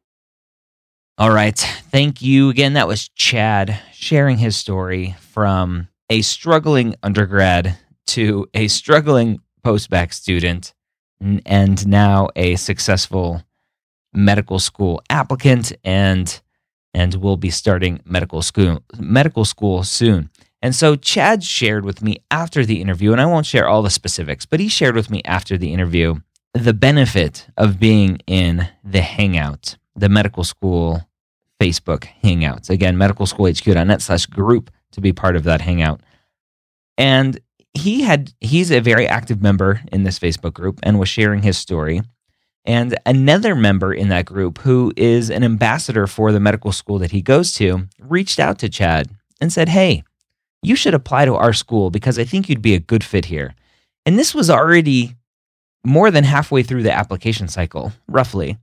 All 1.17 1.31
right. 1.31 1.57
Thank 1.91 2.21
you 2.21 2.49
again. 2.49 2.73
That 2.73 2.87
was 2.87 3.09
Chad 3.09 3.79
sharing 3.91 4.37
his 4.37 4.55
story 4.55 5.15
from 5.19 5.89
a 6.09 6.21
struggling 6.21 6.95
undergrad 7.03 7.77
to 8.07 8.47
a 8.53 8.67
struggling 8.69 9.39
post-bac 9.63 10.13
student 10.13 10.73
and 11.45 11.85
now 11.85 12.29
a 12.35 12.55
successful 12.55 13.43
medical 14.13 14.59
school 14.59 15.01
applicant 15.09 15.73
and 15.83 16.41
and 16.93 17.15
will 17.15 17.37
be 17.37 17.49
starting 17.49 18.01
medical 18.05 18.41
school 18.41 18.81
medical 18.97 19.45
school 19.45 19.83
soon. 19.83 20.29
And 20.61 20.75
so 20.75 20.95
Chad 20.95 21.43
shared 21.43 21.85
with 21.85 22.01
me 22.01 22.17
after 22.31 22.65
the 22.65 22.81
interview, 22.81 23.11
and 23.11 23.21
I 23.21 23.25
won't 23.25 23.45
share 23.45 23.67
all 23.67 23.81
the 23.81 23.89
specifics, 23.89 24.45
but 24.45 24.59
he 24.59 24.67
shared 24.67 24.95
with 24.95 25.09
me 25.09 25.21
after 25.23 25.57
the 25.57 25.73
interview 25.73 26.15
the 26.53 26.73
benefit 26.73 27.47
of 27.57 27.79
being 27.79 28.19
in 28.27 28.67
the 28.83 29.01
Hangout, 29.01 29.77
the 29.95 30.09
medical 30.09 30.43
school 30.43 31.07
Facebook 31.61 32.07
Hangouts. 32.23 32.69
Again, 32.69 32.95
medicalschoolhq.net 32.95 34.01
slash 34.01 34.25
group 34.25 34.71
to 34.91 35.01
be 35.01 35.13
part 35.13 35.35
of 35.35 35.43
that 35.43 35.61
Hangout. 35.61 36.01
And 36.97 37.39
he 37.73 38.01
had 38.01 38.33
he's 38.41 38.71
a 38.71 38.79
very 38.79 39.07
active 39.07 39.41
member 39.41 39.81
in 39.91 40.03
this 40.03 40.19
Facebook 40.19 40.53
group 40.53 40.79
and 40.83 40.99
was 40.99 41.09
sharing 41.09 41.43
his 41.43 41.57
story. 41.57 42.01
And 42.65 42.97
another 43.05 43.55
member 43.55 43.93
in 43.93 44.09
that 44.09 44.25
group 44.25 44.59
who 44.59 44.91
is 44.97 45.29
an 45.29 45.43
ambassador 45.43 46.07
for 46.07 46.31
the 46.31 46.39
medical 46.39 46.71
school 46.71 46.99
that 46.99 47.11
he 47.11 47.21
goes 47.21 47.53
to 47.53 47.87
reached 47.99 48.39
out 48.39 48.59
to 48.59 48.69
Chad 48.69 49.09
and 49.39 49.53
said, 49.53 49.69
Hey, 49.69 50.03
you 50.61 50.75
should 50.75 50.93
apply 50.93 51.25
to 51.25 51.35
our 51.35 51.53
school 51.53 51.89
because 51.89 52.19
I 52.19 52.25
think 52.25 52.49
you'd 52.49 52.61
be 52.61 52.75
a 52.75 52.79
good 52.79 53.03
fit 53.03 53.25
here. 53.25 53.55
And 54.05 54.17
this 54.17 54.33
was 54.33 54.49
already 54.49 55.15
more 55.85 56.11
than 56.11 56.23
halfway 56.23 56.63
through 56.63 56.83
the 56.83 56.91
application 56.91 57.47
cycle, 57.47 57.93
roughly. 58.07 58.57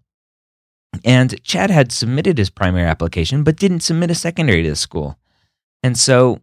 And 1.04 1.42
Chad 1.42 1.70
had 1.70 1.92
submitted 1.92 2.38
his 2.38 2.50
primary 2.50 2.86
application, 2.86 3.42
but 3.42 3.56
didn't 3.56 3.80
submit 3.80 4.10
a 4.10 4.14
secondary 4.14 4.62
to 4.62 4.70
the 4.70 4.76
school. 4.76 5.18
And 5.82 5.98
so 5.98 6.40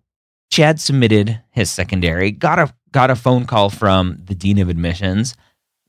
Chad 0.51 0.79
submitted 0.79 1.41
his 1.51 1.71
secondary, 1.71 2.31
got 2.31 2.59
a 2.59 2.73
got 2.91 3.09
a 3.09 3.15
phone 3.15 3.45
call 3.45 3.69
from 3.71 4.19
the 4.23 4.35
dean 4.35 4.59
of 4.59 4.69
admissions, 4.69 5.35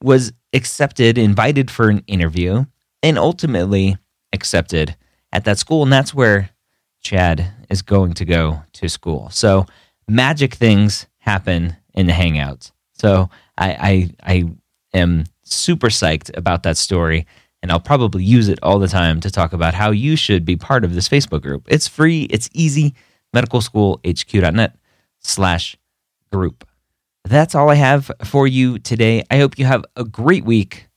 was 0.02 0.32
accepted, 0.54 1.18
invited 1.18 1.70
for 1.70 1.90
an 1.90 2.02
interview, 2.06 2.64
and 3.02 3.18
ultimately 3.18 3.98
accepted 4.32 4.96
at 5.32 5.44
that 5.44 5.58
school. 5.58 5.82
And 5.82 5.92
that's 5.92 6.14
where 6.14 6.50
Chad 7.02 7.52
is 7.68 7.82
going 7.82 8.14
to 8.14 8.24
go 8.24 8.62
to 8.72 8.88
school. 8.88 9.28
So 9.30 9.66
magic 10.08 10.54
things 10.54 11.06
happen 11.18 11.76
in 11.92 12.06
the 12.06 12.12
Hangouts. 12.12 12.72
So 12.94 13.28
I, 13.58 13.70
I, 14.24 14.32
I 14.34 14.44
am 14.94 15.24
super 15.42 15.88
psyched 15.88 16.34
about 16.36 16.62
that 16.62 16.76
story. 16.76 17.26
And 17.62 17.72
I'll 17.72 17.80
probably 17.80 18.22
use 18.22 18.48
it 18.48 18.58
all 18.62 18.78
the 18.78 18.88
time 18.88 19.20
to 19.20 19.30
talk 19.30 19.52
about 19.52 19.74
how 19.74 19.90
you 19.90 20.16
should 20.16 20.44
be 20.44 20.56
part 20.56 20.84
of 20.84 20.94
this 20.94 21.08
Facebook 21.08 21.42
group. 21.42 21.66
It's 21.68 21.88
free, 21.88 22.22
it's 22.24 22.50
easy. 22.52 22.94
Medicalschoolhq.net 23.34 24.76
slash 25.20 25.76
group. 26.30 26.66
That's 27.24 27.54
all 27.54 27.70
I 27.70 27.76
have 27.76 28.10
for 28.24 28.46
you 28.46 28.78
today. 28.78 29.24
I 29.30 29.38
hope 29.38 29.58
you 29.58 29.64
have 29.64 29.84
a 29.96 30.04
great 30.04 30.44
week, 30.44 30.88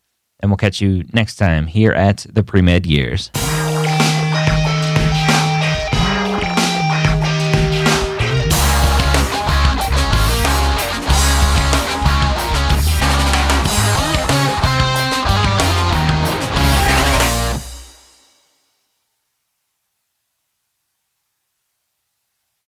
and 0.42 0.52
we'll 0.52 0.58
catch 0.58 0.82
you 0.82 1.06
next 1.14 1.38
time 1.38 1.68
here 1.68 1.94
at 1.94 2.26
the 2.30 2.44
Pre 2.44 2.62
Med 2.62 2.86
Years. 2.86 3.32